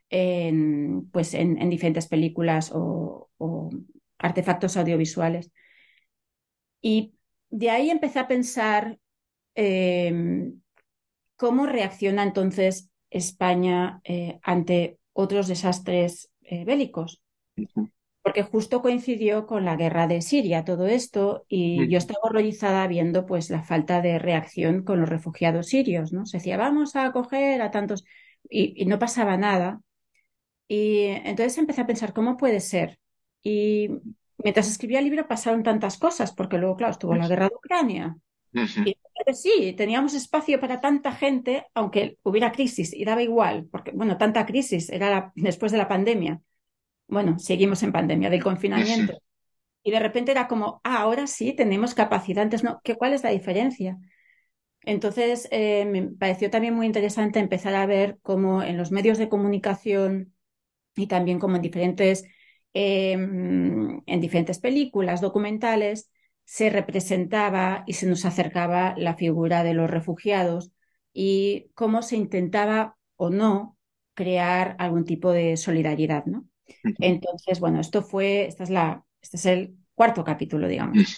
en, 0.09 1.09
pues 1.11 1.33
en, 1.33 1.69
diferentes 1.69 2.07
películas 2.07 2.71
o, 2.73 3.29
artefactos 4.17 4.77
audiovisuales. 4.77 5.51
Y 6.81 7.13
de 7.49 7.69
ahí 7.69 7.89
empecé 7.89 8.19
a 8.19 8.27
pensar 8.29 8.97
em, 9.55 10.61
cómo 11.35 11.65
reacciona 11.65 12.23
entonces 12.23 12.89
España 13.09 13.99
eh, 14.05 14.39
ante 14.43 14.99
otros 15.11 15.47
desastres 15.49 16.31
eh, 16.41 16.63
bélicos. 16.63 17.21
Porque 18.23 18.43
justo 18.43 18.81
coincidió 18.81 19.45
con 19.45 19.65
la 19.65 19.75
guerra 19.75 20.07
de 20.07 20.21
Siria 20.21 20.63
todo 20.63 20.87
esto 20.87 21.45
y 21.49 21.87
yo 21.89 21.97
estaba 21.97 22.19
horrorizada 22.23 22.87
viendo 22.87 23.25
pues 23.25 23.49
la 23.49 23.63
falta 23.63 24.01
de 24.01 24.17
reacción 24.17 24.83
con 24.83 25.01
los 25.01 25.09
refugiados 25.09 25.67
sirios, 25.67 26.13
¿no? 26.13 26.25
Se 26.25 26.37
decía, 26.37 26.55
vamos 26.57 26.95
a 26.95 27.05
acoger 27.05 27.61
a 27.61 27.69
tantos 27.69 28.05
y 28.49 28.85
no 28.85 28.97
pasaba 28.97 29.35
nada. 29.35 29.81
Y 30.67 31.05
entonces 31.05 31.57
empecé 31.57 31.81
a 31.81 31.87
pensar, 31.87 32.13
¿cómo 32.13 32.37
puede 32.37 32.61
ser? 32.61 32.97
Y 33.41 33.89
mientras 34.37 34.69
escribía 34.69 34.99
el 34.99 35.05
libro 35.05 35.27
pasaron 35.27 35.61
tantas 35.61 35.97
cosas, 35.97 36.33
porque 36.33 36.57
luego, 36.57 36.77
claro, 36.77 36.93
estuvo 36.93 37.13
la 37.15 37.27
guerra 37.27 37.49
de 37.49 37.55
Ucrania. 37.55 38.15
Y 38.85 38.95
sí, 39.33 39.73
teníamos 39.77 40.13
espacio 40.13 40.59
para 40.59 40.79
tanta 40.79 41.11
gente, 41.11 41.65
aunque 41.73 42.17
hubiera 42.23 42.51
crisis, 42.51 42.93
y 42.93 43.03
daba 43.03 43.21
igual, 43.21 43.67
porque, 43.71 43.91
bueno, 43.91 44.17
tanta 44.17 44.45
crisis 44.45 44.89
era 44.89 45.31
después 45.35 45.71
de 45.71 45.77
la 45.77 45.87
pandemia. 45.87 46.41
Bueno, 47.07 47.39
seguimos 47.39 47.83
en 47.83 47.91
pandemia, 47.91 48.29
del 48.29 48.43
confinamiento. 48.43 49.13
Y 49.83 49.91
de 49.91 49.99
repente 49.99 50.31
era 50.31 50.47
como, 50.47 50.81
ah, 50.83 50.99
ahora 51.01 51.27
sí, 51.27 51.53
tenemos 51.53 51.93
capacidad, 51.93 52.43
antes 52.43 52.63
no, 52.63 52.79
¿qué, 52.83 52.95
¿cuál 52.95 53.13
es 53.13 53.23
la 53.23 53.31
diferencia? 53.31 53.97
Entonces, 54.85 55.47
eh, 55.51 55.85
me 55.85 56.03
pareció 56.03 56.49
también 56.49 56.73
muy 56.73 56.85
interesante 56.85 57.39
empezar 57.39 57.75
a 57.75 57.85
ver 57.85 58.17
cómo 58.21 58.63
en 58.63 58.77
los 58.77 58.91
medios 58.91 59.17
de 59.17 59.29
comunicación 59.29 60.33
y 60.95 61.07
también 61.07 61.39
como 61.39 61.55
en 61.55 61.61
diferentes, 61.61 62.25
em, 62.73 64.01
en 64.05 64.21
diferentes 64.21 64.59
películas, 64.59 65.21
documentales, 65.21 66.11
se 66.45 66.69
representaba 66.69 67.83
y 67.87 67.93
se 67.93 68.07
nos 68.07 68.25
acercaba 68.25 68.93
la 68.97 69.15
figura 69.15 69.63
de 69.63 69.73
los 69.73 69.89
refugiados 69.89 70.71
y 71.13 71.69
cómo 71.75 72.01
se 72.01 72.17
intentaba 72.17 72.97
o 73.15 73.29
no 73.29 73.77
crear 74.13 74.75
algún 74.79 75.05
tipo 75.05 75.31
de 75.31 75.57
solidaridad, 75.57 76.25
¿no? 76.25 76.45
Entonces, 76.99 77.59
bueno, 77.59 77.79
esto 77.79 78.01
fue, 78.01 78.45
esta 78.45 78.63
es 78.63 78.69
la, 78.69 79.03
este 79.21 79.37
es 79.37 79.45
el 79.45 79.75
cuarto 79.95 80.23
capítulo, 80.23 80.67
digamos. 80.67 81.17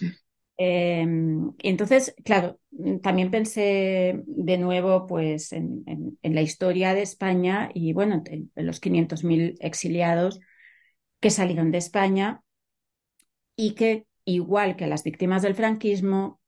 Em, 0.57 1.51
entonces, 1.59 2.15
claro, 2.23 2.59
también 3.01 3.29
pensé 3.29 4.23
de 4.25 4.57
nuevo 4.57 5.05
pues, 5.05 5.51
en, 5.51 5.83
la 6.21 6.41
historia 6.41 6.93
de 6.93 7.01
España 7.01 7.69
y 7.73 7.93
bueno, 7.93 8.23
en, 8.25 8.51
los 8.55 8.79
500.000 8.79 9.57
exiliados, 9.59 10.39
que 11.19 11.29
salieron 11.29 11.71
de 11.71 11.79
España 11.79 12.41
y 13.55 13.71
que, 13.71 14.05
igual 14.23 14.75
que 14.75 14.87
las 14.87 15.03
víctimas 15.03 15.41
del 15.41 15.55
franquismo, 15.55 16.39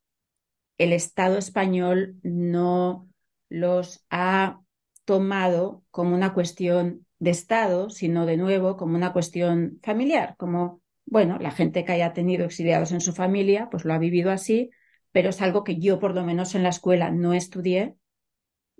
el 0.77 0.93
Estado 0.93 1.37
español 1.37 2.15
no 2.23 3.09
los 3.49 4.05
ha 4.09 4.61
tomado 5.05 5.83
como 5.89 6.13
una 6.15 6.33
cuestión 6.33 7.06
de 7.19 7.31
Estado, 7.31 7.89
sino 7.89 8.25
de 8.25 8.37
nuevo 8.37 8.77
como 8.77 8.95
una 8.95 9.13
cuestión 9.13 9.79
familiar, 9.83 10.35
como, 10.37 10.81
bueno, 11.05 11.37
la 11.39 11.51
gente 11.51 11.83
que 11.83 11.93
haya 11.93 12.13
tenido 12.13 12.45
exiliados 12.45 12.91
en 12.91 13.01
su 13.01 13.13
familia, 13.13 13.69
pues 13.71 13.85
lo 13.85 13.93
ha 13.93 13.97
vivido 13.97 14.31
así, 14.31 14.69
pero 15.11 15.29
es 15.29 15.41
algo 15.41 15.63
que 15.63 15.79
yo 15.79 15.99
por 15.99 16.13
lo 16.13 16.23
menos 16.23 16.55
en 16.55 16.63
la 16.63 16.69
escuela 16.69 17.11
no 17.11 17.33
estudié. 17.33 17.95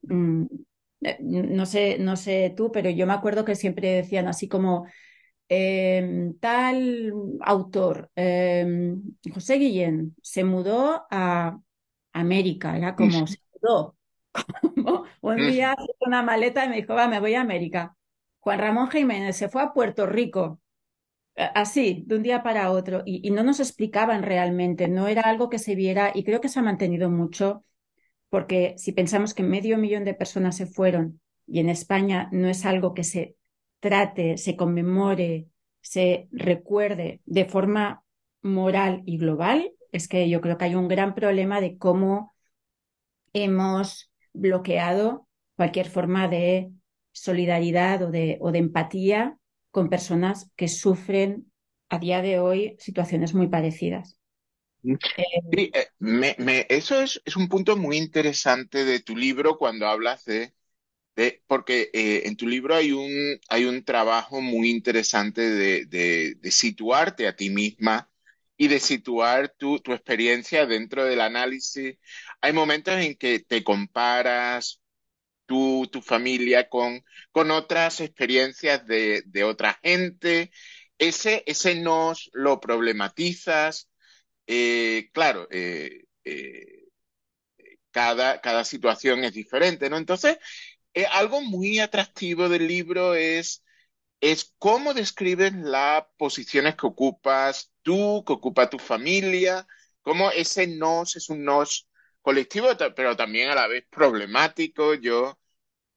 Mm, 0.04 0.46
eh, 1.02 1.18
no 1.22 1.66
sé, 1.66 1.98
no 2.00 2.16
sé 2.16 2.54
tú, 2.56 2.72
pero 2.72 2.90
yo 2.90 3.08
me 3.08 3.14
acuerdo 3.14 3.46
que 3.46 3.56
siempre 3.56 3.90
decían 3.94 4.28
así 4.28 4.48
como 4.48 4.86
em, 5.50 6.38
tal 6.40 7.14
autor, 7.42 8.12
em, 8.16 9.02
José 9.34 9.56
Guillén, 9.58 10.16
se 10.22 10.44
mudó 10.44 11.06
a 11.10 11.60
América, 12.14 12.78
era 12.78 12.96
como 12.96 13.10
se 13.28 13.40
mudó. 13.62 13.96
un 15.22 15.38
día 15.38 15.76
hizo 15.80 15.98
una 16.06 16.22
maleta 16.24 16.66
y 16.66 16.70
me 16.70 16.76
dijo, 16.78 16.94
va, 16.94 17.08
me 17.08 17.20
voy 17.20 17.34
a 17.36 17.42
América. 17.42 17.97
Juan 18.40 18.60
Ramón 18.60 18.90
Jiménez 18.90 19.36
se 19.36 19.50
fue 19.50 19.62
a 19.62 19.74
Puerto 19.74 20.06
Rico, 20.06 20.60
así, 21.36 22.04
de 22.08 22.16
un 22.16 22.24
día 22.24 22.44
para 22.44 22.72
otro, 22.72 23.04
y, 23.06 23.30
no 23.32 23.44
nos 23.44 23.60
explicaban 23.60 24.24
realmente, 24.24 24.88
no 24.88 25.08
era 25.08 25.22
algo 25.24 25.50
que 25.50 25.60
se 25.60 25.76
viera, 25.76 26.12
y 26.14 26.24
creo 26.24 26.42
que 26.42 26.50
se 26.50 26.60
ha 26.60 26.64
mantenido 26.64 27.10
mucho, 27.10 27.64
porque 28.30 28.76
si 28.78 28.92
pensamos 28.92 29.34
que 29.34 29.44
medio 29.44 29.78
millón 29.78 30.06
de 30.06 30.14
personas 30.14 30.58
se 30.58 30.66
fueron, 30.66 31.22
y 31.46 31.60
en 31.60 31.70
España 31.70 32.30
no 32.32 32.50
es 32.50 32.66
algo 32.66 32.94
que 32.94 33.04
se 33.04 33.36
trate, 33.80 34.38
se 34.38 34.56
conmemore, 34.56 35.48
se 35.82 36.28
recuerde 36.32 37.22
de 37.26 37.46
forma 37.46 38.04
moral 38.42 39.04
y 39.06 39.18
global, 39.18 39.72
es 39.92 40.08
que 40.08 40.30
yo 40.30 40.42
creo 40.42 40.58
que 40.58 40.66
hay 40.66 40.76
un 40.76 40.88
gran 40.88 41.16
problema 41.16 41.62
de 41.62 41.78
cómo 41.78 42.36
hemos 43.34 44.12
bloqueado 44.34 45.28
cualquier 45.56 45.88
forma 45.88 46.28
de 46.28 46.72
solidaridad 47.20 48.04
o 48.04 48.12
de, 48.12 48.38
o 48.42 48.52
de 48.52 48.60
empatía 48.60 49.38
con 49.72 49.90
personas 49.90 50.50
que 50.56 50.68
sufren 50.68 51.52
a 51.90 52.00
día 52.00 52.22
de 52.22 52.40
hoy 52.40 52.76
situaciones 52.80 53.34
muy 53.34 53.48
parecidas. 53.48 54.20
Eh, 54.84 55.72
eh, 55.74 56.66
eso 56.70 57.02
es, 57.02 57.20
un 57.36 57.50
punto 57.50 57.76
muy 57.76 57.98
interesante 57.98 58.86
de 58.86 59.00
tu 59.00 59.16
libro 59.16 59.58
cuando 59.58 59.88
hablas 59.88 60.24
de, 60.26 60.54
de 61.16 61.44
porque 61.48 61.90
eh, 61.94 62.24
en 62.26 62.38
tu 62.38 62.48
libro 62.48 62.76
hay 62.76 62.92
un, 62.92 63.40
hay 63.50 63.66
un 63.66 63.84
trabajo 63.84 64.42
muy 64.42 64.70
interesante 64.70 65.42
de, 65.42 65.86
de, 65.86 66.52
situarte 66.52 67.28
a 67.28 67.36
ti 67.36 67.50
misma 67.50 68.10
y 68.56 68.68
de 68.68 68.80
situar 68.80 69.50
tu, 69.58 69.80
tu 69.80 69.94
experiencia 69.94 70.66
dentro 70.66 71.06
del 71.06 71.22
análisis. 71.22 71.98
Hay 72.42 72.54
momentos 72.54 72.96
en 72.96 73.16
que 73.16 73.40
te 73.40 73.64
comparas, 73.64 74.82
tú, 75.48 75.88
tu 75.92 76.02
familia, 76.04 76.70
con, 76.70 77.04
con 77.32 77.52
otras 77.52 78.02
experiencias 78.02 78.86
de, 78.88 79.24
de 79.26 79.44
otra 79.44 79.80
gente. 79.84 80.52
Ese, 81.00 81.44
ese 81.48 81.76
nos 81.76 82.30
lo 82.34 82.60
problematizas. 82.60 83.90
Eh, 84.48 85.10
claro, 85.14 85.48
eh, 85.52 86.06
eh, 86.24 86.86
cada, 87.92 88.42
cada 88.42 88.64
situación 88.64 89.24
es 89.24 89.34
diferente, 89.34 89.90
¿no? 89.90 89.98
Entonces, 89.98 90.38
algo 91.12 91.42
muy 91.42 91.80
atractivo 91.80 92.50
del 92.50 92.68
libro 92.68 93.14
es, 93.16 93.64
es 94.22 94.54
cómo 94.58 94.94
describes 94.94 95.54
las 95.54 96.06
posiciones 96.18 96.76
que 96.76 96.88
ocupas 96.88 97.72
tú, 97.84 98.24
que 98.26 98.34
ocupa 98.34 98.70
tu 98.70 98.80
familia, 98.80 99.68
cómo 100.02 100.32
ese 100.32 100.68
nos 100.68 101.16
es 101.16 101.30
un 101.30 101.44
nos 101.46 101.87
colectivo, 102.28 102.68
pero 102.94 103.16
también 103.16 103.50
a 103.50 103.56
la 103.56 103.68
vez 103.68 103.86
problemático. 103.90 104.96
Yo, 104.96 105.40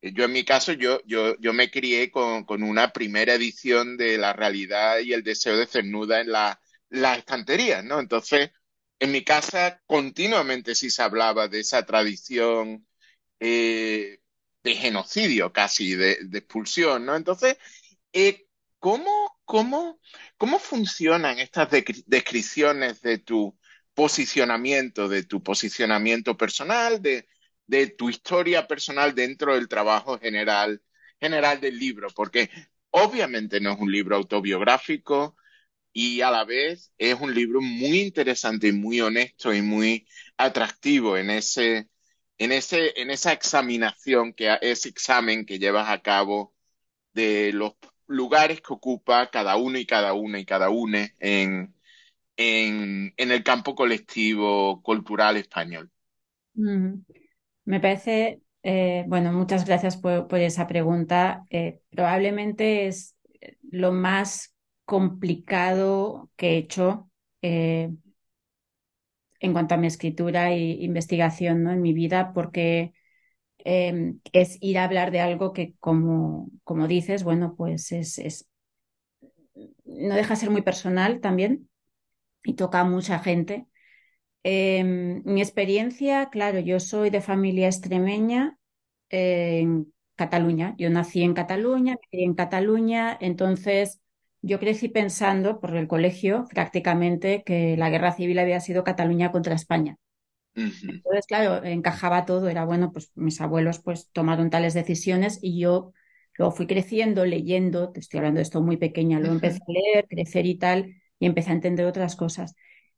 yo 0.00 0.24
en 0.26 0.32
mi 0.32 0.44
caso, 0.44 0.72
yo, 0.72 1.00
yo, 1.04 1.36
yo 1.40 1.52
me 1.52 1.72
crié 1.72 2.10
con, 2.12 2.44
con 2.44 2.62
una 2.62 2.92
primera 2.92 3.34
edición 3.34 3.96
de 3.96 4.16
La 4.16 4.32
realidad 4.32 5.00
y 5.00 5.12
el 5.12 5.24
deseo 5.24 5.56
de 5.56 5.66
cernuda 5.66 6.20
en 6.20 6.30
la, 6.30 6.60
las 6.90 7.18
estanterías, 7.18 7.84
¿no? 7.84 7.98
Entonces, 7.98 8.52
en 9.00 9.10
mi 9.12 9.24
casa 9.24 9.82
continuamente 9.86 10.76
sí 10.76 10.90
se 10.90 11.02
hablaba 11.02 11.48
de 11.48 11.60
esa 11.60 11.84
tradición 11.84 12.86
eh, 13.40 14.20
de 14.62 14.74
genocidio 14.76 15.52
casi, 15.52 15.96
de, 15.96 16.12
expulsión, 16.32 17.06
¿no? 17.06 17.16
Entonces, 17.16 17.58
eh, 18.12 18.46
¿cómo, 18.78 19.40
cómo, 19.44 20.00
cómo 20.36 20.60
funcionan 20.60 21.40
estas 21.40 21.70
descripciones 22.06 23.02
de 23.02 23.18
tu 23.18 23.58
posicionamiento, 23.94 25.08
de 25.08 25.24
tu 25.24 25.42
posicionamiento 25.42 26.36
personal, 26.36 27.02
de, 27.02 27.28
de 27.66 27.88
tu 27.88 28.10
historia 28.10 28.66
personal 28.66 29.14
dentro 29.14 29.54
del 29.54 29.68
trabajo 29.68 30.18
general, 30.18 30.82
general 31.20 31.60
del 31.60 31.78
libro, 31.78 32.08
porque 32.14 32.50
obviamente 32.90 33.60
no 33.60 33.72
es 33.72 33.78
un 33.80 33.92
libro 33.92 34.16
autobiográfico 34.16 35.36
y 35.92 36.20
a 36.22 36.30
la 36.30 36.44
vez 36.44 36.92
es 36.98 37.14
un 37.20 37.34
libro 37.34 37.60
muy 37.60 38.00
interesante 38.00 38.68
y 38.68 38.72
muy 38.72 39.00
honesto 39.00 39.52
y 39.54 39.62
muy 39.62 40.06
atractivo 40.36 41.16
en 41.16 41.30
ese, 41.30 41.88
en 42.38 42.52
ese, 42.52 43.00
en 43.00 43.10
esa 43.10 43.32
examinación 43.32 44.32
que 44.34 44.56
ese 44.62 44.88
examen 44.88 45.44
que 45.46 45.58
llevas 45.58 45.88
a 45.88 46.02
cabo 46.02 46.54
de 47.12 47.52
los 47.52 47.74
lugares 48.06 48.60
que 48.60 48.72
ocupa 48.74 49.30
cada 49.30 49.56
uno 49.56 49.78
y 49.78 49.86
cada 49.86 50.14
una 50.14 50.38
y 50.40 50.44
cada 50.46 50.70
una 50.70 51.08
en, 51.20 51.74
en, 52.40 53.12
el 53.18 53.44
campo 53.44 53.74
colectivo 53.74 54.80
cultural 54.82 55.36
español? 55.36 55.90
Me 56.54 57.80
parece, 57.80 58.40
eh, 58.62 59.04
bueno, 59.06 59.32
muchas 59.32 59.66
gracias 59.66 59.98
por, 59.98 60.26
esa 60.38 60.66
pregunta. 60.66 61.44
Eh, 61.50 61.80
probablemente 61.90 62.86
es 62.86 63.14
lo 63.70 63.92
más 63.92 64.54
complicado 64.86 66.30
que 66.36 66.52
he 66.52 66.56
hecho 66.56 67.10
eh, 67.42 67.90
en 69.38 69.52
cuanto 69.52 69.74
a 69.74 69.78
mi 69.78 69.86
escritura 69.86 70.50
e 70.50 70.58
investigación 70.82 71.62
¿no? 71.62 71.72
en 71.72 71.82
mi 71.82 71.92
vida, 71.92 72.32
porque 72.32 72.92
es 73.62 74.56
ir 74.62 74.78
a 74.78 74.84
hablar 74.84 75.10
de 75.10 75.20
algo 75.20 75.52
que, 75.52 75.74
como, 75.78 76.48
como 76.64 76.88
dices, 76.88 77.22
bueno, 77.22 77.54
pues 77.54 77.92
es, 77.92 78.18
es, 78.18 78.48
no 79.84 80.14
deja 80.14 80.30
de 80.30 80.40
ser 80.40 80.50
muy 80.50 80.62
personal 80.62 81.20
también 81.20 81.69
y 82.44 82.54
toca 82.54 82.80
a 82.80 82.84
mucha 82.84 83.18
gente. 83.20 83.66
Em, 84.42 85.22
mi 85.24 85.42
experiencia, 85.42 86.30
claro, 86.30 86.58
yo 86.60 86.80
soy 86.80 87.10
de 87.10 87.20
familia 87.20 87.66
extremeña 87.68 88.58
en 89.10 89.92
Cataluña. 90.16 90.74
Yo 90.78 90.90
nací 90.90 91.22
en 91.22 91.34
Cataluña, 91.34 91.96
crecí 91.96 92.24
en 92.24 92.34
Cataluña, 92.34 93.16
entonces 93.20 94.00
yo 94.42 94.58
crecí 94.60 94.88
pensando 94.88 95.60
por 95.60 95.76
el 95.76 95.88
colegio 95.88 96.46
prácticamente 96.50 97.42
que 97.44 97.76
la 97.76 97.90
guerra 97.90 98.12
civil 98.12 98.38
había 98.38 98.60
sido 98.60 98.84
Cataluña 98.84 99.32
contra 99.32 99.54
España. 99.54 99.98
Entonces, 100.86 101.26
claro, 101.26 101.64
encajaba 101.64 102.26
todo, 102.26 102.48
era 102.48 102.64
bueno, 102.64 102.92
pues 102.92 103.10
mis 103.14 103.40
abuelos 103.40 103.80
pues 103.80 104.10
tomaron 104.12 104.50
tales 104.50 104.74
decisiones 104.74 105.38
y 105.42 105.58
yo 105.60 105.92
luego 106.36 106.52
fui 106.54 106.66
creciendo, 106.66 107.24
leyendo, 107.24 107.90
te 107.92 108.00
estoy 108.00 108.18
hablando 108.18 108.38
de 108.38 108.42
esto 108.42 108.60
muy 108.62 108.76
pequeña, 108.76 109.18
luego 109.18 109.34
empecé 109.34 109.58
a 109.66 109.72
leer, 109.72 110.06
crecer 110.08 110.46
y 110.46 110.58
tal, 110.58 110.99
y 111.20 111.26
empecé 111.26 111.50
a 111.50 111.54
entender 111.54 111.86
otras 111.86 112.16
cosas. 112.16 112.56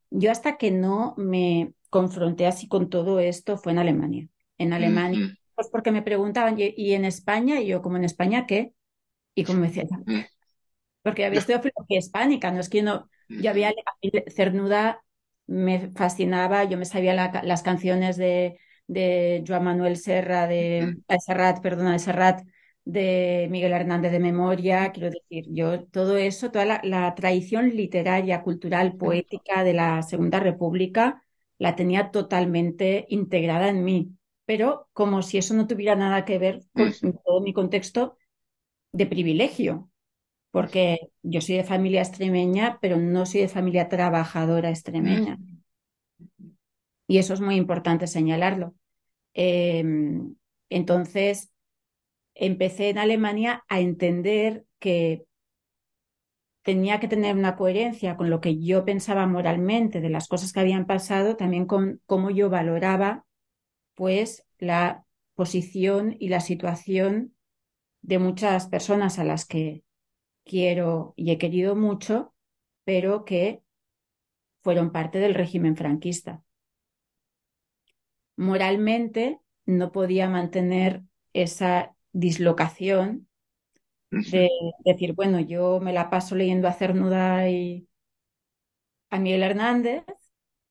Yo 0.09 0.31
hasta 0.31 0.57
que 0.57 0.71
no 0.71 1.15
me 1.19 1.75
confronté 1.91 2.47
así 2.47 2.69
con 2.69 2.89
todo 2.89 3.21
esto 3.21 3.59
fue 3.59 3.73
en 3.73 3.79
Alemania. 3.79 4.29
En 4.57 4.73
Alemania, 4.73 5.37
pues 5.55 5.69
porque 5.71 5.93
me 5.93 6.01
preguntaban, 6.01 6.57
¿y, 6.59 6.93
en 6.95 7.05
España? 7.05 7.61
Y 7.61 7.67
yo, 7.67 7.83
como 7.83 7.99
en 7.99 8.05
España, 8.05 8.47
¿qué? 8.47 8.73
Y 9.35 9.45
como 9.45 9.63
decía, 9.63 9.85
porque 11.03 11.27
había 11.27 11.41
estudiado 11.41 11.65
filología 11.65 11.99
hispánica, 11.99 12.51
no 12.53 12.61
es 12.61 12.69
que 12.69 12.79
yo 12.79 12.85
no, 12.85 13.11
yo 13.29 13.51
había 13.51 13.73
Cernuda 14.29 15.03
me 15.47 15.91
fascinaba, 15.91 16.65
yo 16.65 16.79
me 16.79 16.85
sabía 16.85 17.15
las 17.15 17.63
canciones 17.63 18.17
de, 18.17 18.59
de 18.87 19.45
Joan 19.47 19.65
Manuel 19.65 19.97
Serra, 19.97 20.47
de 20.47 20.97
Serrat, 21.25 21.61
perdona, 21.61 21.93
de 21.93 21.99
Serrat, 21.99 22.43
de 22.85 23.49
Miguel 23.51 23.73
Hernández 23.73 24.13
de 24.13 24.19
memoria, 24.21 24.91
quiero 24.93 25.11
decir, 25.11 25.47
yo 25.53 25.85
todo 25.85 26.17
eso, 26.17 26.51
toda 26.51 26.81
la, 26.83 27.15
tradición 27.15 27.71
literaria, 27.71 28.43
cultural, 28.43 28.97
poética 28.97 29.63
de 29.65 29.75
la 29.75 30.03
Segunda 30.03 30.41
República, 30.41 31.23
la 31.59 31.77
tenía 31.77 32.11
totalmente 32.11 33.07
integrada 33.09 33.69
en 33.69 33.85
mí, 33.85 34.17
pero 34.47 34.89
como 34.93 35.23
si 35.23 35.39
eso 35.39 35.55
no 35.55 35.67
tuviera 35.67 35.95
nada 35.95 36.25
que 36.25 36.39
ver 36.39 36.63
con 36.73 36.93
todo 37.25 37.41
mi 37.41 37.53
contexto 37.53 38.17
de 38.93 39.07
privilegio, 39.07 39.89
porque 40.51 41.13
yo 41.23 41.41
soy 41.41 41.57
de 41.57 41.65
familia 41.65 42.03
extremeña, 42.03 42.79
pero 42.81 42.97
no 42.97 43.27
soy 43.27 43.43
de 43.43 43.49
familia 43.49 43.89
trabajadora 43.89 44.71
extremeña. 44.71 45.39
Y 47.07 47.19
eso 47.19 47.35
es 47.35 47.41
muy 47.41 47.57
importante 47.57 48.07
señalarlo. 48.07 48.75
Em, 49.35 50.35
entonces, 50.69 51.52
empecé 52.35 52.91
en 52.91 52.99
Alemania 52.99 53.65
a 53.69 53.81
entender 53.81 54.65
que 54.79 55.25
tenía 56.63 57.01
que 57.01 57.09
tener 57.09 57.37
una 57.37 57.57
coherencia 57.57 58.17
con 58.17 58.31
lo 58.31 58.41
que 58.41 58.61
yo 58.61 58.85
pensaba 58.85 59.27
moralmente 59.27 60.01
de 60.01 60.11
las 60.11 60.29
cosas 60.29 60.53
que 60.53 60.61
habían 60.61 60.87
pasado, 60.87 61.37
también 61.37 61.67
con 61.67 62.01
cómo 62.07 62.31
yo 62.31 62.51
valoraba 62.51 63.25
pues 63.95 64.47
la 64.59 65.05
posición 65.35 66.17
y 66.19 66.29
la 66.29 66.41
situación 66.41 67.35
de 68.01 68.19
muchas 68.19 68.69
personas 68.69 69.19
a 69.19 69.25
las 69.25 69.45
que 69.45 69.85
quiero 70.45 71.15
y 71.17 71.31
he 71.31 71.39
querido 71.39 71.77
mucho, 71.77 72.35
pero 72.85 73.25
que 73.25 73.63
fueron 74.63 74.93
parte 74.93 75.19
del 75.19 75.35
régimen 75.35 75.77
franquista. 75.77 76.43
Moralmente 78.37 79.41
no 79.67 79.93
podía 79.93 80.29
mantener 80.29 81.03
esa 81.33 81.92
dislocación 82.13 83.29
de 84.11 84.51
decir, 84.85 85.15
bueno, 85.15 85.41
yo 85.41 85.81
me 85.81 85.93
la 85.93 86.11
paso 86.11 86.35
leyendo 86.37 86.69
a 86.69 86.73
Cernuda 86.75 87.49
y 87.49 87.89
a 89.11 89.19
Miguel 89.19 89.43
Hernández, 89.43 90.05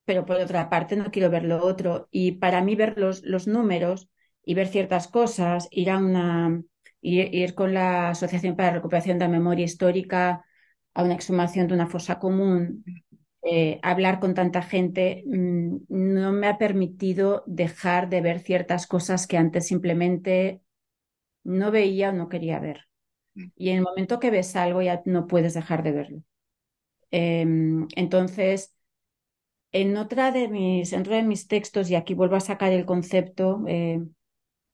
pero 0.06 0.26
por 0.26 0.38
otra 0.38 0.70
parte 0.70 0.96
no 0.96 1.12
quiero 1.12 1.30
ver 1.30 1.44
lo 1.44 1.64
otro. 1.66 2.08
Y 2.12 2.34
para 2.34 2.62
mí 2.64 2.76
ver 2.76 2.98
los, 2.98 3.24
los 3.24 3.48
números 3.48 4.10
y 4.44 4.56
ver 4.56 4.68
ciertas 4.68 5.08
cosas, 5.08 5.68
ir 5.72 5.92
a 5.92 5.98
una 5.98 6.64
ir, 7.02 7.56
con 7.56 7.74
la 7.74 8.10
Asociación 8.10 8.56
para 8.56 8.70
la 8.70 8.76
Recuperación 8.76 9.20
de 9.20 9.26
la 9.26 9.32
Memoria 9.32 9.66
Histórica 9.66 10.46
a 10.94 11.04
una 11.04 11.14
exhumación 11.14 11.68
de 11.68 11.74
una 11.76 11.88
fosa 11.88 12.20
común, 12.20 12.84
eh, 13.44 13.80
hablar 13.82 14.20
con 14.20 14.34
tanta 14.34 14.62
gente, 14.62 15.24
mm, 15.26 15.78
no 15.90 16.32
me 16.32 16.48
ha 16.48 16.58
permitido 16.58 17.44
dejar 17.48 18.10
de 18.10 18.22
ver 18.22 18.40
ciertas 18.40 18.88
cosas 18.88 19.28
que 19.28 19.38
antes 19.38 19.68
simplemente 19.68 20.62
no 21.44 21.72
veía 21.72 22.10
o 22.10 22.14
no 22.14 22.30
quería 22.30 22.60
ver. 22.60 22.88
Mm. 23.36 23.46
Y 23.56 23.70
en 23.70 23.78
el 23.78 23.84
momento 23.84 24.20
que 24.20 24.32
ves 24.32 24.56
algo 24.56 24.82
ya 24.82 25.02
no 25.06 25.28
puedes 25.28 25.54
dejar 25.54 25.84
de 25.84 25.92
verlo. 25.92 26.24
Em, 27.12 27.88
entonces, 27.96 28.74
en 29.72 29.98
otra 29.98 30.32
de 30.32 30.48
mis, 30.48 30.94
en 30.94 31.02
otro 31.02 31.16
de 31.16 31.24
mis 31.24 31.48
textos, 31.48 31.90
y 31.90 31.96
aquí 31.96 32.14
vuelvo 32.14 32.36
a 32.36 32.42
sacar 32.42 32.72
el 32.72 32.86
concepto, 32.86 33.64
eh, 33.68 34.02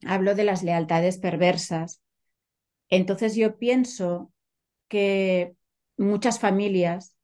hablo 0.06 0.36
de 0.36 0.43
las 0.43 0.63
lealtades 0.63 1.17
perversas. 1.17 2.01
Entonces 2.89 3.36
yo 3.36 3.58
pienso 3.58 4.32
que 4.88 5.53
muchas 5.97 6.39
familias, 6.39 7.15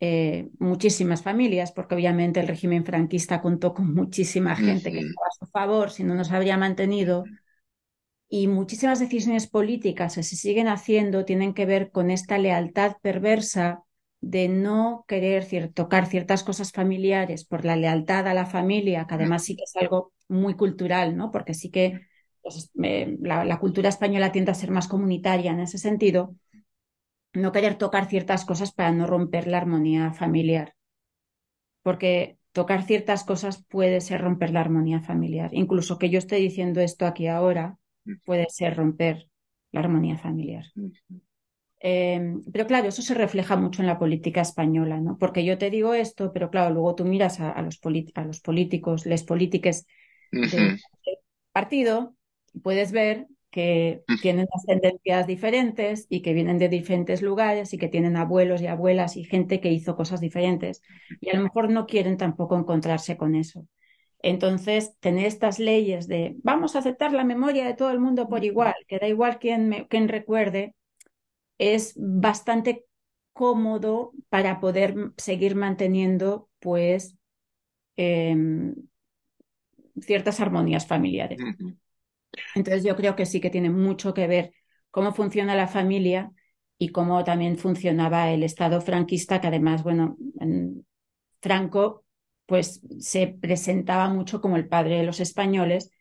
eh, 0.00 0.48
muchísimas 0.58 1.22
familias, 1.22 1.72
porque 1.72 1.94
obviamente 1.94 2.40
el 2.40 2.48
régimen 2.48 2.84
franquista 2.84 3.40
contó 3.40 3.74
con 3.74 3.94
muchísima 3.94 4.56
gente 4.56 4.90
que 4.90 5.00
estaba 5.00 5.26
a 5.26 5.38
su 5.38 5.46
favor, 5.50 5.90
si 5.90 6.04
no 6.04 6.14
nos 6.14 6.32
habría 6.32 6.56
mantenido, 6.56 7.24
y 8.32 8.46
muchísimas 8.46 9.00
decisiones 9.00 9.48
políticas 9.48 10.14
que 10.14 10.22
se 10.22 10.36
siguen 10.36 10.68
haciendo 10.68 11.24
tienen 11.24 11.52
que 11.52 11.66
ver 11.66 11.90
con 11.90 12.12
esta 12.12 12.38
lealtad 12.38 12.96
perversa 13.02 13.82
de 14.20 14.48
no 14.48 15.04
querer 15.08 15.44
tocar 15.74 16.06
ciertas 16.06 16.44
cosas 16.44 16.70
familiares 16.70 17.44
por 17.44 17.64
la 17.64 17.74
lealtad 17.74 18.28
a 18.28 18.34
la 18.34 18.46
familia, 18.46 19.06
que 19.08 19.14
además 19.14 19.44
sí 19.44 19.56
que 19.56 19.64
es 19.64 19.74
algo 19.74 20.12
muy 20.28 20.54
cultural, 20.54 21.16
¿no? 21.16 21.32
Porque 21.32 21.54
sí 21.54 21.70
que 21.70 22.02
pues, 22.40 22.70
la, 22.74 23.58
cultura 23.58 23.88
española 23.88 24.30
tiende 24.30 24.52
a 24.52 24.54
ser 24.54 24.70
más 24.70 24.86
comunitaria 24.86 25.50
en 25.50 25.58
ese 25.58 25.78
sentido, 25.78 26.36
no 27.32 27.50
querer 27.50 27.78
tocar 27.78 28.06
ciertas 28.06 28.44
cosas 28.44 28.70
para 28.70 28.92
no 28.92 29.08
romper 29.08 29.48
la 29.48 29.58
armonía 29.58 30.12
familiar. 30.12 30.76
Porque 31.82 32.38
tocar 32.52 32.84
ciertas 32.84 33.24
cosas 33.24 33.64
puede 33.64 34.00
ser 34.00 34.20
romper 34.20 34.52
la 34.52 34.60
armonía 34.60 35.00
familiar. 35.00 35.50
Incluso 35.52 35.98
que 35.98 36.10
yo 36.10 36.18
esté 36.18 36.36
diciendo 36.36 36.80
esto 36.80 37.06
aquí 37.06 37.26
ahora 37.26 37.79
puede 38.24 38.46
ser 38.48 38.76
romper 38.76 39.28
la 39.72 39.80
armonía 39.80 40.16
familiar. 40.16 40.64
Em, 41.82 42.42
pero 42.52 42.66
claro, 42.66 42.88
eso 42.88 43.00
se 43.00 43.14
refleja 43.14 43.56
mucho 43.56 43.80
en 43.80 43.86
la 43.86 43.98
política 43.98 44.42
española, 44.42 45.00
¿no? 45.00 45.16
Porque 45.16 45.44
yo 45.44 45.56
te 45.56 45.70
digo 45.70 45.94
esto, 45.94 46.32
pero 46.32 46.50
claro, 46.50 46.74
luego 46.74 46.94
tú 46.94 47.04
miras 47.06 47.40
a, 47.40 47.62
los, 47.62 47.80
a 48.14 48.24
los, 48.24 48.40
políticos, 48.40 49.06
les 49.06 49.24
políticas 49.24 49.86
del 50.30 50.78
partido, 51.52 52.14
puedes 52.62 52.92
ver 52.92 53.26
que 53.50 54.04
tienen 54.22 54.46
ascendencias 54.52 55.26
diferentes 55.26 56.06
y 56.08 56.22
que 56.22 56.34
vienen 56.34 56.58
de 56.58 56.68
diferentes 56.68 57.20
lugares 57.20 57.72
y 57.72 57.78
que 57.78 57.88
tienen 57.88 58.16
abuelos 58.16 58.62
y 58.62 58.66
abuelas 58.66 59.16
y 59.16 59.24
gente 59.24 59.60
que 59.60 59.72
hizo 59.72 59.96
cosas 59.96 60.20
diferentes 60.20 60.82
y 61.20 61.30
a 61.30 61.34
lo 61.34 61.42
mejor 61.42 61.68
no 61.70 61.86
quieren 61.86 62.16
tampoco 62.16 62.56
encontrarse 62.56 63.16
con 63.16 63.34
eso. 63.34 63.66
Entonces, 64.22 64.94
tener 65.00 65.26
estas 65.26 65.58
leyes 65.58 66.06
de 66.06 66.36
vamos 66.42 66.76
a 66.76 66.80
aceptar 66.80 67.12
la 67.12 67.24
memoria 67.24 67.66
de 67.66 67.74
todo 67.74 67.90
el 67.90 68.00
mundo 68.00 68.28
por 68.28 68.44
igual, 68.44 68.74
que 68.86 68.98
da 68.98 69.08
igual 69.08 69.38
quien, 69.38 69.86
quien 69.88 70.08
recuerde, 70.08 70.74
es 71.58 71.94
bastante 71.96 72.86
cómodo 73.32 74.12
para 74.28 74.60
poder 74.60 75.12
seguir 75.16 75.54
manteniendo 75.54 76.48
pues 76.58 77.16
em, 77.96 78.74
ciertas 80.00 80.40
armonías 80.40 80.86
familiares. 80.86 81.38
Entonces 82.54 82.84
yo 82.84 82.96
creo 82.96 83.16
que 83.16 83.26
sí 83.26 83.40
que 83.40 83.50
tiene 83.50 83.70
mucho 83.70 84.14
que 84.14 84.26
ver 84.26 84.52
cómo 84.90 85.12
funciona 85.12 85.54
la 85.54 85.68
familia 85.68 86.32
y 86.78 86.90
cómo 86.90 87.24
también 87.24 87.56
funcionaba 87.56 88.30
el 88.30 88.42
Estado 88.42 88.80
franquista, 88.80 89.40
que 89.40 89.48
además, 89.48 89.82
bueno, 89.82 90.16
Franco 91.40 92.04
pues 92.50 92.82
se 92.98 93.28
presentaba 93.28 94.08
mucho 94.08 94.40
como 94.40 94.56
el 94.56 94.66
padre 94.66 94.96
de 94.96 95.04
los 95.04 95.20
españoles 95.20 95.92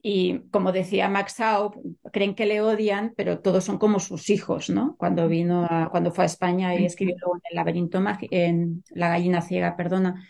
y 0.00 0.38
como 0.50 0.72
decía 0.72 1.10
Max 1.10 1.36
creen 2.14 2.34
que 2.34 2.46
le 2.46 2.62
odian, 2.62 3.12
pero 3.14 3.40
todos 3.40 3.62
son 3.64 3.76
como 3.76 4.00
sus 4.00 4.30
hijos, 4.30 4.70
¿no? 4.70 4.96
Cuando 4.96 5.28
vino 5.28 5.66
a, 5.68 5.90
cuando 5.90 6.12
fue 6.12 6.24
a 6.24 6.26
España 6.26 6.74
y 6.74 6.86
escribió 6.86 7.16
en 7.34 7.42
el 7.50 7.56
laberinto 7.56 8.02
en 8.30 8.82
la 8.88 9.10
gallina 9.10 9.42
ciega, 9.42 9.76
perdona, 9.76 10.26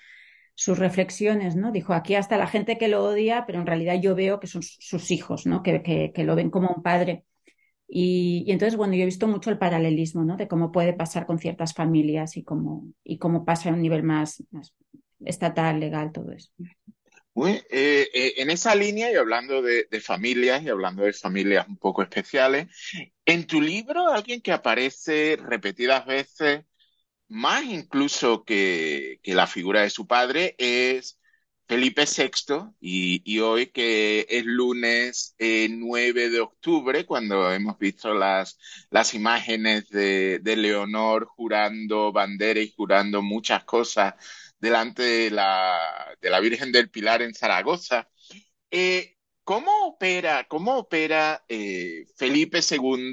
sus 0.56 0.80
reflexiones, 0.80 1.54
¿no? 1.54 1.70
Dijo, 1.70 1.92
aquí 1.94 2.16
hasta 2.16 2.36
la 2.38 2.48
gente 2.48 2.76
que 2.76 2.88
lo 2.88 3.04
odia, 3.04 3.44
pero 3.46 3.60
en 3.60 3.66
realidad 3.66 4.00
yo 4.02 4.16
veo 4.16 4.40
que 4.40 4.48
son 4.48 4.62
sus 4.64 5.12
hijos, 5.12 5.46
¿no? 5.46 5.62
Que, 5.62 6.12
que, 6.12 6.24
lo 6.24 6.34
ven 6.34 6.50
como 6.50 6.70
un 6.70 6.82
padre. 6.82 7.24
Y, 7.86 8.42
y, 8.48 8.52
entonces, 8.52 8.76
bueno, 8.76 8.94
yo 8.94 9.02
he 9.02 9.06
visto 9.06 9.28
mucho 9.28 9.50
el 9.50 9.58
paralelismo, 9.58 10.24
¿no? 10.24 10.36
De 10.36 10.48
cómo 10.48 10.72
puede 10.72 10.92
pasar 10.92 11.24
con 11.24 11.38
ciertas 11.38 11.72
familias 11.74 12.36
y 12.36 12.42
cómo, 12.42 12.88
y 13.04 13.18
cómo 13.18 13.44
pasa 13.44 13.70
a 13.70 13.74
un 13.74 13.82
nivel 13.82 14.02
más, 14.02 14.42
más 14.50 14.74
estatal, 15.24 15.80
legal, 15.80 16.12
todo 16.12 16.32
eso. 16.32 16.50
Eh, 17.46 18.08
eh, 18.12 18.34
en 18.38 18.50
esa 18.50 18.74
línea, 18.74 19.12
y 19.12 19.14
hablando 19.14 19.62
de, 19.62 19.86
familias, 20.00 20.62
y 20.62 20.68
hablando 20.68 21.04
de 21.04 21.12
familias 21.12 21.68
un 21.68 21.76
poco 21.76 22.02
especiales, 22.02 22.66
en 23.24 23.46
tu 23.46 23.60
libro, 23.60 24.08
alguien 24.08 24.40
que 24.40 24.52
aparece 24.52 25.38
repetidas 25.40 26.06
veces, 26.06 26.64
más 27.28 27.64
incluso 27.64 28.44
que, 28.44 29.20
la 29.24 29.46
figura 29.46 29.82
de 29.82 29.90
su 29.90 30.06
padre, 30.06 30.54
es 30.58 31.20
Felipe 31.68 32.04
VI, 32.06 32.72
y, 32.80 33.38
hoy 33.40 33.66
que 33.66 34.26
es 34.28 34.44
lunes 34.44 35.36
9 35.38 36.24
eh, 36.24 36.30
de 36.30 36.40
octubre, 36.40 37.06
cuando 37.06 37.52
hemos 37.52 37.78
visto 37.78 38.14
las, 38.14 38.58
las 38.90 39.14
imágenes 39.14 39.88
de, 39.90 40.40
de 40.40 40.56
Leonor 40.56 41.26
jurando 41.26 42.10
bandera 42.10 42.60
y 42.60 42.72
jurando 42.74 43.22
muchas 43.22 43.64
cosas 43.64 44.14
delante 44.58 45.02
de 45.02 45.30
la, 45.30 46.16
de 46.20 46.30
la 46.30 46.40
Virgen 46.40 46.72
del 46.72 46.90
Pilar 46.90 47.22
en 47.22 47.34
Zaragoza. 47.34 48.08
Eh, 48.70 49.16
¿Cómo 49.44 49.86
opera, 49.86 50.46
cómo 50.46 50.76
opera 50.76 51.44
eh, 51.48 52.04
Felipe 52.16 52.60
II, 52.60 53.12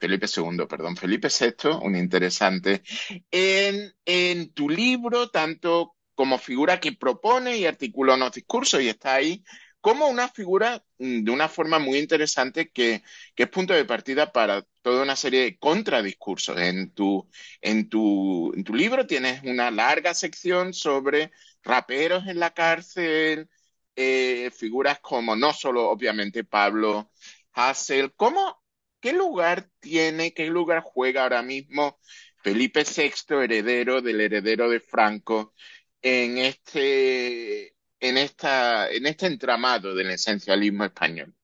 Felipe 0.00 0.26
II, 0.34 0.66
perdón, 0.68 0.96
Felipe 0.96 1.28
VI, 1.28 1.68
un 1.82 1.96
interesante, 1.96 2.82
en, 3.30 3.94
en 4.04 4.52
tu 4.54 4.68
libro, 4.70 5.28
tanto 5.28 5.94
como 6.14 6.38
figura 6.38 6.80
que 6.80 6.92
propone 6.92 7.58
y 7.58 7.66
articula 7.66 8.14
unos 8.14 8.32
discursos 8.32 8.80
y 8.80 8.88
está 8.88 9.14
ahí 9.14 9.44
como 9.80 10.08
una 10.08 10.28
figura 10.28 10.82
mm, 10.98 11.24
de 11.24 11.30
una 11.30 11.48
forma 11.48 11.78
muy 11.78 11.98
interesante 11.98 12.70
que, 12.70 13.02
que, 13.34 13.44
es 13.44 13.48
punto 13.48 13.74
de 13.74 13.84
partida 13.84 14.32
para 14.32 14.64
toda 14.88 15.02
una 15.02 15.16
serie 15.16 15.42
de 15.42 15.58
contradiscursos. 15.58 16.58
En 16.58 16.92
tu, 16.92 17.28
en, 17.60 17.88
tu, 17.90 18.52
en 18.54 18.64
tu 18.64 18.74
libro 18.74 19.06
tienes 19.06 19.42
una 19.44 19.70
larga 19.70 20.14
sección 20.14 20.72
sobre 20.72 21.30
raperos 21.62 22.26
en 22.26 22.40
la 22.40 22.54
cárcel, 22.54 23.50
eh, 23.96 24.50
figuras 24.50 25.00
como 25.00 25.36
no 25.36 25.52
solo 25.52 25.90
obviamente 25.90 26.44
Pablo 26.44 27.10
Hassel, 27.52 28.14
¿cómo, 28.14 28.62
qué 29.00 29.12
lugar 29.12 29.68
tiene, 29.80 30.32
qué 30.32 30.46
lugar 30.46 30.82
juega 30.82 31.24
ahora 31.24 31.42
mismo 31.42 31.98
Felipe 32.42 32.84
VI, 32.84 33.44
heredero 33.44 34.00
del 34.00 34.20
heredero 34.22 34.70
de 34.70 34.80
Franco, 34.80 35.54
en 36.00 36.38
este 36.38 37.74
en, 38.00 38.16
esta, 38.16 38.90
en 38.90 39.06
este 39.06 39.26
entramado 39.26 39.94
del 39.94 40.10
esencialismo 40.10 40.84
español? 40.84 41.34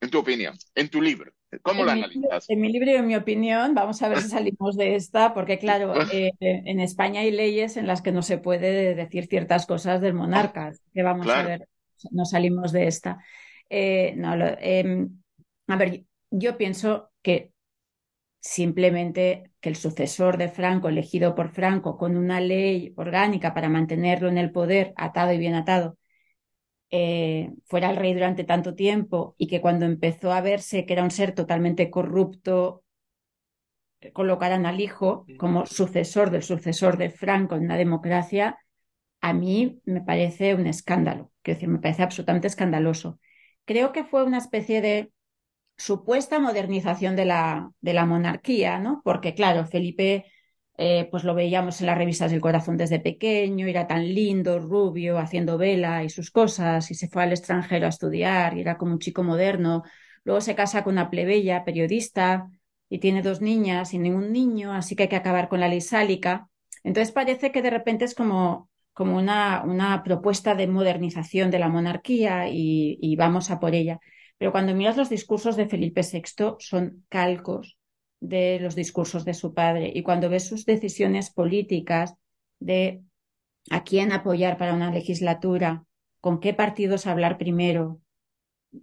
En 0.00 0.10
tu 0.10 0.18
opinión, 0.18 0.56
en 0.74 0.88
tu 0.88 1.00
libro. 1.02 1.32
¿Cómo 1.62 1.84
lo 1.84 1.90
analizas? 1.90 2.48
En 2.48 2.60
mi 2.60 2.72
libro 2.72 2.90
y 2.90 2.94
en 2.94 3.06
mi 3.06 3.16
opinión, 3.16 3.74
vamos 3.74 4.00
a 4.02 4.08
ver 4.08 4.22
si 4.22 4.28
salimos 4.28 4.76
de 4.76 4.94
esta, 4.94 5.34
porque 5.34 5.58
claro, 5.58 5.94
eh, 6.12 6.32
en 6.40 6.80
España 6.80 7.20
hay 7.20 7.30
leyes 7.30 7.76
en 7.76 7.86
las 7.86 8.00
que 8.00 8.12
no 8.12 8.22
se 8.22 8.38
puede 8.38 8.94
decir 8.94 9.26
ciertas 9.26 9.66
cosas 9.66 10.00
del 10.00 10.14
monarca, 10.14 10.72
que 10.94 11.02
vamos 11.02 11.28
a 11.28 11.42
ver, 11.42 11.68
no 12.10 12.24
salimos 12.24 12.72
de 12.72 12.86
esta. 12.86 13.22
Eh, 13.68 14.14
no, 14.16 14.34
em, 14.60 15.22
a 15.66 15.76
ver, 15.76 16.04
yo 16.30 16.56
pienso 16.56 17.10
que 17.22 17.52
simplemente 18.40 19.50
que 19.60 19.68
el 19.68 19.76
sucesor 19.76 20.36
de 20.36 20.48
Franco, 20.48 20.88
elegido 20.88 21.34
por 21.34 21.50
Franco, 21.50 21.96
con 21.96 22.16
una 22.16 22.40
ley 22.40 22.92
orgánica 22.96 23.54
para 23.54 23.68
mantenerlo 23.68 24.28
en 24.28 24.38
el 24.38 24.50
poder, 24.50 24.92
atado 24.96 25.32
y 25.32 25.38
bien 25.38 25.54
atado, 25.54 25.96
eh, 26.92 27.50
fuera 27.66 27.90
el 27.90 27.96
rey 27.96 28.14
durante 28.14 28.44
tanto 28.44 28.74
tiempo 28.76 29.34
y 29.38 29.48
que 29.48 29.60
cuando 29.60 29.86
empezó 29.86 30.32
a 30.32 30.42
verse 30.42 30.86
que 30.86 30.92
era 30.92 31.02
un 31.02 31.10
ser 31.10 31.34
totalmente 31.34 31.90
corrupto, 31.90 32.84
colocaran 34.12 34.66
al 34.66 34.80
hijo 34.80 35.26
como 35.36 35.66
sucesor 35.66 36.30
del 36.30 36.42
sucesor 36.42 36.98
de 36.98 37.10
Franco 37.10 37.54
en 37.54 37.64
una 37.64 37.76
democracia, 37.76 38.58
a 39.20 39.32
mí 39.32 39.80
me 39.84 40.02
parece 40.02 40.54
un 40.54 40.66
escándalo, 40.66 41.30
quiero 41.42 41.56
decir, 41.56 41.68
me 41.68 41.78
parece 41.78 42.02
absolutamente 42.02 42.48
escandaloso. 42.48 43.20
Creo 43.64 43.92
que 43.92 44.04
fue 44.04 44.24
una 44.24 44.38
especie 44.38 44.80
de 44.80 45.12
supuesta 45.76 46.40
modernización 46.40 47.16
de 47.16 47.24
la, 47.24 47.70
de 47.80 47.94
la 47.94 48.06
monarquía, 48.06 48.78
¿no? 48.80 49.00
Porque, 49.04 49.34
claro, 49.34 49.66
Felipe, 49.66 50.26
eh, 50.84 51.08
pues 51.10 51.22
lo 51.22 51.34
veíamos 51.34 51.80
en 51.80 51.86
las 51.86 51.96
revistas 51.96 52.32
del 52.32 52.40
corazón 52.40 52.76
desde 52.76 52.98
pequeño, 52.98 53.66
era 53.68 53.86
tan 53.86 54.04
lindo, 54.14 54.58
rubio, 54.58 55.18
haciendo 55.18 55.56
vela 55.56 56.02
y 56.02 56.10
sus 56.10 56.30
cosas, 56.32 56.90
y 56.90 56.94
se 56.94 57.08
fue 57.08 57.22
al 57.22 57.30
extranjero 57.30 57.86
a 57.86 57.88
estudiar, 57.90 58.56
y 58.56 58.62
era 58.62 58.76
como 58.78 58.92
un 58.92 58.98
chico 58.98 59.22
moderno. 59.22 59.84
Luego 60.24 60.40
se 60.40 60.56
casa 60.56 60.82
con 60.82 60.94
una 60.94 61.08
plebeya, 61.10 61.64
periodista, 61.64 62.50
y 62.88 62.98
tiene 62.98 63.22
dos 63.22 63.40
niñas 63.40 63.94
y 63.94 63.98
ningún 64.00 64.32
niño, 64.32 64.72
así 64.72 64.96
que 64.96 65.04
hay 65.04 65.08
que 65.08 65.16
acabar 65.16 65.48
con 65.48 65.60
la 65.60 65.68
ley 65.68 65.80
sálica. 65.80 66.48
Entonces 66.82 67.12
parece 67.12 67.52
que 67.52 67.62
de 67.62 67.70
repente 67.70 68.04
es 68.04 68.14
como, 68.16 68.68
como 68.92 69.16
una, 69.16 69.62
una 69.64 70.02
propuesta 70.02 70.54
de 70.56 70.66
modernización 70.66 71.50
de 71.52 71.60
la 71.60 71.68
monarquía 71.68 72.48
y, 72.48 72.98
y 73.00 73.16
vamos 73.16 73.50
a 73.52 73.60
por 73.60 73.74
ella. 73.74 74.00
Pero 74.36 74.50
cuando 74.52 74.74
miras 74.74 74.96
los 74.96 75.08
discursos 75.10 75.56
de 75.56 75.68
Felipe 75.68 76.02
VI, 76.02 76.56
son 76.58 77.04
calcos 77.08 77.78
de 78.22 78.60
los 78.60 78.76
discursos 78.76 79.24
de 79.24 79.34
su 79.34 79.52
padre. 79.52 79.90
Y 79.92 80.02
cuando 80.02 80.30
ves 80.30 80.46
sus 80.46 80.64
decisiones 80.64 81.30
políticas 81.30 82.14
de 82.60 83.02
a 83.68 83.82
quién 83.82 84.12
apoyar 84.12 84.56
para 84.58 84.74
una 84.74 84.92
legislatura, 84.92 85.84
con 86.20 86.38
qué 86.38 86.54
partidos 86.54 87.08
hablar 87.08 87.36
primero, 87.36 88.00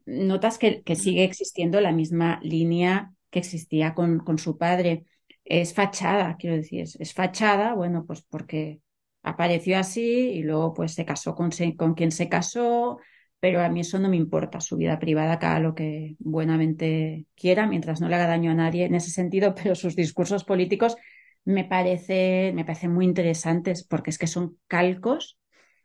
notas 0.05 0.57
que, 0.57 0.83
sigue 0.95 1.23
existiendo 1.23 1.79
la 1.79 1.93
misma 1.93 2.39
línea 2.43 3.13
que 3.29 3.39
existía 3.39 3.93
con, 3.93 4.19
con 4.19 4.37
su 4.39 4.57
padre. 4.57 5.05
Es 5.45 5.73
fachada, 5.73 6.35
quiero 6.37 6.57
decir, 6.57 6.81
es, 6.81 7.13
fachada, 7.13 7.73
bueno, 7.75 8.05
pues 8.05 8.21
porque 8.21 8.81
apareció 9.23 9.79
así 9.79 10.31
y 10.31 10.43
luego 10.43 10.73
pues 10.73 10.93
se 10.93 11.05
casó 11.05 11.33
con, 11.33 11.51
con 11.77 11.93
quien 11.93 12.11
se 12.11 12.27
casó, 12.27 12.99
pero 13.39 13.61
a 13.61 13.69
mí 13.69 13.81
eso 13.81 13.99
no 13.99 14.09
me 14.09 14.17
importa, 14.17 14.59
su 14.59 14.75
vida 14.77 14.99
privada, 14.99 15.39
cada 15.39 15.59
lo 15.59 15.73
que 15.75 16.15
buenamente 16.19 17.25
quiera, 17.35 17.67
mientras 17.67 18.01
no 18.01 18.09
le 18.09 18.15
haga 18.15 18.27
daño 18.27 18.51
a 18.51 18.55
nadie 18.55 18.85
en 18.85 18.95
ese 18.95 19.11
sentido, 19.11 19.55
pero 19.63 19.75
sus 19.75 19.95
discursos 19.95 20.43
políticos 20.43 20.97
me, 21.45 21.63
parece, 21.63 22.51
me 22.53 22.65
parecen 22.65 22.93
muy 22.93 23.05
interesantes 23.05 23.83
porque 23.83 24.09
es 24.09 24.17
que 24.17 24.27
son 24.27 24.57
calcos 24.67 25.39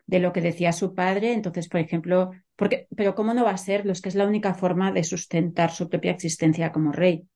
de 0.07 0.19
lo 0.19 0.33
que 0.33 0.41
decía 0.41 0.73
su 0.73 0.95
padre. 0.95 1.33
Entonces, 1.33 1.69
por 1.69 1.81
ejemplo, 1.81 2.33
porque, 2.57 2.89
pero 2.97 3.15
¿cómo 3.15 3.35
no 3.35 3.45
va 3.45 3.53
a 3.53 3.57
ser? 3.57 3.89
Es 3.89 4.03
que 4.03 4.09
es 4.09 4.15
la 4.17 4.27
única 4.27 4.55
forma 4.55 4.93
de 4.93 5.05
sustentar 5.05 5.71
su 5.71 5.89
propia 5.89 6.13
existencia 6.13 6.73
como 6.73 6.93
rey. 6.93 7.27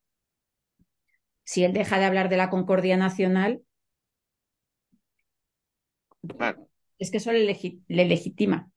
Si 1.45 1.65
él 1.65 1.73
deja 1.73 1.99
de 1.99 2.05
hablar 2.05 2.29
de 2.29 2.37
la 2.37 2.51
concordia 2.51 2.97
nacional, 2.97 3.63
es 6.99 7.11
que 7.11 7.19
eso 7.19 7.33
le 7.33 8.05
legitima 8.05 8.71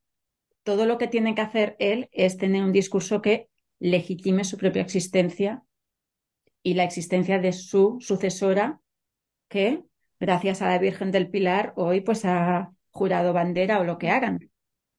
todo 0.64 0.86
lo 0.86 0.97
que 0.97 1.07
tiene 1.07 1.36
que 1.36 1.41
hacer 1.41 1.76
él 1.80 2.09
es 2.12 2.38
tener 2.38 2.64
un 2.64 2.72
discurso 2.72 3.22
que 3.22 3.49
legitime 3.80 4.43
su 4.43 4.57
propia 4.57 4.82
existencia 4.82 5.64
y 6.64 6.76
la 6.76 6.84
existencia 6.84 7.39
de 7.39 7.53
su 7.53 7.97
sucesora, 7.99 8.80
que 9.47 9.84
gracias 10.20 10.62
a 10.62 10.70
la 10.70 10.78
Virgen 10.78 11.12
del 11.12 11.30
Pilar 11.30 11.74
hoy 11.76 12.01
pues 12.01 12.26
ha 12.26 12.72
jurado 12.91 13.34
bandera 13.34 13.80
o 13.80 13.84
lo 13.84 13.97
que 13.97 14.09
hagan. 14.09 14.51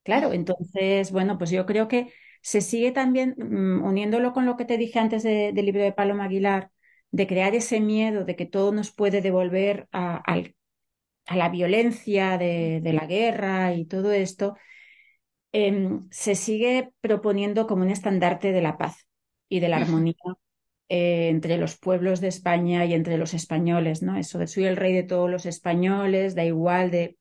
Claro, 0.02 0.32
entonces, 0.32 1.12
bueno, 1.12 1.38
pues 1.38 1.50
yo 1.50 1.64
creo 1.64 1.86
que 1.86 2.12
se 2.42 2.60
sigue 2.60 2.90
también 2.90 3.36
mm, 3.38 3.84
uniéndolo 3.84 4.32
con 4.32 4.46
lo 4.46 4.56
que 4.56 4.64
te 4.64 4.78
dije 4.78 4.98
antes 4.98 5.22
del 5.22 5.54
libro 5.54 5.82
de 5.82 5.92
Paloma 5.92 6.24
Aguilar, 6.24 6.70
de 7.12 7.26
crear 7.26 7.54
ese 7.54 7.80
miedo 7.80 8.24
de 8.24 8.34
que 8.36 8.46
todo 8.46 8.72
nos 8.72 8.90
puede 8.90 9.20
devolver 9.20 9.86
a, 9.92 10.22
a 11.26 11.36
la 11.36 11.48
violencia 11.50 12.38
de, 12.38 12.80
de, 12.82 12.92
la 12.92 13.06
guerra 13.06 13.74
y 13.74 13.84
todo 13.84 14.12
esto, 14.12 14.56
Em, 15.53 16.09
se 16.11 16.34
sigue 16.34 16.92
proponiendo 17.03 17.66
como 17.66 17.82
un 17.82 17.90
estandarte 17.90 18.53
de 18.53 18.62
la 18.62 18.78
paz 18.78 19.07
y 19.50 19.61
de 19.61 19.68
la 19.68 19.76
armonía 19.76 20.14
eh, 20.88 21.28
entre 21.28 21.59
los 21.59 21.76
pueblos 21.78 22.20
de 22.22 22.28
España 22.28 22.86
y 22.86 22.94
entre 22.94 23.18
los 23.18 23.34
españoles, 23.34 24.03
¿no? 24.03 24.16
Eso 24.16 24.38
de 24.38 24.46
soy 24.46 24.64
el 24.64 24.76
rey 24.76 24.94
de 24.94 25.03
todos 25.03 25.30
los 25.30 25.46
españoles, 25.46 26.34
da 26.34 26.44
igual 26.44 26.90
de... 26.90 27.18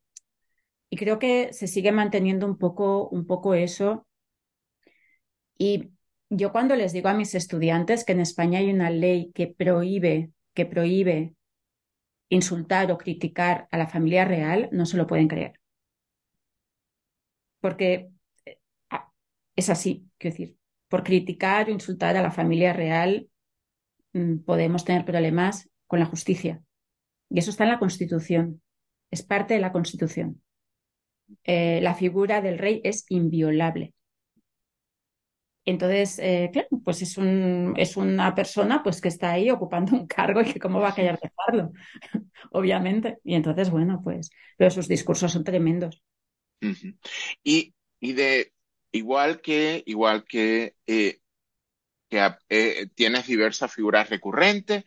Y 0.90 0.98
creo 0.98 1.20
que 1.20 1.54
se 1.54 1.68
sigue 1.68 1.92
manteniendo 1.92 2.46
un 2.46 2.58
poco, 2.58 3.10
un 3.10 3.26
poco 3.28 3.54
eso. 3.54 4.08
Y 5.58 5.92
yo 6.30 6.52
cuando 6.52 6.76
les 6.76 6.94
digo 6.94 7.10
a 7.10 7.14
mis 7.14 7.36
estudiantes 7.36 8.06
que 8.06 8.14
en 8.14 8.22
España 8.22 8.60
hay 8.60 8.72
una 8.72 8.90
ley 8.90 9.32
que 9.34 9.48
prohíbe, 9.48 10.32
que 10.54 10.66
prohíbe 10.66 11.36
insultar 12.30 12.92
o 12.92 12.98
criticar 12.98 13.68
a 13.72 13.78
la 13.78 13.88
familia 13.88 14.26
real, 14.26 14.70
no 14.72 14.86
se 14.86 14.98
lo 14.98 15.08
pueden 15.08 15.28
creer. 15.28 15.60
Porque 17.60 18.10
es 19.56 19.70
así, 19.70 20.06
quiero 20.18 20.36
decir, 20.36 20.58
por 20.88 21.04
criticar 21.04 21.68
o 21.68 21.72
insultar 21.72 22.18
a 22.18 22.22
la 22.22 22.32
familia 22.32 22.74
real 22.74 23.28
mm, 24.14 24.40
podemos 24.40 24.86
tener 24.86 25.06
problemas 25.06 25.70
con 25.88 26.00
la 26.00 26.06
justicia. 26.06 26.62
Y 27.30 27.40
eso 27.40 27.52
está 27.52 27.64
en 27.64 27.72
la 27.72 27.80
Constitución, 27.80 28.62
es 29.10 29.24
parte 29.24 29.54
de 29.54 29.62
la 29.62 29.72
Constitución. 29.72 30.42
Eh, 31.44 31.80
la 31.82 31.96
figura 31.96 32.42
del 32.42 32.58
rey 32.58 32.82
es 32.84 33.06
inviolable. 33.10 33.94
Entonces, 35.64 36.18
eh, 36.20 36.50
claro, 36.52 36.68
pues 36.84 37.02
es, 37.04 37.18
un, 37.18 37.74
es 37.78 37.96
una 37.96 38.34
persona 38.34 38.82
pues, 38.84 39.00
que 39.00 39.10
está 39.10 39.32
ahí 39.32 39.50
ocupando 39.50 39.96
un 39.96 40.08
cargo 40.08 40.42
y 40.42 40.46
que 40.46 40.60
cómo 40.60 40.80
va 40.80 40.90
a 40.90 40.96
querer 40.96 41.20
dejarlo, 41.20 41.72
obviamente. 42.52 43.20
Y 43.24 43.36
entonces, 43.36 43.70
bueno, 43.70 44.02
pues, 44.04 44.32
pero 44.58 44.72
sus 44.72 44.88
discursos 44.88 45.32
son 45.32 45.44
tremendos. 45.44 46.02
y, 47.44 47.74
y 48.00 48.14
de 48.14 48.52
igual 48.92 49.42
que, 49.42 49.84
igual 49.86 50.26
que, 50.26 50.76
eh, 50.86 51.20
que 52.10 52.36
eh, 52.50 52.88
tienes 52.96 53.28
diversas 53.28 53.74
figuras 53.74 54.10
recurrentes, 54.10 54.86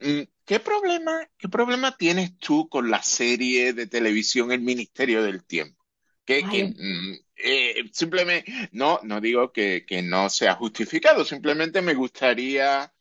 mm, 0.00 0.22
¿qué 0.44 0.60
problema, 0.60 1.28
qué 1.38 1.48
problema 1.48 1.96
tienes 1.96 2.36
tú 2.38 2.68
con 2.68 2.90
la 2.90 3.02
serie 3.02 3.72
de 3.72 3.86
televisión 3.86 4.52
El 4.52 4.60
Ministerio 4.60 5.22
del 5.22 5.44
Tiempo? 5.44 5.84
Que, 6.24 6.44
mm, 6.44 7.18
eh, 7.36 7.90
simplemente, 7.92 8.68
no, 8.72 9.00
no 9.02 9.20
digo 9.20 9.52
que, 9.52 9.84
que 9.84 10.02
no 10.02 10.30
sea 10.30 10.54
justificado, 10.54 11.24
simplemente 11.24 11.82
me 11.82 11.94
gustaría 11.94 12.92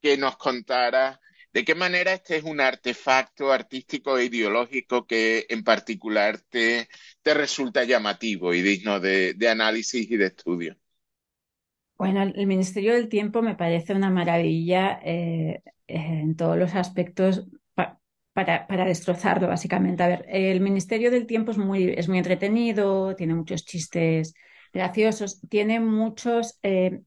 que 0.00 0.16
nos 0.16 0.36
contara 0.38 1.20
de 1.58 1.64
qué 1.64 1.74
manera 1.74 2.12
este 2.12 2.36
es 2.36 2.44
un 2.44 2.60
artefacto 2.60 3.50
artístico 3.50 4.16
e 4.16 4.26
ideológico 4.26 5.08
que 5.08 5.44
en 5.48 5.64
particular 5.64 6.38
te, 6.38 6.86
te 7.20 7.34
resulta 7.34 7.82
llamativo 7.82 8.54
y 8.54 8.62
digno 8.62 9.00
de, 9.00 9.34
análisis 9.50 10.08
y 10.08 10.16
de 10.16 10.26
estudio? 10.26 10.76
Bueno, 11.96 12.22
el 12.22 12.46
Ministerio 12.46 12.94
del 12.94 13.08
Tiempo 13.08 13.42
me 13.42 13.56
parece 13.56 13.92
una 13.92 14.08
maravilla 14.08 15.00
eh, 15.02 15.62
en 15.88 16.36
todos 16.36 16.56
los 16.56 16.76
aspectos 16.76 17.48
para, 17.74 18.68
para, 18.68 18.84
destrozarlo, 18.84 19.48
básicamente. 19.48 20.04
A 20.04 20.06
ver, 20.06 20.26
el 20.28 20.60
Ministerio 20.60 21.10
del 21.10 21.26
Tiempo 21.26 21.50
es 21.50 21.58
muy, 21.58 21.88
es 21.88 22.08
muy 22.08 22.18
entretenido, 22.18 23.16
tiene 23.16 23.34
muchos 23.34 23.64
chistes 23.64 24.32
graciosos, 24.72 25.40
tiene 25.48 25.80
muchos 25.80 26.56
eh, 26.62 27.00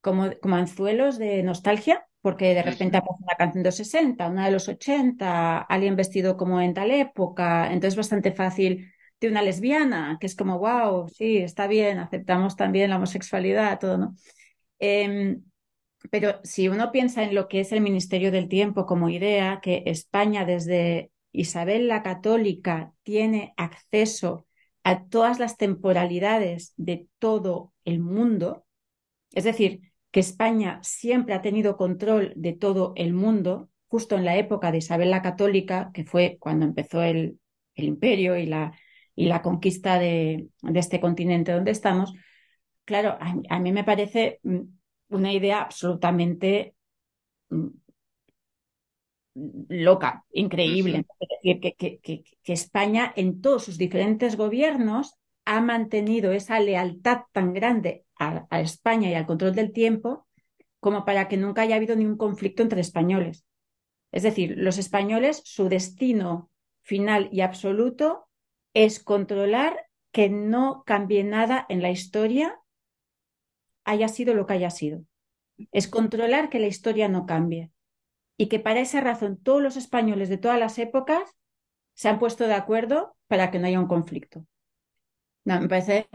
como, 0.00 0.30
como 0.40 0.56
anzuelos 0.56 1.18
de 1.18 1.42
nostalgia, 1.42 2.06
porque 2.20 2.54
de 2.54 2.62
repente 2.62 2.96
aparece 2.96 3.22
una 3.24 3.36
canción 3.36 3.62
de 3.62 3.68
los 3.68 3.76
60, 3.76 4.28
una 4.28 4.46
de 4.46 4.52
los 4.52 4.68
80, 4.68 5.58
alguien 5.58 5.96
vestido 5.96 6.36
como 6.36 6.60
en 6.60 6.74
tal 6.74 6.90
época, 6.90 7.66
entonces 7.66 7.94
es 7.94 7.96
bastante 7.96 8.32
fácil 8.32 8.90
de 9.20 9.28
una 9.28 9.42
lesbiana, 9.42 10.16
que 10.20 10.26
es 10.26 10.36
como, 10.36 10.58
wow, 10.58 11.08
sí, 11.08 11.38
está 11.38 11.66
bien, 11.66 11.98
aceptamos 11.98 12.56
también 12.56 12.90
la 12.90 12.96
homosexualidad, 12.96 13.78
todo, 13.78 13.98
¿no? 13.98 14.16
Em, 14.78 15.42
pero 16.10 16.40
si 16.44 16.68
uno 16.68 16.92
piensa 16.92 17.24
en 17.24 17.34
lo 17.34 17.48
que 17.48 17.60
es 17.60 17.72
el 17.72 17.80
Ministerio 17.80 18.30
del 18.30 18.48
Tiempo 18.48 18.86
como 18.86 19.08
idea, 19.08 19.60
que 19.60 19.82
España 19.86 20.44
desde 20.44 21.10
Isabel 21.32 21.88
la 21.88 22.02
Católica 22.02 22.92
tiene 23.02 23.54
acceso 23.56 24.46
a 24.84 25.04
todas 25.06 25.38
las 25.38 25.56
temporalidades 25.56 26.72
de 26.76 27.08
todo 27.18 27.72
el 27.84 28.00
mundo, 28.00 28.64
es 29.32 29.44
decir, 29.44 29.87
que 30.10 30.20
España 30.20 30.80
siempre 30.82 31.34
ha 31.34 31.42
tenido 31.42 31.76
control 31.76 32.32
de 32.36 32.52
todo 32.52 32.92
el 32.96 33.12
mundo, 33.12 33.68
justo 33.88 34.16
en 34.16 34.24
la 34.24 34.36
época 34.36 34.72
de 34.72 34.78
Isabel 34.78 35.10
la 35.10 35.22
Católica, 35.22 35.90
que 35.92 36.04
fue 36.04 36.36
cuando 36.40 36.64
empezó 36.64 37.02
el, 37.02 37.38
el 37.74 37.84
imperio 37.84 38.36
y 38.36 38.46
la, 38.46 38.72
y 39.14 39.26
la 39.26 39.42
conquista 39.42 39.98
de, 39.98 40.48
este 40.74 41.00
continente 41.00 41.52
donde 41.52 41.72
estamos, 41.72 42.14
claro, 42.84 43.18
a, 43.20 43.58
mí 43.58 43.72
me 43.72 43.84
parece 43.84 44.38
mm, 44.44 44.60
una 45.08 45.32
idea 45.32 45.62
absolutamente 45.62 46.74
mm, 47.50 47.66
loca, 49.68 50.24
increíble. 50.30 51.04
Es 51.18 51.28
decir, 51.42 51.60
que, 51.60 51.98
que, 51.98 52.52
España 52.52 53.12
en 53.16 53.40
todos 53.40 53.64
sus 53.64 53.76
diferentes 53.76 54.36
gobiernos 54.36 55.17
ha 55.48 55.62
mantenido 55.62 56.32
esa 56.32 56.60
lealtad 56.60 57.22
tan 57.32 57.54
grande 57.54 58.04
a, 58.18 58.46
a, 58.50 58.60
España 58.60 59.08
y 59.08 59.14
al 59.14 59.24
control 59.24 59.54
del 59.54 59.72
tiempo 59.72 60.26
como 60.78 61.06
para 61.06 61.26
que 61.26 61.38
nunca 61.38 61.62
haya 61.62 61.76
habido 61.76 61.96
ni 61.96 62.04
un 62.04 62.18
conflicto 62.18 62.62
entre 62.62 62.82
españoles. 62.82 63.46
Es 64.12 64.24
decir, 64.24 64.56
los 64.58 64.76
españoles, 64.76 65.40
su 65.46 65.70
destino 65.70 66.50
final 66.82 67.30
y 67.32 67.40
absoluto 67.40 68.28
es 68.74 69.02
controlar 69.02 69.86
que 70.12 70.28
no 70.28 70.82
cambie 70.84 71.24
nada 71.24 71.64
en 71.70 71.80
la 71.80 71.90
historia, 71.90 72.60
haya 73.84 74.08
sido 74.08 74.34
lo 74.34 74.44
que 74.44 74.52
haya 74.52 74.68
sido. 74.68 75.02
Es 75.72 75.88
controlar 75.88 76.50
que 76.50 76.58
la 76.58 76.66
historia 76.66 77.08
no 77.08 77.24
cambie. 77.24 77.70
Y 78.36 78.48
que 78.48 78.60
para 78.60 78.80
esa 78.80 79.00
razón 79.00 79.38
todos 79.42 79.62
los 79.62 79.78
españoles 79.78 80.28
de 80.28 80.36
todas 80.36 80.58
las 80.58 80.78
épocas 80.78 81.38
se 81.94 82.10
han 82.10 82.18
puesto 82.18 82.46
de 82.46 82.52
acuerdo 82.52 83.16
para 83.28 83.50
que 83.50 83.58
no 83.58 83.66
haya 83.66 83.80
un 83.80 83.88
conflicto. 83.88 84.44
No, 85.48 85.58
me 85.62 85.68
parece, 85.68 86.10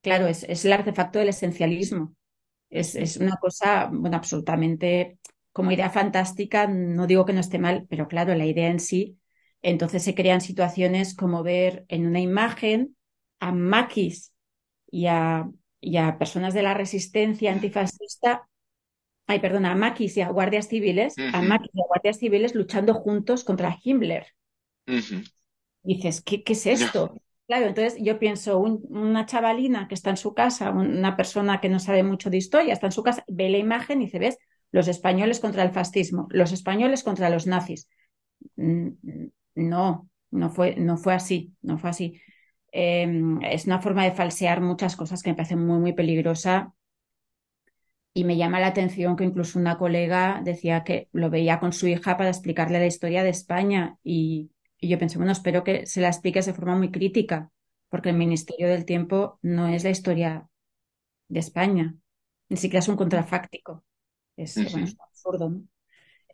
claro, 0.00 0.26
es, 0.26 0.42
es 0.42 0.64
el 0.64 0.72
artefacto 0.72 1.20
del 1.20 1.28
esencialismo. 1.28 2.16
Es, 2.68 2.96
es, 2.96 3.16
una 3.16 3.36
cosa, 3.36 3.88
bueno, 3.92 4.16
absolutamente 4.16 5.18
como 5.52 5.70
idea 5.70 5.88
fantástica, 5.88 6.66
no 6.66 7.06
digo 7.06 7.24
que 7.24 7.32
no 7.32 7.38
esté 7.38 7.60
mal, 7.60 7.86
pero 7.88 8.08
claro, 8.08 8.34
la 8.34 8.44
idea 8.44 8.70
en 8.70 8.80
sí, 8.80 9.18
entonces 9.60 10.02
se 10.02 10.16
crean 10.16 10.40
situaciones 10.40 11.14
como 11.14 11.44
ver 11.44 11.84
en 11.86 12.08
una 12.08 12.18
imagen 12.18 12.96
a 13.38 13.52
maquis 13.52 14.34
y 14.90 15.06
a, 15.06 15.48
y 15.80 15.98
a 15.98 16.18
personas 16.18 16.52
de 16.52 16.62
la 16.62 16.74
resistencia 16.74 17.52
antifascista, 17.52 18.48
ay, 19.28 19.38
perdona, 19.38 19.70
a 19.70 19.76
maquis 19.76 20.16
y 20.16 20.22
a 20.22 20.30
guardias 20.30 20.66
civiles, 20.66 21.14
a 21.18 21.40
maquis 21.40 21.70
y 21.72 21.80
a 21.82 21.86
guardias 21.86 22.18
civiles 22.18 22.56
luchando 22.56 22.94
juntos 22.94 23.44
contra 23.44 23.78
Himmler. 23.80 24.26
Dices, 25.84 26.20
¿qué, 26.20 26.42
¿qué, 26.42 26.54
es 26.54 26.66
esto? 26.66 27.14
Claro, 27.52 27.66
entonces 27.66 28.00
yo 28.02 28.18
pienso, 28.18 28.58
una 28.60 29.26
chavalina 29.26 29.86
que 29.86 29.94
está 29.94 30.08
en 30.08 30.16
su 30.16 30.32
casa, 30.32 30.70
una 30.70 31.18
persona 31.18 31.60
que 31.60 31.68
no 31.68 31.80
sabe 31.80 32.02
mucho 32.02 32.30
de 32.30 32.38
historia, 32.38 32.72
está 32.72 32.86
en 32.86 32.92
su 32.92 33.02
casa, 33.02 33.24
ve 33.28 33.50
la 33.50 33.58
imagen 33.58 34.00
y 34.00 34.06
dice, 34.06 34.18
¿ves? 34.18 34.38
los 34.70 34.88
españoles 34.88 35.38
contra 35.38 35.62
el 35.62 35.70
fascismo, 35.70 36.28
los 36.30 36.52
españoles 36.52 37.02
contra 37.02 37.28
los 37.28 37.46
nazis. 37.46 37.90
Mm, 38.56 38.88
no, 39.56 40.08
no 40.30 40.48
fue, 40.48 40.76
no 40.76 40.96
fue 40.96 41.12
así, 41.12 41.52
no 41.60 41.76
fue 41.76 41.90
así. 41.90 42.22
Em, 42.72 43.42
es 43.42 43.66
una 43.66 43.82
forma 43.82 44.04
de 44.04 44.12
falsear 44.12 44.62
muchas 44.62 44.96
cosas 44.96 45.22
que 45.22 45.28
me 45.28 45.36
parece 45.36 45.56
muy, 45.56 45.78
muy 45.78 45.92
peligrosa. 45.92 46.72
Y 48.14 48.24
me 48.24 48.38
llama 48.38 48.60
la 48.60 48.68
atención 48.68 49.14
que 49.14 49.24
incluso 49.24 49.58
una 49.58 49.76
colega 49.76 50.40
decía 50.42 50.84
que 50.84 51.10
lo 51.12 51.28
veía 51.28 51.60
con 51.60 51.74
su 51.74 51.86
hija 51.86 52.16
para 52.16 52.30
explicarle 52.30 52.78
la 52.78 52.86
historia 52.86 53.22
de 53.22 53.28
España. 53.28 53.98
Y, 54.02 54.52
y 54.82 54.88
yo 54.88 54.98
pensé, 54.98 55.16
bueno, 55.16 55.30
espero 55.30 55.62
que 55.62 55.86
se 55.86 56.00
la 56.00 56.08
explique 56.08 56.42
de 56.42 56.52
forma 56.52 56.74
muy 56.76 56.90
crítica, 56.90 57.52
porque 57.88 58.10
el 58.10 58.16
Ministerio 58.16 58.66
del 58.66 58.84
Tiempo 58.84 59.38
no 59.40 59.68
es 59.68 59.84
la 59.84 59.90
historia 59.90 60.48
de 61.28 61.38
España, 61.38 61.94
ni 62.48 62.56
siquiera 62.56 62.80
es 62.80 62.88
un 62.88 62.96
contrafáctico. 62.96 63.84
Es, 64.36 64.56
absurdo, 64.56 65.62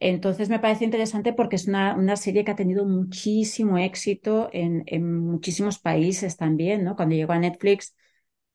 Entonces 0.00 0.48
me 0.48 0.60
parece 0.60 0.86
interesante 0.86 1.34
porque 1.34 1.56
es 1.56 1.68
una, 1.68 1.94
una, 1.94 2.16
serie 2.16 2.42
que 2.42 2.52
ha 2.52 2.56
tenido 2.56 2.86
muchísimo 2.86 3.76
éxito 3.76 4.48
en, 4.50 4.82
en, 4.86 5.18
muchísimos 5.18 5.78
países 5.78 6.38
también, 6.38 6.84
¿no? 6.84 6.96
Cuando 6.96 7.16
llegó 7.16 7.34
a 7.34 7.38
Netflix, 7.38 7.94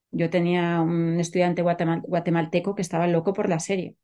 yo 0.10 0.32
tenía 0.32 0.82
un 0.82 1.20
estudiante 1.20 1.62
guatemalteco 1.62 2.74
que 2.74 2.82
estaba 2.82 3.06
loco 3.06 3.34
por 3.34 3.48
la 3.48 3.60
serie. 3.60 3.96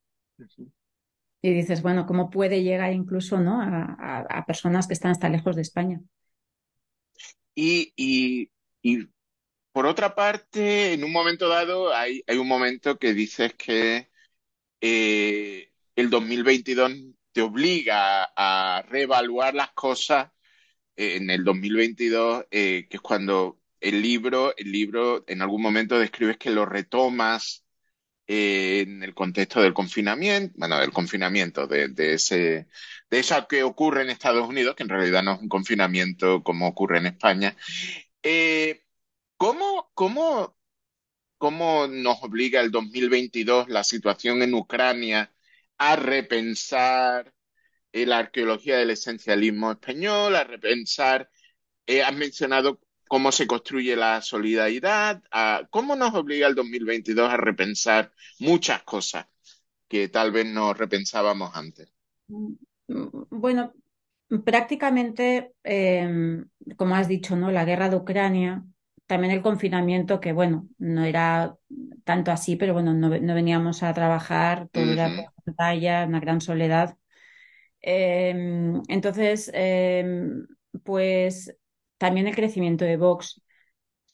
Y 1.42 1.54
dices, 1.54 1.82
bueno, 1.82 2.06
¿cómo 2.06 2.30
puede 2.30 2.64
llegar 2.64 2.94
incluso 2.94 3.40
¿no? 3.40 3.62
a, 3.62 4.44
personas 4.46 4.88
que 4.88 4.94
están 4.94 5.12
hasta 5.12 5.30
lejos 5.30 5.56
de 5.56 5.62
España? 5.62 6.02
Y, 7.56 7.94
y, 7.96 9.08
por 9.72 9.86
otra 9.86 10.16
parte, 10.16 10.94
en 10.94 11.04
un 11.04 11.12
momento 11.12 11.48
dado, 11.48 11.94
hay, 11.94 12.24
hay 12.28 12.38
un 12.38 12.48
momento 12.48 12.98
que 12.98 13.14
dices 13.14 13.54
que 13.54 14.10
eh, 14.82 15.72
el 15.96 16.10
2022 16.10 16.92
te 17.32 17.42
obliga 17.42 18.30
a 18.36 18.82
reevaluar 18.88 19.54
las 19.56 19.72
cosas 19.72 20.32
en 20.96 21.30
el 21.30 21.44
2022, 21.46 22.46
eh, 22.52 22.88
que 22.90 22.98
es 22.98 23.02
cuando 23.02 23.60
el 23.80 24.02
libro, 24.02 24.54
el 24.58 24.72
libro 24.72 25.24
en 25.28 25.42
algún 25.42 25.62
momento 25.62 25.98
describes 25.98 26.38
que 26.38 26.52
lo 26.52 26.66
retomas 26.66 27.64
eh, 28.30 28.82
en 28.82 29.03
el 29.03 29.13
contexto 29.15 29.61
del 29.61 29.73
confinamiento, 29.73 30.53
bueno, 30.57 30.80
del 30.80 30.91
confinamiento, 30.91 31.67
de, 31.67 31.91
ese, 32.13 32.67
de 33.09 33.19
eso 33.19 33.47
que 33.47 33.63
ocurre 33.63 34.03
en 34.03 34.09
Estados 34.11 34.47
Unidos, 34.47 34.75
que 34.75 34.84
en 34.84 34.89
realidad 34.89 35.23
no 35.23 35.34
es 35.34 35.41
un 35.41 35.49
confinamiento 35.49 36.43
como 36.43 36.67
ocurre 36.67 36.99
en 36.99 37.07
España. 37.07 37.55
¿cómo, 39.38 39.89
¿Cómo 39.93 40.55
cómo 41.39 41.88
nos 41.88 42.21
obliga 42.23 42.61
el 42.61 42.71
2022 42.71 43.69
la 43.69 43.84
situación 43.84 44.43
en 44.43 44.53
Ucrania 44.53 45.34
a 45.77 45.95
repensar 45.95 47.34
la 47.93 48.19
arqueología 48.19 48.77
del 48.77 48.91
esencialismo 48.91 49.71
español, 49.71 50.36
a 50.36 50.43
repensar, 50.43 51.30
eh, 51.88 52.03
has 52.03 52.13
mencionado 52.15 52.82
cómo 53.10 53.32
se 53.32 53.47
construye 53.47 53.95
la 53.95 54.22
solidaridad, 54.22 55.22
cómo 55.72 55.95
nos 55.95 56.14
obliga 56.14 56.47
el 56.47 56.55
2022 56.55 57.30
a 57.30 57.38
repensar 57.38 58.14
muchas 58.39 58.84
cosas 58.84 59.26
que 59.88 60.07
tal 60.07 60.32
vez 60.32 60.45
no 60.45 60.74
repensábamos 60.74 61.49
antes. 61.55 61.91
Mm, 62.28 62.53
bueno, 63.32 63.74
prácticamente, 64.45 65.53
em, 65.64 66.47
como 66.78 66.95
has 66.95 67.07
dicho, 67.07 67.36
¿no? 67.36 67.51
La 67.51 67.66
guerra 67.66 67.89
de 67.89 67.97
Ucrania 67.97 68.64
también 69.07 69.34
el 69.34 69.41
confinamiento, 69.41 70.20
que 70.20 70.34
bueno, 70.34 70.68
no 70.78 71.03
era 71.03 71.55
tanto 72.03 72.30
así, 72.30 72.57
pero 72.57 72.74
bueno, 72.74 72.93
no, 72.93 73.10
veníamos 73.10 73.82
a 73.82 73.91
trabajar, 73.91 74.70
todo 74.72 74.91
era 74.93 75.10
por 75.34 75.43
pantalla, 75.45 76.05
una 76.05 76.20
gran 76.20 76.41
soledad. 76.41 76.95
Em, 77.82 78.84
entonces, 78.88 79.49
em, 79.55 80.45
pues 80.84 81.55
también 82.00 82.28
el 82.28 82.36
crecimiento 82.36 82.86
de 82.86 82.97
Vox. 82.97 83.41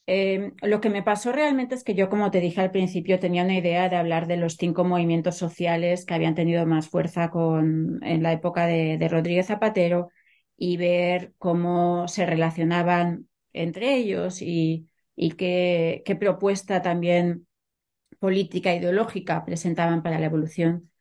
Em, 0.07 0.53
lo 0.61 0.81
que 0.81 0.89
me 0.89 1.03
pasó 1.03 1.31
realmente 1.31 1.75
es 1.75 1.83
que 1.83 1.95
yo, 1.95 2.09
como 2.09 2.31
te 2.31 2.41
dije 2.41 2.61
al 2.61 2.71
principio, 2.71 3.19
tenía 3.19 3.43
una 3.43 3.57
idea 3.57 3.89
de 3.89 3.95
hablar 3.95 4.27
de 4.27 4.37
los 4.37 4.55
cinco 4.57 4.83
movimientos 4.83 5.37
sociales 5.37 6.05
que 6.05 6.13
habían 6.13 6.35
tenido 6.35 6.65
más 6.65 6.89
fuerza 6.89 7.31
con, 7.31 8.03
en 8.03 8.23
la 8.23 8.33
época 8.33 8.67
de, 8.67 8.97
de 8.97 9.07
Rodríguez 9.09 9.47
Zapatero 9.47 10.09
y 10.57 10.77
ver 10.77 11.33
cómo 11.37 12.07
se 12.07 12.25
relacionaban 12.25 13.27
entre 13.55 13.95
ellos 13.95 14.41
y, 14.41 14.87
qué, 15.37 16.17
propuesta 16.19 16.81
también 16.81 17.47
política 18.19 18.75
ideológica 18.75 19.45
presentaban 19.45 20.03
para 20.03 20.19
la 20.19 20.27
evolución 20.27 20.91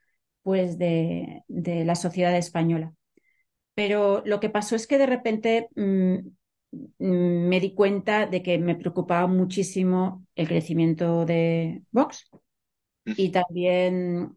pues 0.43 0.79
de, 0.79 1.43
la 1.49 1.95
sociedad 1.97 2.37
española. 2.37 2.93
Pero 3.75 4.23
lo 4.25 4.41
que 4.41 4.51
pasó 4.51 4.77
es 4.77 4.87
que 4.87 4.99
de 4.99 5.07
repente 5.07 5.69
mm, 5.77 6.19
me 6.99 7.61
di 7.61 7.75
cuenta 7.75 8.27
de 8.27 8.43
que 8.43 8.59
me 8.59 8.77
preocupaba 8.77 9.27
muchísimo 9.27 10.27
el 10.35 10.49
crecimiento 10.49 11.25
de 11.25 11.83
Vox 11.91 12.31
y 13.05 13.31
también 13.31 14.37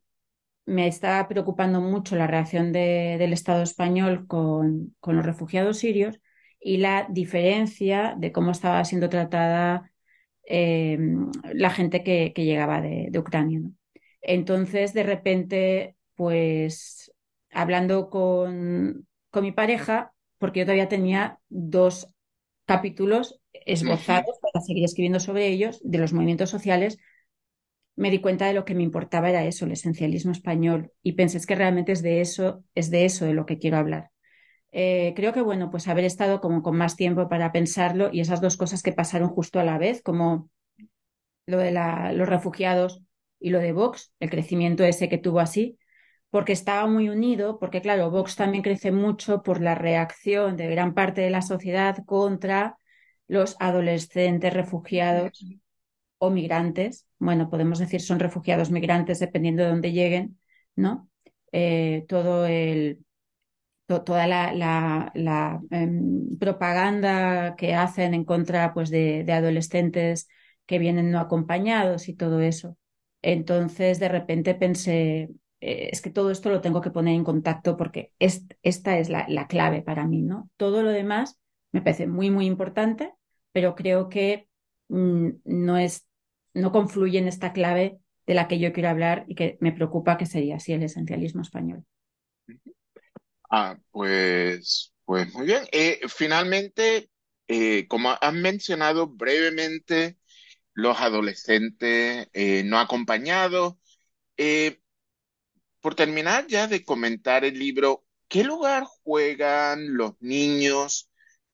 me 0.66 0.88
estaba 0.88 1.28
preocupando 1.28 1.82
mucho 1.82 2.16
la 2.16 2.28
reacción 2.28 2.74
del 2.74 3.34
Estado 3.34 3.64
español 3.64 4.28
con, 4.28 4.96
con 5.00 5.16
los 5.16 5.26
refugiados 5.26 5.78
sirios 5.78 6.20
y 6.60 6.78
la 6.78 7.08
diferencia 7.10 8.16
de 8.18 8.32
cómo 8.32 8.52
estaba 8.52 8.84
siendo 8.84 9.10
tratada 9.10 9.92
eh, 10.44 10.98
la 11.54 11.70
gente 11.70 12.04
que, 12.04 12.34
llegaba 12.36 12.82
de, 12.82 13.12
Ucrania. 13.18 13.62
Entonces, 14.22 14.94
de 14.94 15.04
repente, 15.04 15.96
pues 16.16 17.14
hablando 17.52 18.10
con, 18.10 19.08
con 19.30 19.44
mi 19.44 19.52
pareja, 19.52 20.14
porque 20.38 20.60
yo 20.60 20.66
todavía 20.66 20.90
tenía 20.90 21.40
dos 21.50 22.14
capítulos 22.68 23.40
esbozados 23.54 24.38
para 24.42 24.64
seguir 24.64 24.84
escribiendo 24.86 25.20
sobre 25.20 25.48
ellos, 25.48 25.82
de 25.84 25.98
los 25.98 26.14
movimientos 26.14 26.50
sociales, 26.50 27.00
me 27.96 28.12
di 28.12 28.20
cuenta 28.20 28.46
de 28.46 28.54
lo 28.54 28.66
que 28.66 28.76
me 28.76 28.84
importaba 28.84 29.30
era 29.30 29.46
eso, 29.46 29.66
el 29.66 29.72
esencialismo 29.72 30.32
español, 30.32 30.92
y 31.02 31.14
pensé 31.14 31.40
que 31.48 31.56
realmente 31.56 31.94
es 31.94 32.04
de 32.04 32.22
eso, 32.22 32.64
es 32.76 32.92
de 32.92 33.06
eso 33.06 33.26
de 33.26 33.34
lo 33.34 33.46
que 33.46 33.58
quiero 33.58 33.78
hablar. 33.78 34.12
Eh, 34.72 35.14
creo 35.16 35.34
que, 35.34 35.42
bueno, 35.42 35.72
pues 35.72 35.88
haber 35.88 36.04
estado 36.04 36.42
como 36.42 36.62
con 36.62 36.78
más 36.78 36.96
tiempo 36.96 37.30
para 37.30 37.52
pensarlo 37.52 38.10
y 38.12 38.20
esas 38.20 38.42
dos 38.42 38.58
cosas 38.58 38.84
que 38.84 38.92
pasaron 38.92 39.30
justo 39.30 39.60
a 39.60 39.64
la 39.64 39.78
vez, 39.78 40.02
como 40.04 40.50
lo 41.48 41.58
de 41.58 41.72
los 41.72 42.30
refugiados 42.30 43.02
y 43.40 43.50
lo 43.50 43.60
de 43.60 43.72
Vox, 43.72 44.14
el 44.20 44.30
crecimiento 44.30 44.84
ese 44.84 45.10
que 45.10 45.18
tuvo 45.18 45.40
así, 45.40 45.80
porque 46.30 46.54
estaba 46.54 46.88
muy 46.88 47.10
unido, 47.10 47.60
porque 47.60 47.82
claro, 47.82 48.12
Vox 48.12 48.36
también 48.36 48.64
crece 48.64 48.92
mucho 48.92 49.44
por 49.44 49.62
la 49.62 49.76
reacción 49.76 50.58
de 50.58 50.70
gran 50.70 50.94
parte 50.94 51.22
de 51.22 51.30
la 51.30 51.42
sociedad 51.42 51.98
contra 52.06 52.78
los 53.28 53.56
adolescentes 53.60 54.54
refugiados 54.54 55.46
o 56.18 56.30
migrantes. 56.30 57.08
Bueno, 57.20 57.50
podemos 57.50 57.80
decir 57.80 58.02
son 58.02 58.20
refugiados 58.20 58.72
migrantes 58.72 59.20
dependiendo 59.20 59.64
de 59.64 59.70
dónde 59.70 59.92
lleguen, 59.92 60.40
¿no? 60.76 61.10
Eh, 61.52 62.06
todo 62.08 62.46
el 62.46 63.00
toda 63.88 64.28
la, 64.28 65.64
em, 65.72 66.38
propaganda 66.38 67.56
que 67.56 67.74
hacen 67.74 68.14
en 68.14 68.26
contra 68.26 68.74
pues, 68.74 68.90
de, 68.90 69.26
adolescentes 69.32 70.28
que 70.66 70.80
vienen 70.80 71.12
no 71.12 71.20
acompañados 71.20 72.10
y 72.10 72.14
todo 72.16 72.42
eso. 72.42 72.78
Entonces, 73.22 74.00
de 74.00 74.10
repente 74.10 74.56
pensé, 74.56 75.30
eh, 75.60 75.90
es 75.92 76.02
que 76.02 76.12
todo 76.12 76.30
esto 76.30 76.50
lo 76.50 76.62
tengo 76.62 76.82
que 76.82 76.92
poner 76.92 77.16
en 77.16 77.24
contacto 77.24 77.78
porque 77.78 78.14
esta 78.20 78.98
es 78.98 79.10
la, 79.10 79.48
clave 79.48 79.82
para 79.82 80.06
mí, 80.06 80.22
¿no? 80.22 80.50
Todo 80.58 80.84
lo 80.84 80.90
demás 80.90 81.40
me 81.72 81.82
parece 81.82 82.08
muy, 82.08 82.30
muy 82.30 82.46
importante, 82.46 83.14
pero 83.52 83.76
creo 83.76 84.10
que 84.10 84.48
mm, 84.90 85.30
no 85.46 85.78
es, 85.78 86.08
no 86.54 86.72
confluye 86.72 87.18
en 87.18 87.28
esta 87.28 87.54
clave 87.54 87.98
de 88.28 88.34
la 88.34 88.48
que 88.48 88.60
yo 88.60 88.72
quiero 88.72 88.90
hablar 88.90 89.26
y 89.28 89.36
que 89.36 89.58
me 89.60 89.72
preocupa 89.72 90.18
que 90.18 90.26
sería 90.26 90.58
así 90.58 90.74
el 90.74 90.84
esencialismo 90.84 91.42
español. 91.42 91.84
Ah, 93.50 93.78
pues, 93.92 94.94
pues 95.06 95.34
muy 95.34 95.48
bien. 95.48 95.64
Eh, 95.72 96.02
finalmente, 96.08 97.10
eh, 97.48 97.88
como 97.88 98.12
has 98.12 98.34
mencionado 98.34 99.08
brevemente, 99.08 100.18
los 100.74 101.00
adolescentes 101.00 102.28
no 102.66 102.78
acompañados. 102.78 103.76
Por 105.88 105.96
terminar 105.96 106.48
ya 106.48 106.68
de 106.68 106.84
comentar 106.84 107.46
el 107.46 107.58
libro, 107.58 108.06
¿qué 108.28 108.44
lugar 108.44 108.84
juegan 108.84 109.96
los 109.96 110.16
niños 110.20 111.10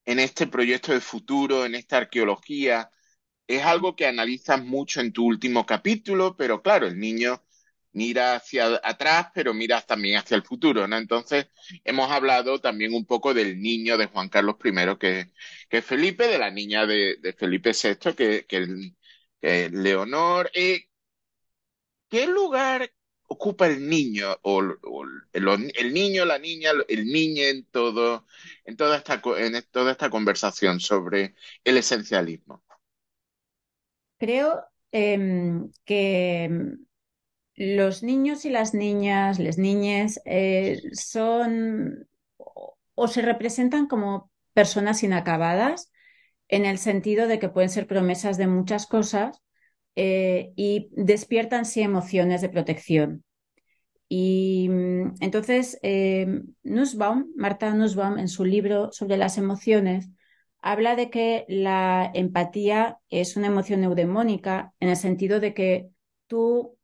en 0.06 0.18
este 0.18 0.48
proyecto 0.48 0.92
de 0.92 1.02
futuro, 1.02 1.68
en 1.68 1.76
esta 1.76 1.98
arqueología? 1.98 2.90
Es 3.46 3.64
algo 3.64 3.96
que 3.96 4.08
analizas 4.08 4.64
mucho 4.64 5.02
en 5.02 5.14
tu 5.14 5.24
último 5.28 5.68
capítulo, 5.68 6.36
pero 6.36 6.64
claro, 6.64 6.88
el 6.88 6.98
niño 7.00 7.44
mira 7.92 8.34
hacia 8.38 8.82
atrás, 8.84 9.28
pero 9.36 9.54
mira 9.54 9.82
también 9.82 10.18
hacia 10.18 10.36
el 10.36 10.44
futuro, 10.44 10.88
¿no? 10.88 10.98
Entonces, 10.98 11.46
hemos 11.84 12.10
hablado 12.10 12.60
también 12.60 12.96
un 12.96 13.06
poco 13.06 13.36
del 13.36 13.62
niño 13.62 14.00
de 14.00 14.08
Juan 14.08 14.30
Carlos 14.30 14.56
I, 14.64 14.98
que, 14.98 15.32
es 15.70 15.86
Felipe, 15.86 16.28
de 16.28 16.40
la 16.40 16.50
niña 16.50 16.88
de, 16.88 17.36
Felipe 17.38 17.72
VI, 17.74 18.16
que, 18.16 18.48
que, 18.48 19.70
Leonor. 19.70 20.50
Eh, 20.56 20.88
¿Qué 22.10 22.26
lugar 22.26 22.90
ocupa 23.34 23.68
el 23.68 23.88
niño, 23.88 24.36
o, 24.42 24.62
el, 24.62 25.94
niño, 25.94 26.26
la 26.26 26.40
niña, 26.40 26.72
el 26.88 27.06
niño 27.06 27.44
en 27.44 27.66
todo, 27.66 28.26
en 28.66 28.78
toda 28.78 28.98
esta, 28.98 29.22
en 29.38 29.64
toda 29.72 29.92
esta 29.92 30.10
conversación 30.10 30.80
sobre 30.80 31.36
el 31.64 31.78
esencialismo? 31.78 32.64
Creo 34.18 34.64
em, 34.92 35.72
que 35.86 36.50
los 37.56 38.04
niños 38.04 38.46
y 38.46 38.50
las 38.50 38.74
niñas, 38.74 39.40
las 39.40 39.58
niñas, 39.58 40.22
eh, 40.26 40.82
son 40.94 42.08
o 42.96 43.08
se 43.08 43.22
representan 43.22 43.88
como 43.88 44.32
personas 44.54 45.04
inacabadas 45.04 45.92
en 46.48 46.66
el 46.66 46.78
sentido 46.78 47.28
de 47.28 47.40
que 47.40 47.50
pueden 47.50 47.70
ser 47.70 47.88
promesas 47.88 48.38
de 48.38 48.48
muchas 48.48 48.86
cosas 48.86 49.42
eh, 49.96 50.54
y 50.56 50.90
despiertan 50.92 51.66
sí 51.66 51.82
emociones 51.82 52.42
de 52.42 52.50
protección. 52.50 53.24
Y 54.10 54.70
mm, 54.70 55.16
entonces, 55.22 55.80
eh, 55.84 56.42
Nussbaum, 56.64 57.32
Marta 57.36 57.74
Nussbaum, 57.74 58.20
en 58.20 58.28
su 58.28 58.46
libro 58.46 58.92
sobre 58.92 59.18
las 59.18 59.38
emociones, 59.38 60.10
habla 60.62 60.96
de 60.96 61.10
que 61.10 61.46
la 61.48 62.12
empatía 62.14 63.00
es 63.10 63.36
una 63.38 63.48
emoción 63.48 63.84
eudemónica 63.84 64.74
en 64.80 64.90
el 64.90 64.98
sentido 64.98 65.40
de 65.40 65.54
que 65.54 65.90
tú 66.28 66.78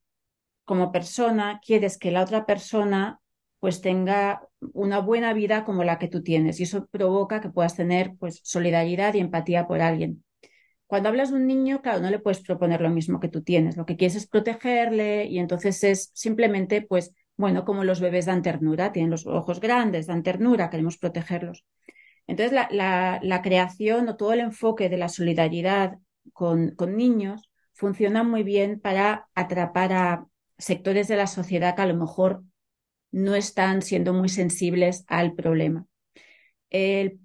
como 0.65 0.91
persona 0.91 1.61
quieres 1.65 1.97
que 1.97 2.11
la 2.11 2.23
otra 2.23 2.45
persona 2.45 3.21
pues 3.59 3.81
tenga 3.81 4.47
una 4.73 4.99
buena 4.99 5.33
vida 5.33 5.65
como 5.65 5.83
la 5.83 5.99
que 5.99 6.07
tú 6.07 6.23
tienes 6.23 6.59
y 6.59 6.63
eso 6.63 6.87
provoca 6.87 7.41
que 7.41 7.49
puedas 7.49 7.75
tener 7.75 8.15
pues 8.19 8.39
solidaridad 8.43 9.13
y 9.13 9.19
empatía 9.19 9.67
por 9.67 9.81
alguien. 9.81 10.23
Cuando 10.89 11.09
hablas 11.09 11.29
de 11.29 11.35
un 11.35 11.45
niño, 11.45 11.83
claro, 11.83 11.99
no 11.99 12.09
le 12.09 12.17
puedes 12.17 12.41
proponer 12.41 12.81
lo 12.81 12.89
mismo 12.89 13.19
que 13.19 13.27
tú 13.27 13.43
tienes, 13.43 13.77
lo 13.77 13.85
que 13.85 13.95
quieres 13.95 14.15
es 14.15 14.27
protegerle 14.27 15.25
y 15.25 15.37
entonces 15.37 15.83
es 15.83 16.09
simplemente 16.15 16.81
pues 16.81 17.13
bueno, 17.37 17.63
como 17.63 17.83
los 17.83 17.99
bebés 17.99 18.25
dan 18.25 18.41
ternura, 18.41 18.91
tienen 18.91 19.11
los 19.11 19.27
ojos 19.27 19.59
grandes, 19.59 20.07
dan 20.07 20.23
ternura, 20.23 20.71
queremos 20.71 20.97
protegerlos. 20.97 21.63
Entonces 22.25 22.51
la, 22.71 23.41
creación 23.43 24.09
o 24.09 24.15
todo 24.15 24.33
el 24.33 24.39
enfoque 24.39 24.89
de 24.89 24.97
la 24.97 25.09
solidaridad 25.09 25.99
con, 26.33 26.75
niños 26.87 27.51
funciona 27.73 28.23
muy 28.23 28.41
bien 28.41 28.79
para 28.79 29.27
atrapar 29.35 29.93
a, 29.93 30.25
sectores 30.57 31.07
de 31.07 31.17
la 31.17 31.27
sociedad 31.27 31.75
que 31.75 31.83
a 31.83 31.85
lo 31.85 31.95
mejor 31.95 32.43
no 33.11 33.35
están 33.35 33.83
siendo 33.83 34.11
muy 34.11 34.29
sensibles 34.29 35.05
al 35.07 35.35
problema. 35.35 35.85
El 36.71 37.19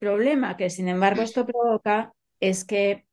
problema 0.00 0.56
que, 0.56 0.70
sin 0.70 0.88
embargo, 0.88 1.22
esto 1.22 1.46
provoca 1.46 2.12
es 2.40 2.64
que 2.64 3.06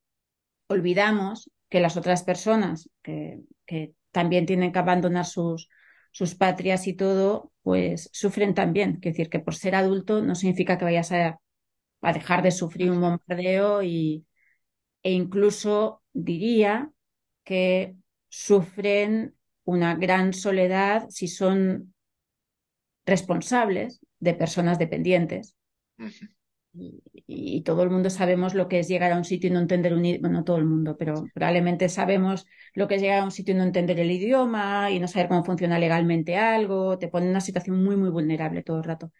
olvidamos 0.67 1.49
que 1.69 1.79
las 1.79 1.97
otras 1.97 2.23
personas 2.23 2.89
que, 3.01 3.41
también 4.11 4.45
tienen 4.45 4.73
que 4.73 4.79
abandonar 4.79 5.25
sus, 5.25 5.69
sus 6.11 6.35
patrias 6.35 6.85
y 6.87 6.93
todo, 6.93 7.53
pues 7.63 8.09
sufren 8.11 8.53
también. 8.53 8.95
Es 8.95 9.13
decir, 9.13 9.29
que 9.29 9.39
por 9.39 9.55
ser 9.55 9.75
adulto 9.75 10.21
no 10.21 10.35
significa 10.35 10.77
que 10.77 10.83
vayas 10.83 11.13
a, 11.13 11.39
a 12.01 12.13
dejar 12.13 12.41
de 12.41 12.51
sufrir 12.51 12.91
un 12.91 12.99
bombardeo 12.99 13.83
y, 13.83 14.25
e 15.03 15.11
incluso 15.11 16.03
diría 16.11 16.91
que 17.43 17.95
sufren 18.27 19.35
una 19.63 19.95
gran 19.95 20.33
soledad 20.33 21.07
si 21.09 21.27
son 21.27 21.93
responsables 23.05 24.01
de 24.19 24.33
personas 24.33 24.79
dependientes. 24.79 25.55
Y, 26.73 27.61
todo 27.63 27.83
el 27.83 27.89
mundo 27.89 28.09
sabemos 28.09 28.53
lo 28.55 28.67
que 28.67 28.79
es 28.79 28.87
llegar 28.87 29.11
a 29.11 29.17
un 29.17 29.25
sitio 29.25 29.49
y 29.49 29.53
no 29.53 29.59
entender 29.59 29.93
un 29.93 30.05
idioma, 30.05 30.29
no 30.29 30.43
todo 30.43 30.57
el 30.57 30.65
mundo, 30.65 30.97
pero 30.97 31.25
probablemente 31.33 31.89
sabemos 31.89 32.45
lo 32.73 32.87
que 32.87 32.95
es 32.95 33.01
llegar 33.01 33.19
a 33.19 33.23
un 33.23 33.31
sitio 33.31 33.53
y 33.53 33.57
no 33.57 33.63
entender 33.63 33.99
el 33.99 34.11
idioma 34.11 34.89
y 34.91 34.99
no 34.99 35.07
saber 35.07 35.27
cómo 35.29 35.43
funciona 35.43 35.79
legalmente 35.79 36.37
algo, 36.37 36.97
te 36.97 37.07
pone 37.07 37.25
en 37.25 37.31
una 37.31 37.41
situación 37.41 37.83
muy, 37.83 37.95
muy 37.97 38.09
vulnerable 38.09 38.63
todo 38.63 38.77
el 38.77 38.83
rato. 38.83 39.11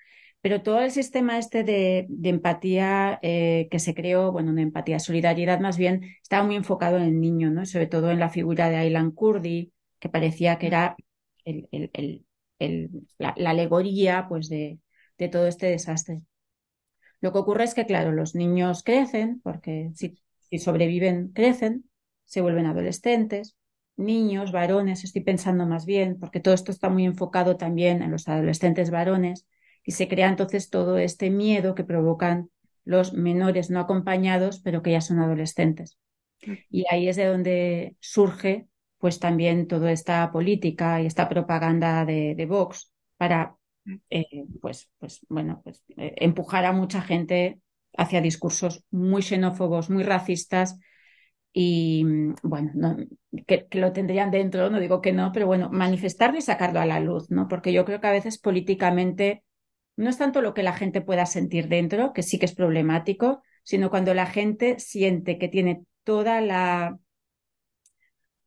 Pero 0.41 0.63
todo 0.63 0.81
el 0.81 0.91
sistema 0.91 1.37
este 1.37 1.63
de, 1.63 2.07
empatía 2.23 3.19
eh, 3.21 3.67
que 3.69 3.79
se 3.79 3.93
creó, 3.93 4.31
bueno, 4.31 4.53
de 4.53 4.63
empatía, 4.63 4.99
solidaridad 4.99 5.59
más 5.59 5.77
bien, 5.77 6.03
estaba 6.23 6.43
muy 6.43 6.55
enfocado 6.55 6.97
en 6.97 7.03
el 7.03 7.19
niño, 7.19 7.51
¿no? 7.51 7.65
Sobre 7.65 7.87
todo 7.87 8.09
en 8.11 8.19
la 8.19 8.29
figura 8.29 8.69
de 8.69 8.77
Aylan 8.77 9.11
Kurdi, 9.11 9.71
que 9.99 10.09
parecía 10.09 10.57
que 10.57 10.67
era 10.67 10.95
la, 13.19 13.29
alegoría 13.49 14.25
pues, 14.27 14.49
de, 14.49 14.79
todo 15.31 15.47
este 15.47 15.67
desastre. 15.67 16.21
Lo 17.21 17.31
que 17.31 17.39
ocurre 17.39 17.63
es 17.63 17.73
que, 17.73 17.85
claro, 17.85 18.11
los 18.11 18.35
niños 18.35 18.83
crecen, 18.83 19.39
porque 19.41 19.91
si, 19.95 20.17
si 20.39 20.57
sobreviven, 20.57 21.29
crecen, 21.29 21.89
se 22.25 22.41
vuelven 22.41 22.65
adolescentes, 22.65 23.55
niños, 23.95 24.51
varones, 24.51 25.03
estoy 25.03 25.21
pensando 25.21 25.65
más 25.65 25.85
bien, 25.85 26.17
porque 26.19 26.39
todo 26.39 26.53
esto 26.53 26.71
está 26.71 26.89
muy 26.89 27.05
enfocado 27.05 27.57
también 27.57 28.01
en 28.01 28.11
los 28.11 28.27
adolescentes 28.27 28.89
varones, 28.89 29.47
y 29.83 29.91
se 29.93 30.07
crea 30.07 30.29
entonces 30.29 30.69
todo 30.69 30.97
este 30.97 31.29
miedo 31.29 31.75
que 31.75 31.83
provocan 31.83 32.49
los 32.83 33.13
menores 33.13 33.69
no 33.69 33.79
acompañados, 33.79 34.59
pero 34.59 34.81
que 34.81 34.91
ya 34.91 35.01
son 35.01 35.19
adolescentes. 35.19 35.97
Mm. 36.45 36.53
Y 36.69 36.85
ahí 36.89 37.07
es 37.07 37.15
de 37.15 37.25
donde 37.25 37.95
surge 37.99 38.67
pues 38.97 39.19
también 39.19 39.67
toda 39.67 39.91
esta 39.91 40.31
política 40.31 41.01
y 41.01 41.07
esta 41.07 41.27
propaganda 41.27 42.05
de, 42.05 42.45
Vox 42.47 42.91
para. 43.17 43.55
Eh, 44.09 44.45
pues, 44.61 44.89
pues, 44.99 45.25
bueno, 45.29 45.61
pues, 45.63 45.83
eh, 45.97 46.13
empujar 46.17 46.65
a 46.65 46.71
mucha 46.71 47.01
gente 47.01 47.59
hacia 47.97 48.21
discursos 48.21 48.83
muy 48.91 49.21
xenófobos, 49.21 49.89
muy 49.89 50.03
racistas 50.03 50.77
y 51.53 52.05
bueno, 52.43 52.97
que, 53.45 53.67
lo 53.71 53.91
tendrían 53.91 54.31
dentro, 54.31 54.69
no 54.69 54.79
digo 54.79 55.01
que 55.01 55.11
no, 55.11 55.31
pero 55.33 55.47
bueno, 55.47 55.69
manifestarlo 55.69 56.37
y 56.37 56.41
sacarlo 56.41 56.79
a 56.79 56.85
la 56.85 56.99
luz, 56.99 57.29
¿no? 57.29 57.47
Porque 57.47 57.73
yo 57.73 57.83
creo 57.83 57.99
que 57.99 58.07
a 58.07 58.11
veces 58.11 58.37
políticamente 58.39 59.43
no 59.97 60.09
es 60.09 60.17
tanto 60.17 60.41
lo 60.41 60.53
que 60.53 60.63
la 60.63 60.73
gente 60.73 61.01
pueda 61.01 61.25
sentir 61.25 61.67
dentro, 61.67 62.13
que 62.13 62.23
sí 62.23 62.39
que 62.39 62.45
es 62.45 62.55
problemático, 62.55 63.41
sino 63.63 63.89
cuando 63.89 64.13
la 64.13 64.25
gente 64.25 64.79
siente 64.79 65.37
que 65.37 65.49
tiene 65.49 65.83
toda 66.03 66.41
la 66.41 66.97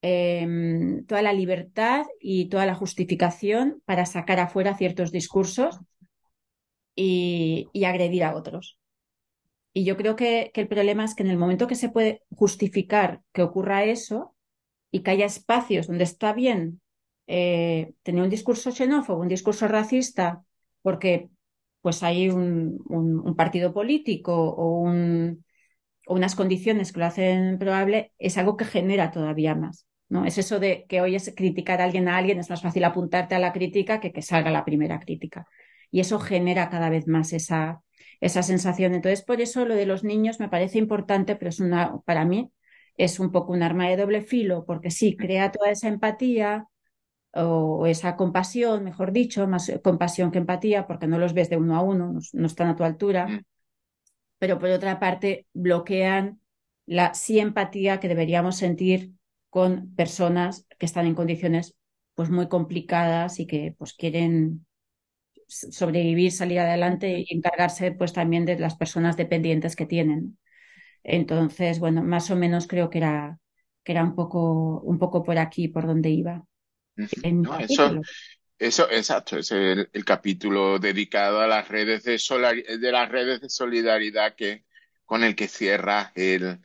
Em, 0.06 1.06
toda 1.06 1.22
la 1.22 1.32
libertad 1.32 2.04
y 2.20 2.50
toda 2.50 2.66
la 2.66 2.74
justificación 2.74 3.80
para 3.86 4.04
sacar 4.04 4.38
afuera 4.38 4.76
ciertos 4.76 5.12
discursos 5.12 5.80
y, 6.94 7.70
agredir 7.86 8.24
a 8.24 8.36
otros. 8.36 8.78
Y 9.72 9.84
yo 9.86 9.96
creo 9.96 10.14
que, 10.14 10.50
el 10.54 10.68
problema 10.68 11.06
es 11.06 11.14
que 11.14 11.22
en 11.22 11.30
el 11.30 11.38
momento 11.38 11.66
que 11.66 11.74
se 11.74 11.88
puede 11.88 12.22
justificar 12.28 13.22
que 13.32 13.42
ocurra 13.42 13.84
eso 13.84 14.34
y 14.90 15.02
que 15.02 15.12
haya 15.12 15.24
espacios 15.24 15.86
donde 15.86 16.04
está 16.04 16.34
bien 16.34 16.82
eh, 17.26 17.94
tener 18.02 18.22
un 18.24 18.30
discurso 18.30 18.72
xenófobo, 18.72 19.22
un 19.22 19.28
discurso 19.28 19.68
racista, 19.68 20.44
porque 20.82 21.30
pues 21.80 22.02
hay 22.02 22.28
un, 22.28 23.34
partido 23.38 23.72
político 23.72 24.34
o, 24.34 24.86
o 24.86 26.14
unas 26.14 26.34
condiciones 26.34 26.92
que 26.92 27.00
lo 27.00 27.06
hacen 27.06 27.58
probable, 27.58 28.12
es 28.18 28.36
algo 28.36 28.58
que 28.58 28.66
genera 28.66 29.10
todavía 29.10 29.54
más. 29.54 29.86
¿No? 30.08 30.24
Es 30.24 30.38
eso 30.38 30.60
de 30.60 30.86
que 30.88 31.00
hoy 31.00 31.14
es 31.16 31.32
criticar 31.36 31.80
a 31.80 31.84
alguien 31.84 32.08
a 32.08 32.16
alguien, 32.16 32.38
es 32.38 32.50
más 32.50 32.62
fácil 32.62 32.84
apuntarte 32.84 33.34
a 33.34 33.38
la 33.38 33.52
crítica 33.52 34.00
que 34.00 34.12
que 34.12 34.22
salga 34.22 34.50
la 34.50 34.64
primera 34.64 35.00
crítica. 35.00 35.46
y 35.90 36.00
eso 36.00 36.18
genera 36.18 36.70
cada 36.70 36.90
vez 36.90 37.06
más 37.06 37.32
esa, 37.32 37.82
esa 38.20 38.42
sensación. 38.42 38.94
Entonces, 38.94 39.22
por 39.22 39.40
eso 39.40 39.64
lo 39.64 39.74
de 39.76 39.86
los 39.86 40.04
niños 40.04 40.40
me 40.40 40.48
parece 40.48 40.78
importante, 40.78 41.36
pero 41.36 41.50
es 41.50 41.60
una, 41.60 41.98
para 42.04 42.24
mí 42.24 42.50
es 42.96 43.20
un 43.20 43.32
poco 43.32 43.52
un 43.52 43.62
arma 43.62 43.88
de 43.88 43.96
doble 43.96 44.22
filo, 44.22 44.64
porque 44.66 44.90
sí, 44.90 45.16
crea 45.16 45.50
toda 45.52 45.70
esa 45.70 45.88
empatía 45.88 46.68
o 47.32 47.86
esa 47.86 48.16
compasión, 48.16 48.84
mejor 48.84 49.12
dicho, 49.12 49.46
más 49.48 49.72
compasión 49.82 50.30
que 50.30 50.38
empatía, 50.38 50.86
porque 50.86 51.06
no 51.06 51.18
los 51.18 51.34
ves 51.34 51.50
de 51.50 51.56
uno 51.56 51.76
a 51.76 51.80
uno, 51.82 52.14
no, 52.32 52.46
están 52.46 52.68
a 52.68 52.76
tu 52.76 52.84
altura, 52.84 53.26
mm. 53.26 53.40
pero 54.38 54.58
por 54.58 54.70
otra 54.70 55.00
parte 55.00 55.46
bloquean 55.52 56.40
la 56.86 57.14
sí 57.14 57.40
empatía 57.40 58.00
que 58.00 58.08
deberíamos 58.08 58.56
sentir 58.56 59.12
con 59.54 59.94
personas 59.94 60.66
que 60.80 60.84
están 60.84 61.06
en 61.06 61.14
condiciones 61.14 61.76
pues 62.16 62.28
muy 62.28 62.48
complicadas 62.48 63.38
y 63.38 63.46
que 63.46 63.72
pues 63.78 63.94
quieren 63.94 64.66
sobrevivir, 65.46 66.32
salir 66.32 66.58
adelante 66.58 67.20
y 67.20 67.32
encargarse 67.32 67.92
pues 67.92 68.12
también 68.12 68.46
de 68.46 68.58
las 68.58 68.74
personas 68.74 69.16
dependientes 69.16 69.76
que 69.76 69.86
tienen. 69.86 70.38
Entonces, 71.04 71.78
bueno, 71.78 72.02
más 72.02 72.32
o 72.32 72.34
menos 72.34 72.66
creo 72.66 72.90
que 72.90 72.98
era, 72.98 73.38
que 73.84 73.92
era 73.92 74.02
un 74.02 74.16
poco, 74.16 74.80
un 74.80 74.98
poco 74.98 75.22
por 75.22 75.38
aquí, 75.38 75.68
por 75.68 75.86
donde 75.86 76.10
iba. 76.10 76.44
No, 77.22 77.56
eso, 77.60 78.00
eso, 78.58 78.90
exacto, 78.90 79.38
es 79.38 79.52
el, 79.52 79.88
capítulo 80.04 80.80
dedicado 80.80 81.40
a 81.40 81.46
las 81.46 81.68
redes 81.68 82.02
de, 82.02 82.18
de 82.76 82.90
las 82.90 83.08
redes 83.08 83.40
de 83.40 83.48
solidaridad 83.48 84.34
que, 84.34 84.64
con 85.04 85.22
el 85.22 85.36
que 85.36 85.46
cierra 85.46 86.10
el, 86.16 86.58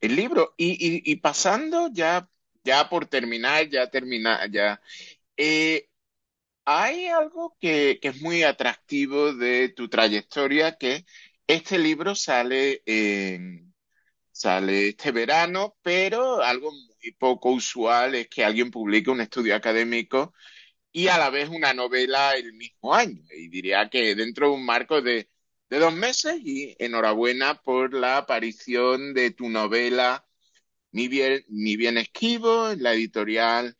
el 0.00 0.14
libro. 0.14 0.54
Y, 0.56 1.02
y, 1.10 1.16
pasando 1.16 1.90
ya, 1.92 2.28
ya 2.66 2.88
por 2.88 3.06
terminar, 3.06 3.68
ya 3.70 3.88
terminar, 3.90 4.50
ya. 4.50 4.80
Eh, 5.36 5.88
hay 6.64 7.06
algo 7.08 7.56
que, 7.60 7.98
que, 8.02 8.08
es 8.08 8.22
muy 8.22 8.42
atractivo 8.42 9.32
de 9.34 9.70
tu 9.70 9.88
trayectoria, 9.88 10.76
que 10.78 11.06
este 11.46 11.78
libro 11.78 12.14
sale 12.14 12.82
en, 12.86 13.74
sale 14.32 14.90
este 14.90 15.12
verano, 15.12 15.76
pero 15.82 16.42
algo 16.42 16.72
muy 16.72 17.12
poco 17.18 17.50
usual 17.52 18.14
es 18.16 18.28
que 18.28 18.44
alguien 18.44 18.70
publique 18.70 19.10
un 19.10 19.20
estudio 19.20 19.54
académico 19.56 20.34
y 20.92 21.08
a 21.08 21.18
la 21.18 21.30
vez 21.30 21.48
una 21.48 21.74
novela 21.74 22.32
el 22.34 22.52
mismo 22.54 22.94
año. 22.94 23.22
Y 23.30 23.48
diría 23.48 23.88
que 23.90 24.14
dentro 24.14 24.48
de 24.48 24.54
un 24.54 24.64
marco 24.66 25.02
de 25.02 25.30
de 25.68 25.78
dos 25.78 25.94
meses 25.94 26.36
y 26.44 26.76
enhorabuena 26.78 27.60
por 27.62 27.92
la 27.94 28.18
aparición 28.18 29.14
de 29.14 29.30
tu 29.30 29.48
novela 29.48 30.25
Mi 30.92 31.08
bien, 31.08 31.44
Mi 31.48 31.76
bien 31.76 31.98
esquivo 31.98 32.70
en 32.70 32.82
la 32.82 32.94
editorial 32.94 33.76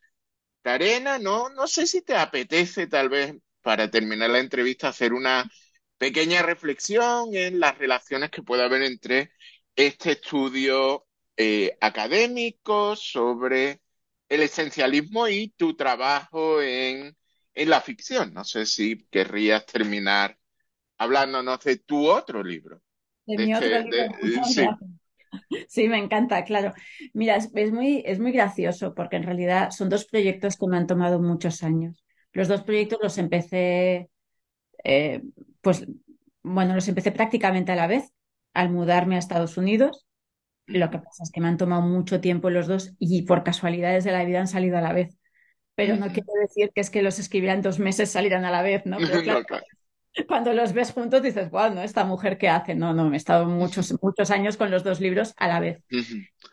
Tarena. 0.62 1.18
No, 1.18 1.48
no 1.50 1.66
sé 1.66 1.86
si 1.86 2.02
te 2.02 2.16
apetece 2.16 2.86
tal 2.86 3.08
vez 3.08 3.34
para 3.62 3.90
terminar 3.90 4.30
la 4.30 4.40
entrevista 4.40 4.88
hacer 4.88 5.12
una 5.12 5.50
pequeña 5.98 6.42
reflexión 6.42 7.34
en 7.34 7.60
las 7.60 7.78
relaciones 7.78 8.30
que 8.30 8.42
puede 8.42 8.64
haber 8.64 8.82
entre 8.82 9.32
este 9.74 10.12
estudio 10.12 11.06
eh, 11.36 11.76
académico 11.80 12.96
sobre 12.96 13.80
el 14.28 14.42
esencialismo 14.42 15.28
y 15.28 15.48
tu 15.48 15.76
trabajo 15.76 16.60
en, 16.62 17.16
en 17.54 17.70
la 17.70 17.80
ficción. 17.80 18.32
No 18.34 18.44
sé 18.44 18.66
si 18.66 19.06
querrías 19.10 19.66
terminar 19.66 20.38
hablándonos 20.98 21.60
de 21.60 21.78
tu 21.78 22.08
otro 22.08 22.42
libro. 22.42 22.82
De, 23.26 23.46
mi 23.46 23.54
otro 23.54 23.68
este, 23.68 24.08
libro. 24.22 24.44
sí. 24.44 24.66
sí. 25.68 25.88
me 25.88 25.98
encanta, 25.98 26.44
claro. 26.44 26.72
Mira, 27.12 27.36
es, 27.36 27.72
muy, 27.72 28.02
es 28.06 28.18
muy 28.18 28.32
gracioso 28.32 28.94
porque 28.94 29.16
en 29.16 29.22
realidad 29.24 29.70
son 29.70 29.88
dos 29.88 30.04
proyectos 30.04 30.56
que 30.56 30.66
me 30.66 30.76
han 30.76 30.86
tomado 30.86 31.20
muchos 31.20 31.62
años. 31.62 32.04
Los 32.32 32.48
dos 32.48 32.62
proyectos 32.62 32.98
los 33.02 33.18
empecé, 33.18 34.10
eh, 34.84 35.22
pues, 35.60 35.86
bueno, 36.42 36.74
los 36.74 36.88
empecé 36.88 37.12
prácticamente 37.12 37.72
a 37.72 37.76
la 37.76 37.86
vez 37.86 38.12
al 38.54 38.70
mudarme 38.70 39.16
a 39.16 39.18
Estados 39.18 39.56
Unidos. 39.56 40.06
Lo 40.66 40.90
que 40.90 40.98
pasa 40.98 41.22
es 41.22 41.30
que 41.30 41.40
me 41.40 41.48
han 41.48 41.56
tomado 41.56 41.82
mucho 41.82 42.20
tiempo 42.20 42.50
los 42.50 42.66
dos 42.66 42.94
y 42.98 43.22
por 43.22 43.44
casualidades 43.44 44.04
de 44.04 44.12
la 44.12 44.24
vida 44.24 44.40
han 44.40 44.48
salido 44.48 44.78
a 44.78 44.80
la 44.80 44.92
vez. 44.92 45.16
Pero 45.76 45.96
no 45.96 46.08
quiero 46.08 46.32
decir 46.40 46.70
que 46.74 46.80
es 46.80 46.90
que 46.90 47.02
los 47.02 47.18
escribieran 47.18 47.62
dos 47.62 47.78
meses 47.78 48.10
salieran 48.10 48.44
a 48.44 48.50
la 48.50 48.62
vez, 48.62 48.84
¿no? 48.86 48.96
Pero 49.22 49.22
claro, 49.22 49.44
cuando 50.24 50.52
los 50.52 50.72
ves 50.72 50.92
juntos 50.92 51.22
dices, 51.22 51.50
wow, 51.50 51.74
¿no? 51.74 51.82
Esta 51.82 52.04
mujer 52.04 52.38
que 52.38 52.48
hace. 52.48 52.74
No, 52.74 52.94
no, 52.94 53.12
he 53.12 53.16
estado 53.16 53.46
muchos, 53.46 53.94
muchos 54.02 54.30
años 54.30 54.56
con 54.56 54.70
los 54.70 54.82
dos 54.82 55.00
libros 55.00 55.34
a 55.36 55.48
la 55.48 55.60
vez. 55.60 55.82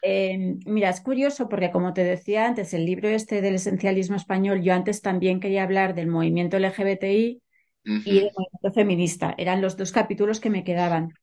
Em, 0.01 0.59
mira, 0.65 0.89
es 0.89 1.01
curioso 1.01 1.47
porque 1.47 1.71
como 1.71 1.93
te 1.93 2.03
decía 2.03 2.45
antes, 2.45 2.73
el 2.73 2.85
libro 2.85 3.07
este 3.07 3.41
del 3.41 3.55
esencialismo 3.55 4.15
español, 4.15 4.61
yo 4.61 4.73
antes 4.73 5.01
también 5.01 5.39
quería 5.39 5.63
hablar 5.63 5.95
del 5.95 6.07
movimiento 6.07 6.57
LGBTI 6.57 7.41
y 7.85 8.15
del 8.15 8.31
movimiento 8.35 8.73
feminista. 8.73 9.33
Eran 9.37 9.61
los 9.61 9.77
dos 9.77 9.91
capítulos 9.91 10.39
que 10.39 10.49
me 10.49 10.63
quedaban. 10.63 11.13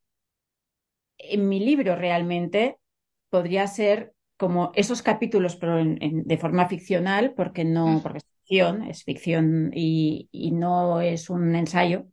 En 1.18 1.48
mi 1.48 1.60
libro 1.60 1.96
realmente 1.96 2.78
podría 3.28 3.66
ser 3.66 4.14
como 4.38 4.72
esos 4.74 5.02
capítulos, 5.02 5.56
pero 5.56 5.76
de 5.84 6.38
forma 6.38 6.66
ficcional, 6.66 7.34
porque 7.34 7.66
no, 7.66 8.00
porque 8.02 8.18
es 8.18 8.24
ficción, 8.38 8.82
es 8.84 9.04
ficción 9.04 9.70
y, 9.74 10.30
y 10.32 10.52
no 10.52 11.02
es 11.02 11.28
un 11.28 11.54
ensayo 11.54 12.06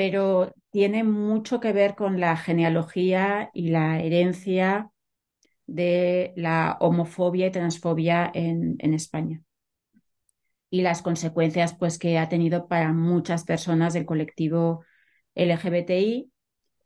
pero 0.00 0.54
tiene 0.70 1.04
mucho 1.04 1.60
que 1.60 1.74
ver 1.74 1.94
con 1.94 2.20
la 2.20 2.34
genealogía 2.34 3.50
y 3.52 3.68
la 3.68 4.00
herencia 4.00 4.90
de 5.66 6.32
la 6.36 6.78
homofobia 6.80 7.48
y 7.48 7.50
transfobia 7.50 8.30
en, 8.32 8.78
España. 8.94 9.42
Y 10.70 10.80
las 10.80 11.02
consecuencias 11.02 11.76
pues, 11.78 11.98
que 11.98 12.16
ha 12.16 12.30
tenido 12.30 12.66
para 12.66 12.94
muchas 12.94 13.44
personas 13.44 13.92
del 13.92 14.06
colectivo 14.06 14.86
LGBTI, 15.34 16.32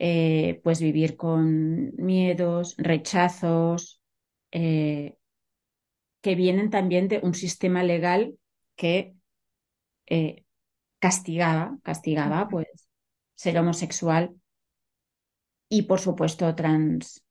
eh, 0.01 0.61
pues 0.65 0.81
vivir 0.81 1.17
con 1.17 1.95
miedos, 1.95 2.75
rechazos, 2.79 4.03
eh, 4.51 5.15
que 6.21 6.35
vienen 6.35 6.69
también 6.69 7.07
de 7.07 7.21
un 7.23 7.35
sistema 7.35 7.85
legal 7.85 8.35
que 8.75 9.15
eh, 10.07 10.45
castigaba, 10.99 11.79
castigaba 11.85 12.49
pues 12.49 12.84
ser 13.35 13.59
homosexual 13.59 14.35
y, 15.69 15.83
por 15.83 16.01
supuesto, 16.01 16.55
trans. 16.55 17.23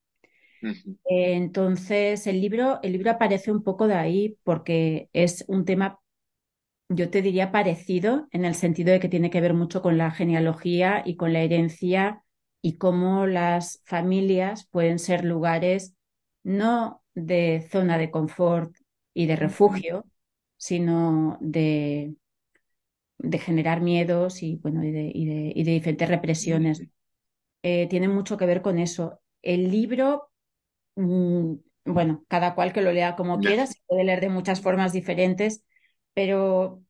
Entonces, 1.06 2.28
el 2.28 2.42
libro, 2.42 2.80
el 2.84 2.94
libro 2.94 3.12
aparece 3.12 3.52
un 3.52 3.64
poco 3.64 3.88
de 3.88 3.96
ahí 3.96 4.38
porque 4.44 5.10
es 5.14 5.46
un 5.48 5.66
tema, 5.66 6.00
yo 6.90 7.10
te 7.10 7.22
diría, 7.22 7.52
parecido 7.52 8.28
en 8.32 8.46
el 8.46 8.56
sentido 8.56 8.92
de 8.92 9.00
que 9.00 9.10
tiene 9.10 9.30
que 9.30 9.42
ver 9.42 9.54
mucho 9.54 9.82
con 9.82 9.98
la 9.98 10.12
genealogía 10.12 11.04
y 11.06 11.16
con 11.18 11.34
la 11.34 11.42
herencia 11.42 12.24
y 12.62 12.78
cómo 12.78 13.28
las 13.28 13.82
familias 13.86 14.68
pueden 14.72 15.00
ser 15.00 15.26
lugares 15.26 15.96
no 16.44 17.04
de 17.14 17.68
zona 17.72 17.98
de 17.98 18.12
confort 18.12 18.76
y 19.14 19.28
de 19.28 19.36
refugio, 19.36 20.06
sino 20.58 21.38
de, 21.42 22.16
de 23.24 23.40
generar 23.40 23.82
miedos 23.82 24.44
y, 24.44 24.58
bueno, 24.58 24.84
y, 24.84 24.92
de, 24.92 25.12
y 25.16 25.64
de, 25.64 25.72
diferentes 25.72 26.10
represiones. 26.10 26.84
Eh, 27.64 27.88
tiene 27.90 28.10
mucho 28.10 28.38
que 28.38 28.46
ver 28.46 28.62
con 28.62 28.78
eso. 28.78 29.22
El 29.42 29.72
libro, 29.72 30.30
mm, 30.96 31.54
bueno, 31.86 32.26
cada 32.28 32.54
cual 32.54 32.74
que 32.74 32.82
lo 32.82 32.92
lea 32.92 33.16
como 33.16 33.40
quiera, 33.40 33.66
se 33.66 33.80
puede 33.88 34.04
leer 34.04 34.22
de 34.22 34.30
muchas 34.30 34.62
formas 34.62 34.94
diferentes, 34.94 35.64
pero 36.14 36.84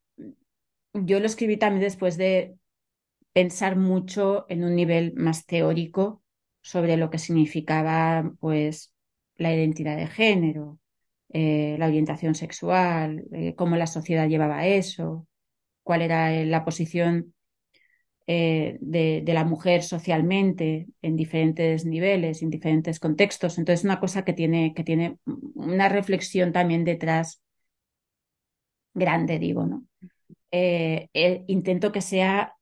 yo 0.94 1.20
lo 1.20 1.26
escribí 1.28 1.58
también 1.58 1.84
después 1.84 2.18
de 2.18 2.56
pensar 3.34 3.76
mucho 3.76 4.46
en 4.50 4.64
un 4.64 4.76
nivel 4.76 5.14
más 5.16 5.46
teórico 5.46 6.24
sobre 6.62 6.98
lo 6.98 7.10
que 7.10 7.20
significaba 7.20 8.32
pues 8.40 8.94
la 9.36 9.54
identidad 9.54 9.98
de 9.98 10.08
género, 10.08 10.80
eh, 11.30 11.76
la 11.80 11.88
orientación 11.88 12.36
sexual, 12.36 13.24
eh, 13.34 13.56
cómo 13.56 13.76
la 13.76 13.88
sociedad 13.88 14.28
llevaba 14.28 14.66
eso, 14.66 15.28
cuál 15.84 16.02
era 16.02 16.34
eh, 16.34 16.46
la 16.46 16.66
posición 16.66 17.34
eh, 18.26 18.78
de, 18.80 19.24
la 19.28 19.44
mujer 19.44 19.84
socialmente 19.84 20.88
en 21.02 21.18
diferentes 21.18 21.86
niveles, 21.86 22.42
en 22.42 22.50
diferentes 22.50 23.00
contextos. 23.00 23.58
Entonces, 23.58 23.84
una 23.84 24.00
cosa 24.00 24.24
que 24.24 24.32
tiene, 24.32 24.74
que 24.74 24.84
tiene 24.84 25.18
una 25.56 25.90
reflexión 25.90 26.54
también 26.54 26.86
detrás 26.86 27.42
grande, 28.94 29.40
digo, 29.40 29.66
¿no? 29.66 29.86
Eh, 30.52 31.10
intento 31.48 31.92
que 31.92 32.00
sea 32.00 32.56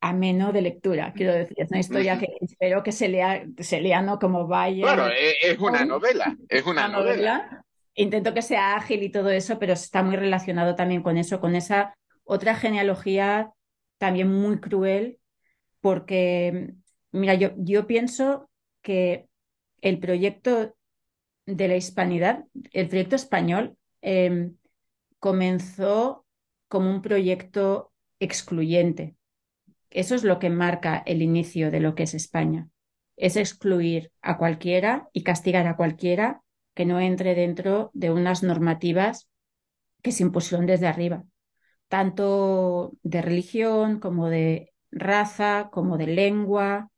ameno 0.00 0.52
de 0.52 0.62
lectura, 0.62 1.12
quiero 1.14 1.32
decir, 1.32 1.56
es 1.58 1.70
una 1.70 1.80
historia 1.80 2.18
que 2.18 2.28
espero 2.40 2.82
que 2.82 2.92
se 2.92 3.08
lea, 3.08 3.44
se 3.58 3.80
lea 3.80 4.02
no 4.02 4.18
como 4.18 4.46
vaya. 4.46 4.82
Claro, 4.82 5.08
es 5.08 5.58
una 5.58 5.84
novela, 5.84 6.36
es 6.48 6.64
una, 6.66 6.88
novela. 6.88 7.64
Intento 7.94 8.32
que 8.32 8.42
sea 8.42 8.76
ágil 8.76 9.02
y 9.02 9.10
todo 9.10 9.30
eso, 9.30 9.58
pero 9.58 9.72
está 9.72 10.02
muy 10.02 10.16
relacionado 10.16 10.74
también 10.76 11.02
con 11.02 11.16
eso, 11.16 11.40
con 11.40 11.56
esa 11.56 11.94
otra 12.30 12.54
genealogía 12.54 13.52
también 13.98 14.32
muy 14.32 14.60
cruel, 14.60 15.18
porque, 15.80 16.74
mira, 17.10 17.34
yo, 17.34 17.86
pienso 17.88 18.48
que 18.82 19.26
el 19.80 19.98
proyecto 19.98 20.76
de 21.46 21.66
la 21.66 21.74
hispanidad, 21.74 22.44
el 22.72 22.86
proyecto 22.86 23.16
español, 23.16 23.76
em, 24.00 24.54
comenzó 25.18 26.24
como 26.68 26.88
un 26.88 27.02
proyecto 27.02 27.92
excluyente. 28.20 29.16
Eso 29.90 30.14
es 30.14 30.22
lo 30.22 30.38
que 30.38 30.50
marca 30.50 31.02
el 31.04 31.22
inicio 31.22 31.72
de 31.72 31.80
lo 31.80 31.96
que 31.96 32.04
es 32.04 32.14
España. 32.14 32.68
Es 33.16 33.34
excluir 33.34 34.12
a 34.22 34.38
cualquiera 34.38 35.08
y 35.12 35.24
castigar 35.24 35.66
a 35.66 35.74
cualquiera 35.74 36.42
que 36.74 36.86
no 36.86 37.00
entre 37.00 37.34
dentro 37.34 37.90
de 37.92 38.12
unas 38.12 38.44
normativas 38.44 39.28
que 40.00 40.12
se 40.12 40.22
impusieron 40.22 40.66
desde 40.66 40.86
arriba, 40.86 41.24
tanto 41.90 42.92
de 43.02 43.20
religión 43.20 43.98
como 43.98 44.28
de 44.28 44.72
raza, 44.92 45.70
como 45.72 45.98
de 45.98 46.06
lengua, 46.06 46.88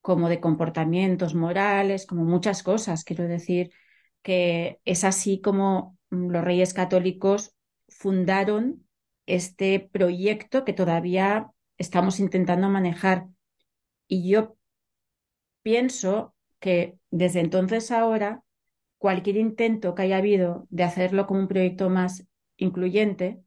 como 0.00 0.30
de 0.30 0.40
comportamientos 0.40 1.34
morales, 1.34 2.06
como 2.06 2.24
muchas 2.24 2.62
cosas. 2.62 3.04
Quiero 3.04 3.24
decir 3.28 3.70
que 4.22 4.80
es 4.86 5.04
así 5.04 5.42
como 5.42 5.98
los 6.08 6.42
reyes 6.42 6.72
católicos 6.72 7.54
fundaron 7.88 8.86
este 9.26 9.80
proyecto 9.92 10.64
que 10.64 10.72
todavía 10.72 11.50
estamos 11.76 12.18
intentando 12.18 12.70
manejar. 12.70 13.26
Y 14.06 14.30
yo 14.30 14.56
pienso 15.60 16.34
que 16.58 16.96
desde 17.10 17.40
entonces 17.40 17.90
ahora, 17.90 18.42
cualquier 18.96 19.36
intento 19.36 19.94
que 19.94 20.02
haya 20.02 20.16
habido 20.16 20.66
de 20.70 20.84
hacerlo 20.84 21.26
como 21.26 21.40
un 21.40 21.48
proyecto 21.48 21.90
más 21.90 22.26
incluyente 22.56 23.42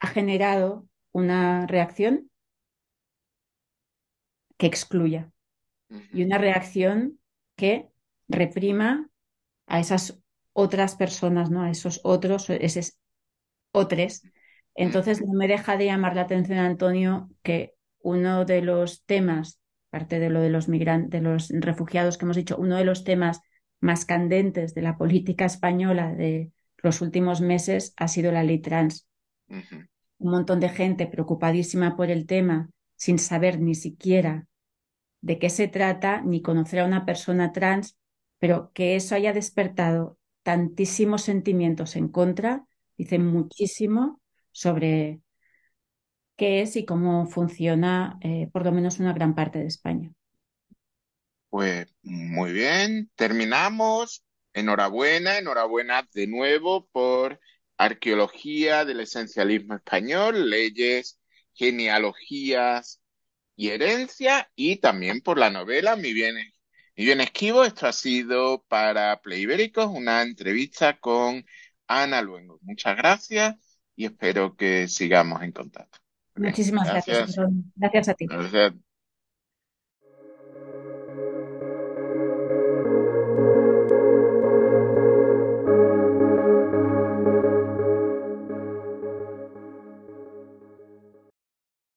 ha 0.00 0.06
generado 0.08 0.86
una 1.12 1.66
reacción 1.66 2.30
que 4.56 4.66
excluya 4.66 5.30
y 6.12 6.24
una 6.24 6.38
reacción 6.38 7.18
que 7.56 7.88
reprima 8.28 9.08
a 9.66 9.80
esas 9.80 10.20
otras 10.52 10.96
personas, 10.96 11.50
¿no? 11.50 11.62
A 11.62 11.70
esos 11.70 12.00
otros, 12.04 12.48
esos 12.50 12.98
otros. 13.72 14.22
Entonces 14.74 15.22
no 15.22 15.32
me 15.34 15.48
deja 15.48 15.76
de 15.76 15.86
llamar 15.86 16.16
la 16.16 16.22
atención, 16.22 16.58
Antonio, 16.58 17.30
que 17.42 17.74
uno 18.00 18.44
de 18.44 18.62
los 18.62 19.04
temas, 19.04 19.60
parte 19.90 20.18
de 20.18 20.30
lo 20.30 20.40
de 20.40 20.50
los 20.50 20.68
migrantes, 20.68 21.10
de 21.10 21.20
los 21.20 21.48
refugiados 21.50 22.18
que 22.18 22.24
hemos 22.24 22.36
dicho, 22.36 22.56
uno 22.58 22.76
de 22.76 22.84
los 22.84 23.04
temas 23.04 23.40
más 23.80 24.04
candentes 24.04 24.74
de 24.74 24.82
la 24.82 24.96
política 24.96 25.44
española 25.44 26.12
de 26.14 26.52
los 26.78 27.00
últimos 27.00 27.40
meses 27.40 27.94
ha 27.96 28.08
sido 28.08 28.32
la 28.32 28.42
ley 28.44 28.60
trans. 28.60 29.05
Un 29.48 30.30
montón 30.30 30.60
de 30.60 30.68
gente 30.68 31.06
preocupadísima 31.06 31.96
por 31.96 32.10
el 32.10 32.26
tema, 32.26 32.70
sin 32.96 33.18
saber 33.18 33.60
ni 33.60 33.74
siquiera 33.74 34.46
de 35.20 35.38
qué 35.38 35.50
se 35.50 35.68
trata, 35.68 36.20
ni 36.22 36.42
conocer 36.42 36.80
a 36.80 36.84
una 36.84 37.04
persona 37.04 37.52
trans, 37.52 37.96
pero 38.38 38.70
que 38.72 38.96
eso 38.96 39.14
haya 39.14 39.32
despertado 39.32 40.18
tantísimos 40.42 41.22
sentimientos 41.22 41.96
en 41.96 42.08
contra, 42.08 42.64
dice 42.96 43.18
muchísimo 43.18 44.20
sobre 44.52 45.20
qué 46.36 46.62
es 46.62 46.76
y 46.76 46.84
cómo 46.84 47.26
funciona 47.26 48.18
eh, 48.20 48.48
por 48.52 48.64
lo 48.64 48.72
menos 48.72 49.00
una 49.00 49.12
gran 49.12 49.34
parte 49.34 49.58
de 49.58 49.66
España. 49.66 50.12
Pues 51.50 51.86
muy 52.02 52.52
bien, 52.52 53.10
terminamos. 53.16 54.22
Enhorabuena, 54.52 55.38
enhorabuena 55.38 56.08
de 56.14 56.26
nuevo 56.26 56.86
por 56.92 57.40
Arqueología 57.78 58.84
del 58.84 59.00
Esencialismo 59.00 59.74
Español, 59.74 60.50
Leyes, 60.50 61.20
Genealogías 61.54 63.00
y 63.54 63.68
Herencia, 63.68 64.50
y 64.54 64.76
también 64.76 65.20
por 65.20 65.38
la 65.38 65.50
novela 65.50 65.96
Mi 65.96 66.12
Bien 66.12 66.36
y 66.98 67.04
bien 67.04 67.20
esquivo, 67.20 67.62
esto 67.62 67.86
ha 67.86 67.92
sido 67.92 68.64
para 68.68 69.20
Play 69.20 69.42
Ibéricos, 69.42 69.86
una 69.86 70.22
entrevista 70.22 70.98
con 70.98 71.44
Ana 71.86 72.22
Luengo. 72.22 72.58
Muchas 72.62 72.96
gracias 72.96 73.54
y 73.94 74.06
espero 74.06 74.56
que 74.56 74.88
sigamos 74.88 75.42
en 75.42 75.52
contacto. 75.52 75.98
Muchísimas 76.36 76.88
gracias. 76.88 77.36
Gracias, 77.74 78.08
a 78.08 78.14
ti. 78.14 78.26